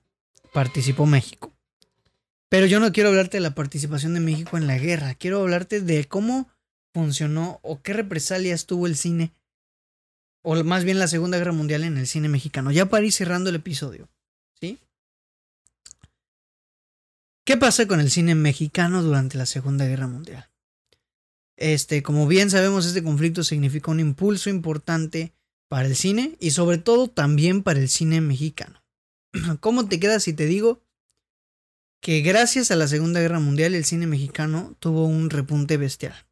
participó 0.53 1.07
México. 1.07 1.53
Pero 2.49 2.67
yo 2.67 2.81
no 2.81 2.93
quiero 2.93 3.09
hablarte 3.09 3.39
de 3.39 3.43
la 3.43 3.55
participación 3.55 4.13
de 4.13 4.21
México 4.21 4.59
en 4.59 4.67
la 4.67 4.77
guerra. 4.77 5.15
Quiero 5.15 5.41
hablarte 5.41 5.81
de 5.81 6.05
cómo 6.05 6.51
funcionó 6.93 7.59
o 7.63 7.83
qué 7.83 7.93
represalias 7.93 8.67
tuvo 8.67 8.87
el 8.87 8.97
cine. 8.97 9.33
O 10.43 10.63
más 10.65 10.85
bien 10.85 10.99
la 10.99 11.09
Segunda 11.09 11.39
Guerra 11.39 11.53
Mundial 11.53 11.85
en 11.85 11.99
el 11.99 12.07
cine 12.07 12.29
mexicano. 12.29 12.71
Ya 12.73 12.87
para 12.87 13.05
ir 13.05 13.13
cerrando 13.13 13.51
el 13.51 13.57
episodio. 13.57 14.09
¿Sí? 14.61 14.79
¿Qué 17.45 17.57
pasa 17.57 17.87
con 17.87 18.01
el 18.01 18.11
cine 18.11 18.35
mexicano 18.35 19.03
durante 19.03 19.39
la 19.39 19.47
Segunda 19.47 19.87
Guerra 19.87 20.09
Mundial? 20.09 20.49
Este, 21.57 22.03
como 22.03 22.27
bien 22.27 22.51
sabemos, 22.51 22.87
este 22.87 23.03
conflicto 23.03 23.45
significó 23.45 23.93
un 23.93 24.01
impulso 24.01 24.51
importante 24.51 25.33
para 25.69 25.87
el 25.87 25.97
cine 25.97 26.37
y 26.41 26.51
sobre 26.51 26.79
todo 26.79 27.09
también 27.09 27.63
para 27.63 27.79
el 27.79 27.89
cine 27.89 28.21
mexicano. 28.21 28.83
¿Cómo 29.61 29.89
te 29.89 30.01
quedas 30.01 30.25
si 30.25 30.33
te 30.33 30.47
digo 30.47 30.83
que 32.01 32.21
gracias 32.21 32.71
a 32.71 32.77
la 32.77 32.89
Segunda 32.89 33.21
Guerra 33.21 33.39
Mundial 33.39 33.75
el 33.75 33.85
cine 33.85 34.07
mexicano 34.07 34.75
tuvo 34.81 35.05
un 35.07 35.31
repunte 35.31 35.77
bestial? 35.77 36.27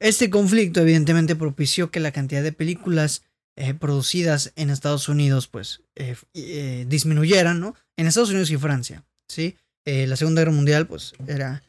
Este 0.00 0.30
conflicto 0.30 0.80
evidentemente 0.80 1.36
propició 1.36 1.90
que 1.90 2.00
la 2.00 2.12
cantidad 2.12 2.42
de 2.42 2.52
películas 2.52 3.22
eh, 3.56 3.72
producidas 3.72 4.52
en 4.56 4.70
Estados 4.70 5.08
Unidos 5.08 5.46
pues 5.46 5.82
eh, 5.94 6.16
eh, 6.34 6.86
disminuyeran, 6.88 7.60
¿no? 7.60 7.76
En 7.96 8.06
Estados 8.06 8.30
Unidos 8.30 8.50
y 8.50 8.56
Francia, 8.56 9.04
¿sí? 9.28 9.56
La 9.86 10.16
Segunda 10.16 10.40
Guerra 10.40 10.52
Mundial, 10.52 10.86
pues 10.86 11.12
era... 11.26 11.62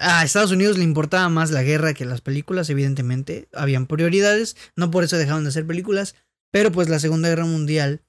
A 0.00 0.24
Estados 0.24 0.50
Unidos 0.50 0.78
le 0.78 0.84
importaba 0.84 1.28
más 1.28 1.52
la 1.52 1.62
guerra 1.62 1.94
que 1.94 2.04
las 2.04 2.20
películas, 2.20 2.70
evidentemente. 2.70 3.46
Habían 3.52 3.86
prioridades, 3.86 4.56
no 4.74 4.90
por 4.90 5.04
eso 5.04 5.16
dejaron 5.16 5.44
de 5.44 5.50
hacer 5.50 5.64
películas, 5.64 6.16
pero 6.50 6.72
pues 6.72 6.88
la 6.88 6.98
Segunda 6.98 7.28
Guerra 7.28 7.44
Mundial 7.44 8.00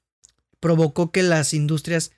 provocó 0.60 1.12
que 1.12 1.22
las 1.22 1.54
industrias 1.54 2.14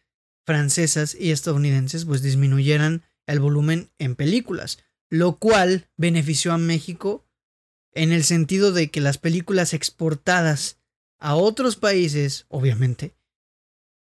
francesas 0.45 1.13
y 1.19 1.31
estadounidenses 1.31 2.05
pues 2.05 2.21
disminuyeran 2.21 3.03
el 3.27 3.39
volumen 3.39 3.91
en 3.99 4.15
películas, 4.15 4.79
lo 5.09 5.37
cual 5.37 5.87
benefició 5.97 6.53
a 6.53 6.57
México 6.57 7.25
en 7.93 8.11
el 8.11 8.23
sentido 8.23 8.71
de 8.71 8.89
que 8.89 9.01
las 9.01 9.17
películas 9.17 9.73
exportadas 9.73 10.77
a 11.17 11.35
otros 11.35 11.75
países, 11.75 12.45
obviamente, 12.49 13.15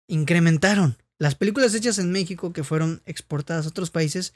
incrementaron 0.08 0.98
las 1.20 1.36
películas 1.36 1.76
hechas 1.76 2.00
en 2.00 2.12
México 2.12 2.54
que 2.54 2.64
fueron 2.64 3.02
exportadas 3.06 3.66
a 3.66 3.70
otros 3.70 3.92
países 3.92 4.34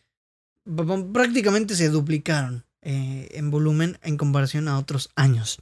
prácticamente 1.14 1.76
se 1.76 1.90
duplicaron 1.90 2.66
eh, 2.82 3.30
en 3.32 3.52
volumen 3.52 3.98
en 4.04 4.18
comparación 4.18 4.68
a 4.68 4.78
otros 4.78 5.10
años. 5.16 5.62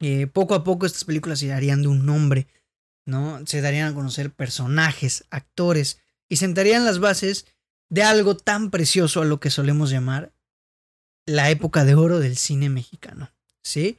Eh, 0.00 0.26
poco 0.26 0.54
a 0.54 0.64
poco 0.64 0.86
estas 0.86 1.04
películas 1.04 1.40
se 1.40 1.48
darían 1.48 1.82
de 1.82 1.88
un 1.88 2.06
nombre, 2.06 2.46
¿no? 3.04 3.44
Se 3.46 3.60
darían 3.60 3.88
a 3.88 3.94
conocer 3.94 4.32
personajes, 4.32 5.24
actores 5.30 6.00
y 6.28 6.36
sentarían 6.36 6.84
las 6.84 7.00
bases 7.00 7.46
de 7.90 8.02
algo 8.02 8.36
tan 8.36 8.70
precioso 8.70 9.22
a 9.22 9.24
lo 9.24 9.40
que 9.40 9.50
solemos 9.50 9.90
llamar 9.90 10.32
la 11.26 11.50
época 11.50 11.84
de 11.84 11.94
oro 11.94 12.20
del 12.20 12.36
cine 12.36 12.68
mexicano, 12.68 13.30
¿sí? 13.62 13.98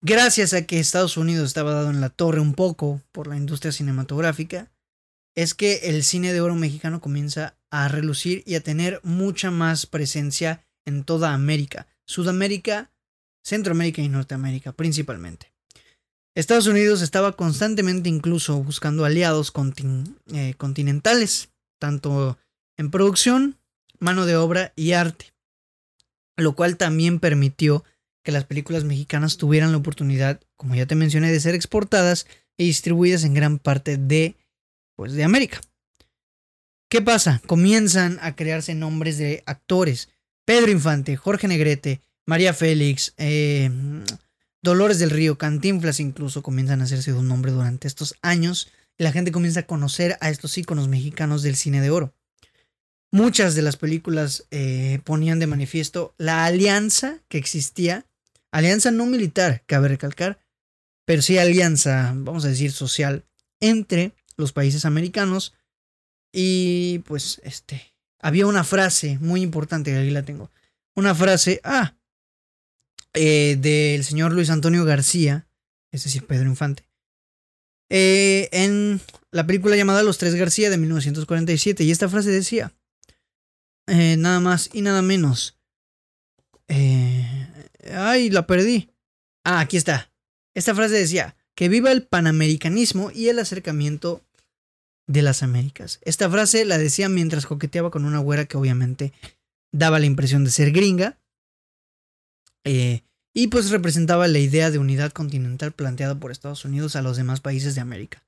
gracias 0.00 0.52
a 0.52 0.66
que 0.66 0.78
Estados 0.78 1.16
Unidos 1.16 1.48
estaba 1.48 1.72
dado 1.72 1.90
en 1.90 2.00
la 2.00 2.10
torre 2.10 2.40
un 2.40 2.54
poco 2.54 3.02
por 3.12 3.26
la 3.26 3.36
industria 3.36 3.72
cinematográfica, 3.72 4.70
es 5.34 5.54
que 5.54 5.76
el 5.84 6.02
cine 6.02 6.32
de 6.32 6.40
oro 6.40 6.54
mexicano 6.54 7.00
comienza 7.00 7.56
a 7.70 7.88
relucir 7.88 8.42
y 8.46 8.54
a 8.54 8.62
tener 8.62 9.00
mucha 9.04 9.50
más 9.50 9.86
presencia 9.86 10.64
en 10.86 11.04
toda 11.04 11.34
América, 11.34 11.86
Sudamérica, 12.06 12.90
Centroamérica 13.44 14.02
y 14.02 14.08
Norteamérica 14.08 14.72
principalmente. 14.72 15.52
Estados 16.34 16.66
Unidos 16.66 17.02
estaba 17.02 17.32
constantemente 17.32 18.08
incluso 18.08 18.62
buscando 18.62 19.04
aliados 19.04 19.52
eh, 20.32 20.54
continentales, 20.56 21.50
tanto 21.80 22.38
en 22.78 22.90
producción, 22.90 23.58
mano 23.98 24.24
de 24.24 24.36
obra 24.36 24.72
y 24.76 24.92
arte, 24.92 25.34
lo 26.36 26.54
cual 26.54 26.76
también 26.76 27.20
permitió 27.20 27.84
que 28.22 28.32
las 28.32 28.44
películas 28.44 28.84
mexicanas 28.84 29.36
tuvieran 29.36 29.72
la 29.72 29.78
oportunidad, 29.78 30.40
como 30.56 30.74
ya 30.74 30.86
te 30.86 30.94
mencioné, 30.94 31.30
de 31.30 31.40
ser 31.40 31.54
exportadas 31.54 32.26
y 32.56 32.66
distribuidas 32.66 33.24
en 33.24 33.34
gran 33.34 33.58
parte 33.58 33.96
de, 33.96 34.36
pues, 34.96 35.12
de 35.12 35.24
América. 35.24 35.60
¿Qué 36.88 37.02
pasa? 37.02 37.42
Comienzan 37.46 38.18
a 38.22 38.34
crearse 38.34 38.74
nombres 38.74 39.18
de 39.18 39.42
actores. 39.46 40.08
Pedro 40.46 40.70
Infante, 40.70 41.16
Jorge 41.16 41.46
Negrete, 41.46 42.00
María 42.24 42.54
Félix, 42.54 43.12
eh, 43.18 43.70
Dolores 44.62 44.98
del 44.98 45.10
Río, 45.10 45.38
Cantinflas 45.38 46.00
incluso 46.00 46.42
comienzan 46.42 46.80
a 46.80 46.84
hacerse 46.84 47.12
un 47.12 47.28
nombre 47.28 47.52
durante 47.52 47.86
estos 47.86 48.14
años 48.22 48.70
y 48.96 49.04
la 49.04 49.12
gente 49.12 49.32
comienza 49.32 49.60
a 49.60 49.66
conocer 49.66 50.16
a 50.20 50.30
estos 50.30 50.56
íconos 50.58 50.88
mexicanos 50.88 51.42
del 51.42 51.56
cine 51.56 51.80
de 51.80 51.90
oro. 51.90 52.14
Muchas 53.10 53.54
de 53.54 53.62
las 53.62 53.76
películas 53.76 54.46
eh, 54.50 55.00
ponían 55.04 55.38
de 55.38 55.46
manifiesto 55.46 56.14
la 56.18 56.44
alianza 56.44 57.20
que 57.28 57.38
existía, 57.38 58.06
alianza 58.52 58.90
no 58.90 59.06
militar, 59.06 59.62
cabe 59.66 59.88
recalcar, 59.88 60.38
pero 61.06 61.22
sí 61.22 61.38
alianza, 61.38 62.12
vamos 62.14 62.44
a 62.44 62.48
decir, 62.48 62.70
social 62.70 63.24
entre 63.60 64.12
los 64.36 64.52
países 64.52 64.84
americanos 64.84 65.54
y 66.32 67.00
pues 67.00 67.40
este, 67.44 67.94
había 68.20 68.46
una 68.46 68.62
frase 68.62 69.18
muy 69.20 69.40
importante, 69.40 69.90
que 69.90 69.98
aquí 69.98 70.10
la 70.10 70.24
tengo, 70.24 70.50
una 70.94 71.14
frase, 71.14 71.60
ah, 71.64 71.96
eh, 73.14 73.56
del 73.58 74.04
señor 74.04 74.32
Luis 74.32 74.50
Antonio 74.50 74.84
García, 74.84 75.48
es 75.92 76.04
decir, 76.04 76.26
Pedro 76.26 76.48
Infante, 76.48 76.88
eh, 77.90 78.48
en 78.52 79.00
la 79.30 79.46
película 79.46 79.76
llamada 79.76 80.02
Los 80.02 80.18
Tres 80.18 80.34
García 80.34 80.70
de 80.70 80.76
1947. 80.76 81.84
Y 81.84 81.90
esta 81.90 82.08
frase 82.08 82.30
decía, 82.30 82.72
eh, 83.88 84.16
nada 84.16 84.40
más 84.40 84.70
y 84.72 84.82
nada 84.82 85.02
menos. 85.02 85.58
ay, 86.68 88.30
la 88.30 88.46
perdí. 88.46 88.90
Ah, 89.44 89.60
aquí 89.60 89.76
está. 89.76 90.12
Esta 90.54 90.74
frase 90.74 90.94
decía, 90.94 91.36
que 91.58 91.68
viva 91.68 91.90
el 91.90 92.06
panamericanismo 92.06 93.10
y 93.10 93.30
el 93.30 93.40
acercamiento 93.40 94.22
de 95.08 95.22
las 95.22 95.42
Américas. 95.42 95.98
Esta 96.02 96.30
frase 96.30 96.64
la 96.64 96.78
decía 96.78 97.08
mientras 97.08 97.46
coqueteaba 97.46 97.90
con 97.90 98.04
una 98.04 98.20
güera 98.20 98.44
que 98.44 98.56
obviamente 98.56 99.12
daba 99.72 99.98
la 99.98 100.06
impresión 100.06 100.44
de 100.44 100.52
ser 100.52 100.70
gringa. 100.70 101.18
Eh, 102.62 103.02
y 103.34 103.48
pues 103.48 103.70
representaba 103.70 104.28
la 104.28 104.38
idea 104.38 104.70
de 104.70 104.78
unidad 104.78 105.10
continental 105.10 105.72
planteada 105.72 106.14
por 106.20 106.30
Estados 106.30 106.64
Unidos 106.64 106.94
a 106.94 107.02
los 107.02 107.16
demás 107.16 107.40
países 107.40 107.74
de 107.74 107.80
América. 107.80 108.24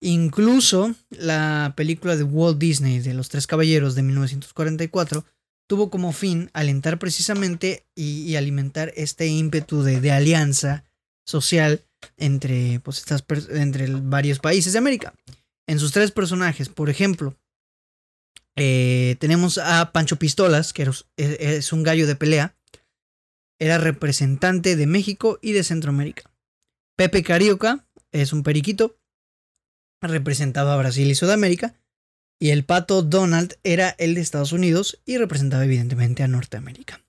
Incluso 0.00 0.94
la 1.10 1.74
película 1.76 2.16
de 2.16 2.22
Walt 2.22 2.58
Disney 2.58 3.00
de 3.00 3.12
Los 3.12 3.28
Tres 3.28 3.46
Caballeros 3.46 3.94
de 3.94 4.02
1944 4.02 5.26
tuvo 5.68 5.90
como 5.90 6.12
fin 6.12 6.50
alentar 6.52 6.98
precisamente 6.98 7.86
y, 7.94 8.34
alimentar 8.34 8.92
este 8.96 9.26
ímpetu 9.28 9.82
de, 9.82 10.10
alianza 10.10 10.84
social 11.24 11.84
entre, 12.16 12.80
pues, 12.80 12.98
estas, 12.98 13.24
entre 13.50 13.86
varios 13.88 14.40
países 14.40 14.72
de 14.72 14.78
América. 14.78 15.14
En 15.68 15.78
sus 15.78 15.92
tres 15.92 16.10
personajes, 16.10 16.68
por 16.68 16.90
ejemplo, 16.90 17.36
eh, 18.56 19.16
tenemos 19.20 19.58
a 19.58 19.92
Pancho 19.92 20.16
Pistolas, 20.16 20.72
que 20.72 20.90
es 21.16 21.72
un 21.72 21.82
gallo 21.84 22.06
de 22.08 22.16
pelea, 22.16 22.56
era 23.60 23.78
representante 23.78 24.74
de 24.74 24.86
México 24.86 25.38
y 25.40 25.52
de 25.52 25.62
Centroamérica. 25.62 26.32
Pepe 26.96 27.22
Carioca 27.22 27.86
es 28.10 28.32
un 28.32 28.42
periquito, 28.42 28.99
representaba 30.00 30.74
a 30.74 30.78
Brasil 30.78 31.10
y 31.10 31.14
Sudamérica. 31.14 31.74
Y 32.38 32.50
el 32.50 32.64
pato 32.64 33.02
Donald 33.02 33.58
era 33.64 33.90
el 33.98 34.14
de 34.14 34.22
Estados 34.22 34.52
Unidos 34.52 35.00
y 35.04 35.18
representaba 35.18 35.64
evidentemente 35.64 36.22
a 36.22 36.28
Norteamérica. 36.28 37.04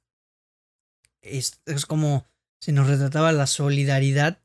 Es, 1.21 1.61
es 1.65 1.85
como 1.85 2.25
se 2.59 2.73
nos 2.73 2.87
retrataba 2.87 3.31
la 3.31 3.47
solidaridad 3.47 4.39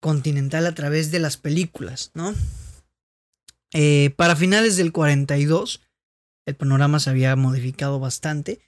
continental 0.00 0.66
a 0.66 0.74
través 0.74 1.10
de 1.10 1.18
las 1.18 1.36
películas, 1.36 2.10
¿no? 2.14 2.34
Eh, 3.72 4.10
para 4.16 4.36
finales 4.36 4.76
del 4.76 4.92
42, 4.92 5.82
el 6.46 6.54
panorama 6.56 7.00
se 7.00 7.10
había 7.10 7.34
modificado 7.36 7.98
bastante 7.98 8.60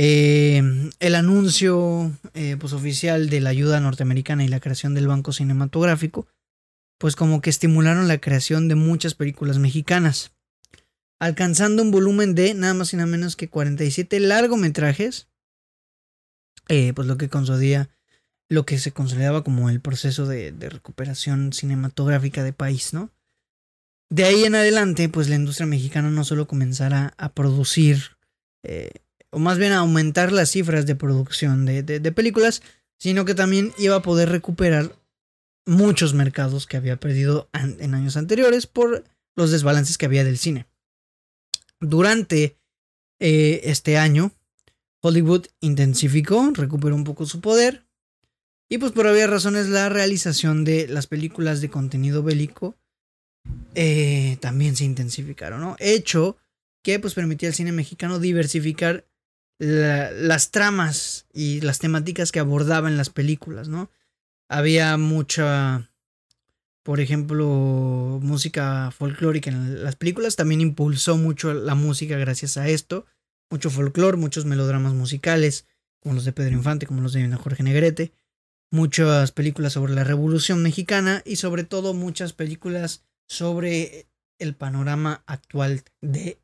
eh, 0.00 0.62
el 1.00 1.14
anuncio 1.16 2.12
eh, 2.34 2.56
pues, 2.58 2.72
oficial 2.72 3.30
de 3.30 3.40
la 3.40 3.50
ayuda 3.50 3.80
norteamericana 3.80 4.44
y 4.44 4.48
la 4.48 4.60
creación 4.60 4.94
del 4.94 5.08
Banco 5.08 5.32
Cinematográfico, 5.32 6.26
pues 6.98 7.16
como 7.16 7.40
que 7.40 7.50
estimularon 7.50 8.08
la 8.08 8.18
creación 8.18 8.68
de 8.68 8.74
muchas 8.74 9.14
películas 9.14 9.58
mexicanas, 9.58 10.32
alcanzando 11.18 11.82
un 11.82 11.90
volumen 11.90 12.34
de 12.34 12.54
nada 12.54 12.74
más 12.74 12.92
y 12.92 12.96
nada 12.96 13.06
menos 13.06 13.36
que 13.36 13.48
47 13.48 14.20
largometrajes, 14.20 15.28
eh, 16.68 16.92
pues 16.92 17.06
lo 17.06 17.16
que 17.16 17.30
lo 18.50 18.66
que 18.66 18.78
se 18.78 18.92
consolidaba 18.92 19.44
como 19.44 19.70
el 19.70 19.80
proceso 19.80 20.26
de, 20.26 20.52
recuperación 20.58 21.52
cinematográfica 21.52 22.42
de 22.42 22.52
país, 22.52 22.94
¿no? 22.94 23.10
De 24.10 24.24
ahí 24.24 24.44
en 24.44 24.54
adelante, 24.54 25.08
pues 25.08 25.28
la 25.28 25.36
industria 25.36 25.66
mexicana 25.66 26.10
no 26.10 26.24
solo 26.24 26.46
comenzará 26.46 27.14
a 27.18 27.34
producir 27.34 28.16
o 29.30 29.38
más 29.38 29.58
bien 29.58 29.72
aumentar 29.72 30.32
las 30.32 30.50
cifras 30.50 30.86
de 30.86 30.96
producción 30.96 31.66
de, 31.66 32.12
películas, 32.12 32.62
sino 32.98 33.24
que 33.24 33.34
también 33.34 33.72
iba 33.78 33.96
a 33.96 34.02
poder 34.02 34.30
recuperar 34.30 34.97
muchos 35.68 36.14
mercados 36.14 36.66
que 36.66 36.78
había 36.78 36.98
perdido 36.98 37.48
en 37.52 37.94
años 37.94 38.16
anteriores 38.16 38.66
por 38.66 39.04
los 39.36 39.50
desbalances 39.50 39.98
que 39.98 40.06
había 40.06 40.24
del 40.24 40.38
cine. 40.38 40.66
Durante 41.78 42.58
eh, 43.20 43.60
este 43.64 43.98
año, 43.98 44.32
Hollywood 45.00 45.46
intensificó, 45.60 46.50
recuperó 46.54 46.94
un 46.94 47.04
poco 47.04 47.26
su 47.26 47.40
poder, 47.40 47.86
y 48.70 48.78
pues 48.78 48.92
por 48.92 49.06
obvias 49.06 49.30
razones 49.30 49.68
la 49.68 49.88
realización 49.88 50.64
de 50.64 50.88
las 50.88 51.06
películas 51.06 51.60
de 51.60 51.70
contenido 51.70 52.22
bélico 52.22 52.76
eh, 53.74 54.38
también 54.40 54.74
se 54.74 54.84
intensificaron, 54.84 55.60
¿no? 55.60 55.76
Hecho 55.78 56.36
que 56.82 56.98
pues 56.98 57.14
permitía 57.14 57.48
al 57.50 57.54
cine 57.54 57.72
mexicano 57.72 58.18
diversificar 58.18 59.06
las 59.58 60.50
tramas 60.50 61.26
y 61.32 61.60
las 61.60 61.78
temáticas 61.78 62.30
que 62.30 62.38
abordaban 62.38 62.96
las 62.96 63.10
películas, 63.10 63.68
¿no? 63.68 63.90
Había 64.48 64.96
mucha, 64.96 65.90
por 66.82 67.00
ejemplo, 67.00 68.18
música 68.22 68.90
folclórica 68.90 69.50
en 69.50 69.84
las 69.84 69.96
películas, 69.96 70.36
también 70.36 70.60
impulsó 70.60 71.16
mucho 71.16 71.52
la 71.52 71.74
música 71.74 72.16
gracias 72.16 72.56
a 72.56 72.68
esto, 72.68 73.06
mucho 73.50 73.70
folclore, 73.70 74.16
muchos 74.16 74.46
melodramas 74.46 74.94
musicales, 74.94 75.66
como 76.00 76.14
los 76.14 76.24
de 76.24 76.32
Pedro 76.32 76.54
Infante, 76.54 76.86
como 76.86 77.02
los 77.02 77.12
de 77.12 77.30
Jorge 77.34 77.62
Negrete, 77.62 78.12
muchas 78.70 79.32
películas 79.32 79.74
sobre 79.74 79.94
la 79.94 80.04
Revolución 80.04 80.62
Mexicana 80.62 81.22
y 81.24 81.36
sobre 81.36 81.64
todo 81.64 81.94
muchas 81.94 82.32
películas 82.32 83.04
sobre 83.28 84.08
el 84.38 84.54
panorama 84.54 85.22
actual 85.26 85.82
de, 86.00 86.38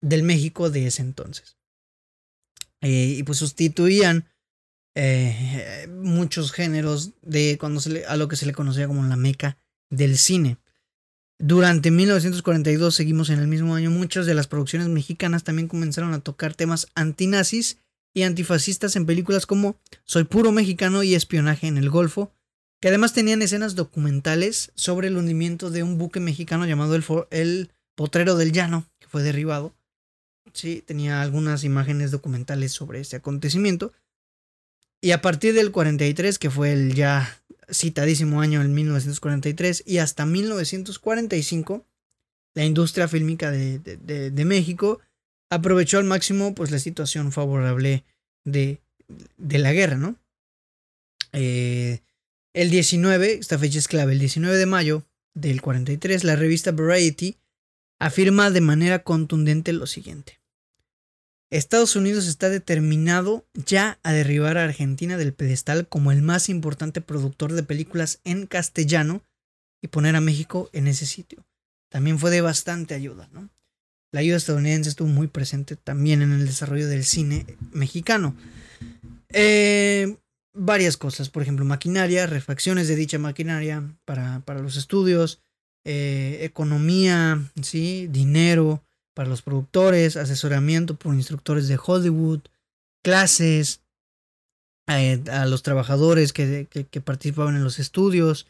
del 0.00 0.22
México 0.22 0.70
de 0.70 0.86
ese 0.86 1.02
entonces. 1.02 1.56
Eh, 2.80 3.16
y 3.18 3.22
pues 3.24 3.38
sustituían 3.38 4.28
eh, 5.00 5.86
muchos 5.88 6.50
géneros 6.50 7.12
de 7.22 7.56
cuando 7.56 7.80
se 7.80 8.04
a 8.06 8.16
lo 8.16 8.26
que 8.26 8.34
se 8.34 8.46
le 8.46 8.52
conocía 8.52 8.88
como 8.88 9.04
la 9.04 9.14
meca 9.14 9.56
del 9.90 10.18
cine. 10.18 10.58
Durante 11.38 11.92
1942, 11.92 12.96
seguimos 12.96 13.30
en 13.30 13.38
el 13.38 13.46
mismo 13.46 13.76
año, 13.76 13.92
muchas 13.92 14.26
de 14.26 14.34
las 14.34 14.48
producciones 14.48 14.88
mexicanas 14.88 15.44
también 15.44 15.68
comenzaron 15.68 16.14
a 16.14 16.18
tocar 16.18 16.54
temas 16.54 16.88
antinazis 16.96 17.78
y 18.12 18.24
antifascistas 18.24 18.96
en 18.96 19.06
películas 19.06 19.46
como 19.46 19.76
Soy 20.02 20.24
puro 20.24 20.50
mexicano 20.50 21.04
y 21.04 21.14
Espionaje 21.14 21.68
en 21.68 21.78
el 21.78 21.90
Golfo, 21.90 22.32
que 22.80 22.88
además 22.88 23.12
tenían 23.12 23.40
escenas 23.40 23.76
documentales 23.76 24.72
sobre 24.74 25.06
el 25.06 25.16
hundimiento 25.16 25.70
de 25.70 25.84
un 25.84 25.96
buque 25.96 26.18
mexicano 26.18 26.66
llamado 26.66 26.96
el, 26.96 27.04
el 27.30 27.70
Potrero 27.94 28.34
del 28.34 28.50
Llano, 28.50 28.90
que 28.98 29.06
fue 29.06 29.22
derribado, 29.22 29.74
Sí, 30.52 30.82
tenía 30.84 31.20
algunas 31.22 31.64
imágenes 31.64 32.10
documentales 32.10 32.72
sobre 32.72 33.00
este 33.00 33.16
acontecimiento. 33.16 33.92
Y 35.00 35.12
a 35.12 35.22
partir 35.22 35.54
del 35.54 35.70
43, 35.70 36.38
que 36.38 36.50
fue 36.50 36.72
el 36.72 36.94
ya 36.94 37.40
citadísimo 37.70 38.40
año 38.40 38.62
en 38.62 38.74
1943, 38.74 39.84
y 39.86 39.98
hasta 39.98 40.26
1945, 40.26 41.86
la 42.54 42.64
industria 42.64 43.06
fílmica 43.06 43.50
de, 43.50 44.44
México 44.44 45.00
aprovechó 45.50 45.98
al 45.98 46.04
máximo 46.04 46.54
pues, 46.54 46.70
la 46.70 46.78
situación 46.78 47.30
favorable 47.30 48.04
de, 48.44 48.80
de 49.36 49.58
la 49.58 49.72
guerra, 49.72 49.96
¿no? 49.96 50.16
Eh, 51.32 52.00
El 52.54 52.70
19, 52.70 53.34
esta 53.34 53.58
fecha 53.58 53.78
es 53.78 53.88
clave, 53.88 54.12
el 54.14 54.18
19 54.18 54.56
de 54.56 54.66
mayo 54.66 55.04
del 55.34 55.60
43, 55.62 56.24
la 56.24 56.34
revista 56.34 56.72
Variety 56.72 57.36
afirma 58.00 58.50
de 58.50 58.60
manera 58.60 59.04
contundente 59.04 59.72
lo 59.72 59.86
siguiente. 59.86 60.40
Estados 61.50 61.96
Unidos 61.96 62.26
está 62.26 62.50
determinado 62.50 63.46
ya 63.54 63.98
a 64.02 64.12
derribar 64.12 64.58
a 64.58 64.64
Argentina 64.64 65.16
del 65.16 65.32
pedestal 65.32 65.88
como 65.88 66.12
el 66.12 66.20
más 66.20 66.50
importante 66.50 67.00
productor 67.00 67.54
de 67.54 67.62
películas 67.62 68.20
en 68.24 68.46
castellano 68.46 69.22
y 69.80 69.88
poner 69.88 70.14
a 70.16 70.20
México 70.20 70.68
en 70.72 70.88
ese 70.88 71.06
sitio. 71.06 71.46
También 71.88 72.18
fue 72.18 72.30
de 72.30 72.42
bastante 72.42 72.94
ayuda, 72.94 73.30
¿no? 73.32 73.48
La 74.12 74.20
ayuda 74.20 74.36
estadounidense 74.36 74.90
estuvo 74.90 75.08
muy 75.08 75.26
presente 75.26 75.76
también 75.76 76.22
en 76.22 76.32
el 76.32 76.46
desarrollo 76.46 76.86
del 76.86 77.04
cine 77.04 77.46
mexicano. 77.72 78.34
Eh, 79.30 80.16
varias 80.54 80.96
cosas, 80.96 81.30
por 81.30 81.42
ejemplo, 81.42 81.64
maquinaria, 81.64 82.26
refacciones 82.26 82.88
de 82.88 82.96
dicha 82.96 83.18
maquinaria 83.18 83.82
para, 84.04 84.42
los 84.60 84.76
estudios, 84.76 85.40
eh, 85.84 86.40
economía, 86.42 87.50
¿sí? 87.62 88.06
dinero 88.10 88.82
para 89.18 89.28
los 89.28 89.42
productores, 89.42 90.16
asesoramiento 90.16 90.94
por 90.94 91.12
instructores 91.12 91.66
de 91.66 91.76
Hollywood, 91.84 92.38
clases 93.02 93.80
eh, 94.88 95.20
a 95.28 95.44
los 95.46 95.64
trabajadores 95.64 96.32
que, 96.32 96.68
que 96.68 97.00
participaban 97.00 97.56
en 97.56 97.64
los 97.64 97.80
estudios, 97.80 98.46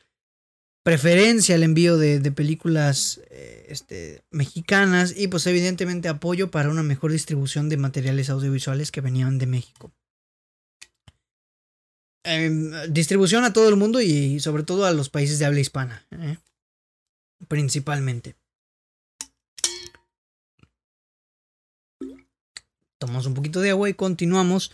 preferencia 0.83 1.55
al 1.55 1.63
envío 1.63 1.97
de, 1.97 2.21
películas 2.33 3.23
eh, 3.31 3.65
este, 3.71 4.25
mexicanas 4.31 5.15
y 5.17 5.29
pues 5.29 5.47
evidentemente 5.47 6.07
apoyo 6.07 6.51
para 6.51 6.69
una 6.69 6.83
mejor 6.83 7.13
distribución 7.13 7.71
de 7.71 7.79
materiales 7.79 8.29
audiovisuales 8.29 8.91
que 8.91 9.01
venían 9.01 9.39
de 9.39 9.47
México. 9.47 9.91
Em, 12.25 12.73
distribución 12.91 13.45
a 13.45 13.55
todo 13.55 13.71
el 13.71 13.77
mundo 13.77 14.03
y 14.03 14.39
sobre 14.41 14.65
todo 14.65 14.85
a 14.85 14.93
los 14.93 15.09
países 15.09 15.39
de 15.39 15.47
habla 15.47 15.61
hispana, 15.61 16.07
¿eh? 16.11 16.37
principalmente. 17.49 18.37
Tomamos 22.99 23.27
un 23.27 23.35
poquito 23.35 23.61
de 23.61 23.71
agua 23.71 23.89
y 23.89 23.95
continuamos. 23.95 24.73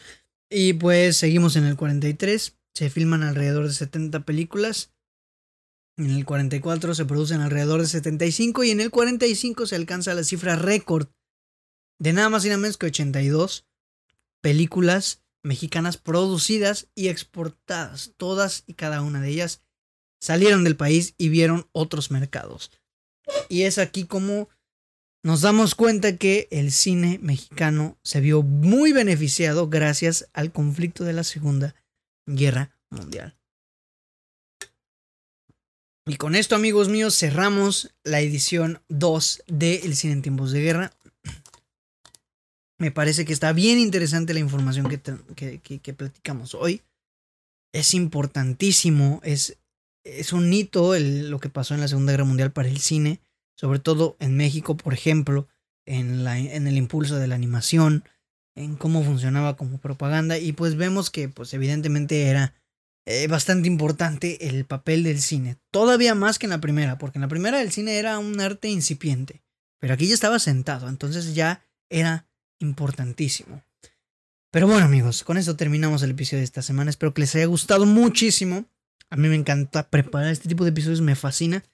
Y 0.51 0.75
pues 0.75 1.16
seguimos 1.16 1.57
en 1.57 1.64
el 1.64 1.77
43. 1.77 2.57
Se 2.75 2.91
filman 2.91 3.22
alrededor 3.22 3.66
de 3.66 3.75
70 3.75 4.25
películas 4.25 4.95
en 5.97 6.11
el 6.11 6.25
44 6.25 6.95
se 6.95 7.05
producen 7.05 7.41
alrededor 7.41 7.81
de 7.81 7.87
75 7.87 8.64
y 8.64 8.70
en 8.72 8.81
el 8.81 8.91
45 8.91 9.66
se 9.66 9.77
alcanza 9.77 10.14
la 10.14 10.25
cifra 10.25 10.57
récord 10.57 11.09
de 12.01 12.12
nada 12.12 12.29
más 12.29 12.45
y 12.45 12.49
nada 12.49 12.59
menos 12.59 12.77
que 12.77 12.87
82 12.87 13.64
películas 14.41 15.22
mexicanas 15.45 15.97
producidas 15.97 16.89
y 16.97 17.09
exportadas. 17.09 18.12
Todas 18.16 18.64
y 18.66 18.75
cada 18.75 19.03
una 19.03 19.20
de 19.20 19.29
ellas 19.29 19.62
salieron 20.20 20.64
del 20.64 20.77
país 20.77 21.14
y 21.16 21.29
vieron 21.29 21.68
otros 21.72 22.11
mercados. 22.11 22.72
Y 23.49 23.62
es 23.62 23.79
aquí 23.79 24.05
como 24.05 24.49
nos 25.25 25.41
damos 25.41 25.75
cuenta 25.75 26.18
que 26.18 26.49
el 26.51 26.70
cine 26.70 27.18
mexicano 27.22 27.97
se 28.03 28.20
vio 28.20 28.43
muy 28.43 28.93
beneficiado 28.93 29.70
gracias 29.70 30.29
al 30.35 30.53
conflicto 30.53 31.03
de 31.03 31.14
la 31.14 31.25
Segunda 31.25 31.75
Guerra 32.27 32.77
Mundial. 32.91 33.35
Y 36.07 36.16
con 36.16 36.35
esto, 36.35 36.55
amigos 36.55 36.91
míos, 36.91 37.18
cerramos 37.18 37.95
la 38.05 38.20
edición 38.20 38.83
2 38.91 39.45
de 39.47 39.77
El 39.77 39.97
Cine 39.97 40.12
en 40.12 40.22
Tiempos 40.22 40.53
de 40.53 40.61
Guerra. 40.61 40.93
Me 42.79 42.91
parece 42.91 43.25
que 43.25 43.33
está 43.33 43.55
bien 43.55 43.79
interesante 43.79 44.35
la 44.35 44.41
información 44.41 44.87
que, 44.91 45.61
que, 45.61 45.95
platicamos 45.95 46.55
hoy. 46.55 46.83
Es 47.72 47.95
importantísimo, 47.95 49.22
es, 49.25 49.57
es 50.05 50.35
un 50.35 50.53
hito 50.53 50.95
lo 50.99 51.41
que 51.41 51.49
pasó 51.49 51.72
en 51.72 51.81
la 51.81 51.89
Segunda 51.89 52.12
Guerra 52.12 52.25
Mundial 52.25 52.53
para 52.53 52.68
el 52.68 52.79
cine, 52.79 53.20
sobre 53.55 53.79
todo 53.79 54.17
en 54.21 54.37
México, 54.37 54.77
por 54.77 54.95
ejemplo, 54.95 55.49
en, 55.87 56.25
la, 56.25 56.39
en 56.39 56.67
el 56.67 56.77
impulso 56.77 57.17
de 57.17 57.27
la 57.27 57.35
animación, 57.35 58.05
en 58.55 58.77
cómo 58.77 59.03
funcionaba 59.03 59.57
como 59.57 59.79
propaganda. 59.79 60.39
Y 60.39 60.53
pues 60.53 60.77
vemos 60.77 61.11
que, 61.11 61.29
pues 61.29 61.53
evidentemente 61.55 62.27
era 62.29 62.55
eh, 63.07 63.27
bastante 63.27 63.69
importante 63.69 64.49
el 64.49 64.65
papel 64.65 65.03
del 65.03 65.21
cine. 65.21 65.59
Todavía 65.71 66.15
más 66.15 66.39
que 66.39 66.47
en 66.47 66.51
la 66.51 66.61
primera, 66.61 66.99
porque 66.99 67.19
en 67.19 67.23
la 67.23 67.29
primera 67.29 67.61
el 67.61 67.73
cine 67.73 67.99
era 67.99 68.19
un 68.19 68.41
arte 68.41 68.69
incipiente. 68.69 69.43
Pero 69.79 69.95
aquí 69.95 70.07
ya 70.07 70.15
estaba 70.15 70.39
sentado, 70.39 70.89
entonces 70.89 71.35
ya 71.35 71.63
era 71.91 72.27
importantísimo. 72.59 73.63
Pero 74.51 74.67
bueno 74.67 74.87
amigos, 74.87 75.25
con 75.25 75.37
eso 75.37 75.57
terminamos 75.57 76.03
el 76.03 76.13
episodio 76.13 76.39
de 76.39 76.45
esta 76.45 76.63
semana. 76.63 76.89
Espero 76.89 77.13
que 77.13 77.23
les 77.23 77.35
haya 77.35 77.47
gustado 77.47 77.85
muchísimo. 77.87 78.67
A 79.11 79.17
mí 79.17 79.29
me 79.29 79.35
encanta 79.35 79.91
preparar 79.91 80.31
este 80.31 80.49
tipo 80.49 80.65
de 80.65 80.71
episodios, 80.71 81.01
me 81.01 81.17
fascina. 81.17 81.65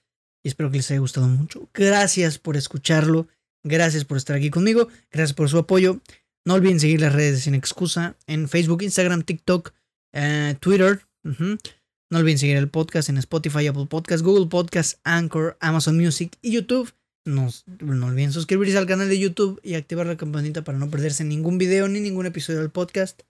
Y 0.43 0.49
espero 0.49 0.71
que 0.71 0.77
les 0.77 0.89
haya 0.91 0.99
gustado 0.99 1.27
mucho. 1.27 1.69
Gracias 1.73 2.37
por 2.37 2.57
escucarlo. 2.57 3.27
Gracias 3.63 4.05
por 4.05 4.17
estar 4.17 4.35
aquí 4.35 4.49
conmigo. 4.49 4.87
Gracias 5.11 5.33
por 5.33 5.49
su 5.49 5.57
apoyo. 5.57 6.01
No 6.45 6.55
olviden 6.55 6.79
seguir 6.79 7.01
las 7.01 7.13
redes 7.13 7.35
de 7.35 7.41
Sin 7.41 7.55
Excusa 7.55 8.15
en 8.25 8.49
Facebook, 8.49 8.81
Instagram, 8.81 9.21
TikTok, 9.21 9.73
eh, 10.13 10.55
Twitter, 10.59 11.05
no 12.11 12.19
olviden 12.19 12.39
seguir 12.39 12.57
el 12.57 12.67
podcast 12.67 13.07
en 13.07 13.17
Spotify, 13.17 13.67
Apple 13.67 13.85
Podcast, 13.85 14.21
Google 14.21 14.47
Podcast, 14.47 14.99
Anchor, 15.05 15.57
Amazon 15.61 15.95
Music 15.97 16.37
y 16.41 16.51
YouTube. 16.51 16.93
No, 17.23 17.49
no, 17.79 18.07
olviden 18.07 18.33
suscribirse 18.33 18.77
al 18.77 18.85
canal 18.85 19.07
de 19.07 19.17
YouTube 19.17 19.61
y 19.63 19.75
activar 19.75 20.07
la 20.07 20.17
campanita 20.17 20.63
para 20.65 20.77
no 20.77 20.89
perderse 20.89 21.23
ningún 21.23 21.57
video 21.57 21.87
ni 21.87 22.01
ningún 22.01 22.25
episodio 22.25 22.59
del 22.59 22.69
podcast. 22.69 23.21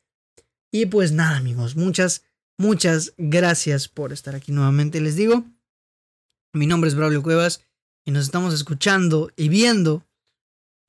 Y 0.71 0.87
pues 0.87 1.11
nada, 1.11 1.37
amigos, 1.37 1.75
muchas, 1.75 2.23
muchas 2.57 3.13
gracias 3.19 3.87
por 3.87 4.13
estar 4.13 4.33
aquí 4.33 4.51
nuevamente. 4.51 4.99
Les 4.99 5.15
digo, 5.15 5.45
mi 6.53 6.67
nombre 6.67 6.89
es 6.89 6.95
Braulio 6.95 7.23
Cuevas 7.23 7.61
y 8.03 8.11
nos 8.11 8.25
estamos 8.25 8.53
escuchando 8.53 9.31
y 9.35 9.49
viendo 9.49 10.05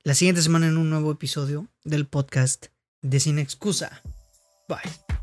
la 0.03 0.13
siguiente 0.13 0.41
semana 0.41 0.67
en 0.67 0.77
un 0.77 0.89
nuevo 0.89 1.11
episodio 1.11 1.67
del 1.83 2.05
podcast 2.05 2.67
de 3.01 3.19
Sin 3.19 3.39
Excusa. 3.39 4.01
Bye. 4.67 5.22